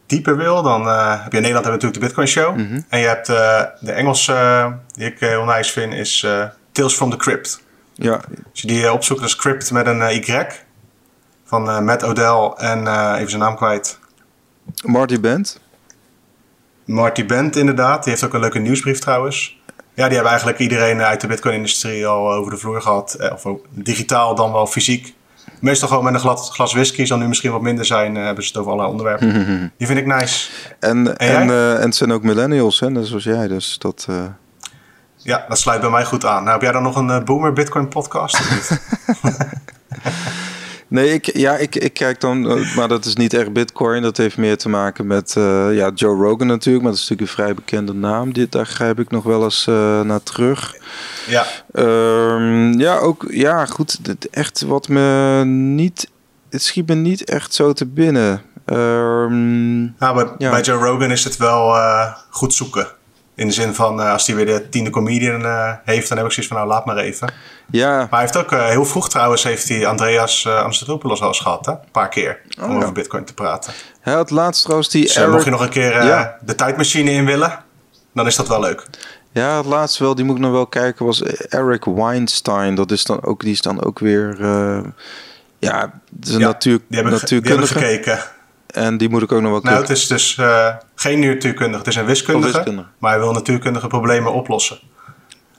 dieper 0.06 0.36
wil, 0.36 0.62
dan 0.62 0.86
heb 0.88 1.32
je 1.32 1.36
in 1.36 1.42
Nederland 1.42 1.64
hebben 1.64 1.72
natuurlijk 1.72 2.00
de 2.00 2.06
Bitcoin 2.06 2.28
Show. 2.28 2.56
Mhm. 2.56 2.80
En 2.88 3.00
je 3.00 3.06
hebt 3.06 3.26
de 3.80 3.92
Engelse, 3.92 4.72
die 4.94 5.06
ik 5.06 5.20
heel 5.20 5.44
nice 5.44 5.72
vind, 5.72 5.94
is 5.94 6.26
Tales 6.72 6.94
from 6.94 7.10
the 7.10 7.16
Crypt. 7.16 7.62
Ja. 7.94 8.12
Als 8.50 8.60
je 8.60 8.66
die 8.66 8.92
opzoekt, 8.92 9.22
is 9.22 9.36
Crypt 9.36 9.70
met 9.70 9.86
een 9.86 10.00
Y. 10.00 10.46
Van 11.48 11.84
Matt 11.84 12.04
Odell 12.04 12.52
en 12.56 12.78
even 13.14 13.28
zijn 13.30 13.42
naam 13.42 13.56
kwijt. 13.56 13.98
Marty 14.84 15.20
Bent. 15.20 15.60
Marty 16.84 17.26
Bent 17.26 17.56
inderdaad. 17.56 18.02
Die 18.02 18.12
heeft 18.12 18.24
ook 18.24 18.34
een 18.34 18.40
leuke 18.40 18.58
nieuwsbrief 18.58 18.98
trouwens. 18.98 19.58
Ja, 19.94 20.04
die 20.04 20.12
hebben 20.12 20.30
eigenlijk 20.30 20.58
iedereen 20.58 21.02
uit 21.02 21.20
de 21.20 21.26
Bitcoin-industrie 21.26 22.06
al 22.06 22.32
over 22.32 22.52
de 22.52 22.58
vloer 22.58 22.82
gehad. 22.82 23.14
Eh, 23.14 23.32
of 23.32 23.44
digitaal 23.70 24.34
dan 24.34 24.52
wel 24.52 24.66
fysiek. 24.66 25.14
Meestal 25.60 25.88
gewoon 25.88 26.04
met 26.04 26.14
een 26.14 26.20
glas, 26.20 26.50
glas 26.50 26.72
whisky. 26.72 27.04
Zal 27.04 27.18
nu 27.18 27.28
misschien 27.28 27.52
wat 27.52 27.60
minder 27.60 27.84
zijn. 27.84 28.14
Hebben 28.14 28.44
ze 28.44 28.48
het 28.48 28.58
over 28.58 28.72
allerlei 28.72 28.90
onderwerpen. 28.92 29.72
Die 29.78 29.86
vind 29.86 29.98
ik 29.98 30.06
nice. 30.06 30.50
En, 30.80 31.18
en, 31.18 31.48
uh, 31.48 31.74
en 31.74 31.82
het 31.82 31.96
zijn 31.96 32.12
ook 32.12 32.22
millennials, 32.22 32.80
hè? 32.80 32.90
net 32.90 33.06
zoals 33.06 33.24
jij. 33.24 33.48
Dus 33.48 33.78
dat... 33.78 34.06
Uh... 34.10 34.16
Ja, 35.16 35.44
dat 35.48 35.58
sluit 35.58 35.80
bij 35.80 35.90
mij 35.90 36.04
goed 36.04 36.24
aan. 36.24 36.42
Nou, 36.42 36.52
heb 36.52 36.62
jij 36.62 36.72
dan 36.72 36.82
nog 36.82 36.96
een 36.96 37.24
Boomer 37.24 37.52
Bitcoin 37.52 37.88
podcast? 37.88 38.40
Nee, 40.88 41.12
ik, 41.12 41.36
ja, 41.36 41.56
ik, 41.56 41.74
ik 41.74 41.92
kijk 41.92 42.20
dan, 42.20 42.50
eh, 42.50 42.76
maar 42.76 42.88
dat 42.88 43.04
is 43.04 43.14
niet 43.14 43.34
echt 43.34 43.52
Bitcoin. 43.52 44.02
Dat 44.02 44.16
heeft 44.16 44.36
meer 44.36 44.56
te 44.56 44.68
maken 44.68 45.06
met 45.06 45.34
uh, 45.38 45.76
ja, 45.76 45.90
Joe 45.94 46.16
Rogan 46.16 46.46
natuurlijk, 46.46 46.84
maar 46.84 46.92
dat 46.92 47.02
is 47.02 47.08
natuurlijk 47.08 47.20
een 47.28 47.44
vrij 47.44 47.54
bekende 47.54 47.94
naam. 47.94 48.32
Dit, 48.32 48.52
daar 48.52 48.66
grijp 48.66 48.98
ik 48.98 49.10
nog 49.10 49.24
wel 49.24 49.44
eens 49.44 49.66
uh, 49.68 50.00
naar 50.00 50.22
terug. 50.22 50.74
Ja. 51.26 51.46
Um, 51.72 52.78
ja, 52.78 52.98
ook, 52.98 53.26
ja, 53.30 53.66
goed. 53.66 53.98
Echt 54.30 54.60
wat 54.60 54.88
me 54.88 55.42
niet, 55.44 56.08
het 56.50 56.62
schiet 56.62 56.86
me 56.86 56.94
niet 56.94 57.24
echt 57.24 57.54
zo 57.54 57.72
te 57.72 57.86
binnen. 57.86 58.42
Um, 58.66 59.94
nou, 59.98 60.14
bij, 60.14 60.26
ja. 60.38 60.50
bij 60.50 60.60
Joe 60.60 60.84
Rogan 60.84 61.10
is 61.10 61.24
het 61.24 61.36
wel 61.36 61.74
uh, 61.74 62.14
goed 62.30 62.54
zoeken. 62.54 62.86
In 63.38 63.46
de 63.46 63.52
zin 63.52 63.74
van, 63.74 64.00
uh, 64.00 64.12
als 64.12 64.26
hij 64.26 64.36
weer 64.36 64.46
de 64.46 64.68
tiende 64.68 64.90
comedian 64.90 65.40
uh, 65.40 65.72
heeft, 65.84 66.08
dan 66.08 66.16
heb 66.16 66.26
ik 66.26 66.32
zoiets 66.32 66.52
van, 66.52 66.56
nou, 66.60 66.68
laat 66.68 66.84
maar 66.84 66.96
even. 66.96 67.32
Ja. 67.70 67.96
Maar 67.96 68.08
hij 68.10 68.20
heeft 68.20 68.36
ook, 68.36 68.52
uh, 68.52 68.66
heel 68.66 68.84
vroeg 68.84 69.08
trouwens, 69.08 69.42
heeft 69.42 69.68
hij 69.68 69.86
Andreas 69.86 70.46
Amsterdopoulos 70.46 71.20
al 71.20 71.28
eens 71.28 71.40
gehad, 71.40 71.66
hè? 71.66 71.72
Een 71.72 71.78
paar 71.92 72.08
keer, 72.08 72.40
oh, 72.58 72.64
om 72.64 72.70
ja. 72.70 72.76
over 72.76 72.92
bitcoin 72.92 73.24
te 73.24 73.34
praten. 73.34 73.72
Hij 74.00 74.14
had 74.14 74.30
laatst 74.30 74.62
trouwens 74.62 74.90
die 74.90 75.02
Dus 75.02 75.16
Eric... 75.16 75.30
mocht 75.30 75.44
je 75.44 75.50
nog 75.50 75.60
een 75.60 75.68
keer 75.68 76.04
ja. 76.04 76.38
de 76.40 76.54
tijdmachine 76.54 77.10
in 77.10 77.24
willen, 77.24 77.64
dan 78.14 78.26
is 78.26 78.36
dat 78.36 78.48
wel 78.48 78.60
leuk. 78.60 78.86
Ja, 79.32 79.56
het 79.56 79.66
laatste 79.66 80.02
wel, 80.02 80.14
die 80.14 80.24
moet 80.24 80.36
ik 80.36 80.42
nog 80.42 80.52
wel 80.52 80.66
kijken, 80.66 81.06
was 81.06 81.22
Eric 81.22 81.84
Weinstein. 81.84 82.74
Dat 82.74 82.90
is 82.90 83.04
dan 83.04 83.24
ook, 83.24 83.40
die 83.40 83.52
is 83.52 83.60
dan 83.60 83.84
ook 83.84 83.98
weer, 83.98 84.36
ja, 85.58 85.92
de 86.10 86.32
ja, 86.32 86.38
natuur, 86.38 86.78
die 86.88 86.96
hebben, 86.98 87.12
natuurkundige. 87.12 87.74
Die 87.74 87.82
hebben 87.82 88.04
gekeken. 88.04 88.36
En 88.68 88.96
die 88.96 89.08
moet 89.08 89.22
ik 89.22 89.32
ook 89.32 89.40
nog 89.40 89.50
wel 89.50 89.60
Nou, 89.60 89.80
het 89.80 89.90
is 89.90 90.06
dus 90.06 90.36
uh, 90.40 90.74
geen 90.94 91.20
natuurkundige, 91.20 91.78
het 91.78 91.86
is 91.86 91.96
een 91.96 92.06
wiskundige, 92.06 92.52
wiskundige. 92.52 92.88
Maar 92.98 93.10
hij 93.10 93.20
wil 93.20 93.32
natuurkundige 93.32 93.86
problemen 93.86 94.32
oplossen. 94.32 94.78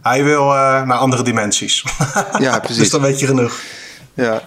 Hij 0.02 0.24
wil 0.24 0.44
uh, 0.44 0.84
naar 0.84 0.98
andere 0.98 1.24
dimensies. 1.24 1.84
Ja, 2.40 2.60
precies. 2.60 2.78
dus 2.78 2.90
dan 2.90 3.02
weet 3.02 3.20
je 3.20 3.26
genoeg. 3.26 3.60
Ja, 4.14 4.42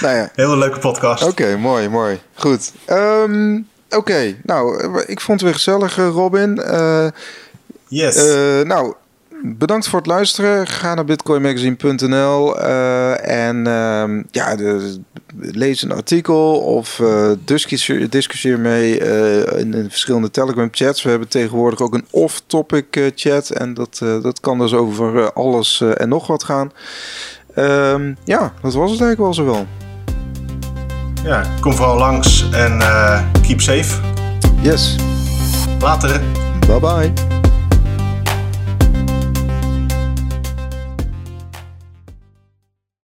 nou 0.00 0.16
ja. 0.16 0.30
Heel 0.34 0.52
een 0.52 0.58
leuke 0.58 0.78
podcast. 0.78 1.22
Oké, 1.22 1.42
okay, 1.42 1.54
mooi, 1.54 1.88
mooi. 1.88 2.20
Goed. 2.34 2.72
Um, 2.86 3.68
Oké, 3.88 3.96
okay. 3.96 4.40
nou, 4.42 4.88
ik 5.06 5.20
vond 5.20 5.40
het 5.40 5.50
weer 5.50 5.58
gezellig, 5.58 5.96
Robin. 5.96 6.60
Uh, 6.64 7.06
yes. 7.88 8.16
nou, 8.64 8.94
bedankt 9.42 9.88
voor 9.88 9.98
het 9.98 10.08
luisteren. 10.08 10.66
Ga 10.66 10.94
naar 10.94 11.04
bitcoinmagazine.nl 11.04 12.60
uh, 12.60 13.46
en 13.48 13.56
uh, 13.56 14.24
ja, 14.30 14.56
de, 14.56 15.00
lees 15.36 15.82
een 15.82 15.92
artikel 15.92 16.60
of 16.60 16.98
uh, 16.98 17.30
discussieer, 17.44 18.10
discussieer 18.10 18.58
mee 18.58 19.00
uh, 19.00 19.58
in, 19.58 19.74
in, 19.74 19.90
verschillende 19.90 20.30
Telegram 20.30 20.68
chats. 20.70 21.02
We 21.02 21.10
hebben 21.10 21.28
tegenwoordig 21.28 21.80
ook 21.80 21.94
een 21.94 22.06
off-topic 22.10 23.12
chat 23.14 23.50
en 23.50 23.74
dat, 23.74 23.98
dat 23.98 24.40
kan 24.40 24.58
dus 24.58 24.74
over 24.74 25.32
alles 25.32 25.80
en 25.80 26.08
nog 26.08 26.26
wat 26.26 26.44
gaan. 26.44 26.72
Um, 27.56 28.16
ja, 28.24 28.52
dat 28.62 28.74
was 28.74 28.90
het 28.90 29.00
eigenlijk 29.00 29.18
wel 29.18 29.34
zo 29.34 29.44
wel. 29.44 29.66
Ja, 31.24 31.42
kom 31.60 31.72
vooral 31.72 31.98
langs 31.98 32.50
en 32.50 32.78
keep 33.42 33.60
safe. 33.60 34.00
Yes. 34.60 34.96
Later. 35.80 36.20
Bye 36.66 36.80
bye. 36.80 37.47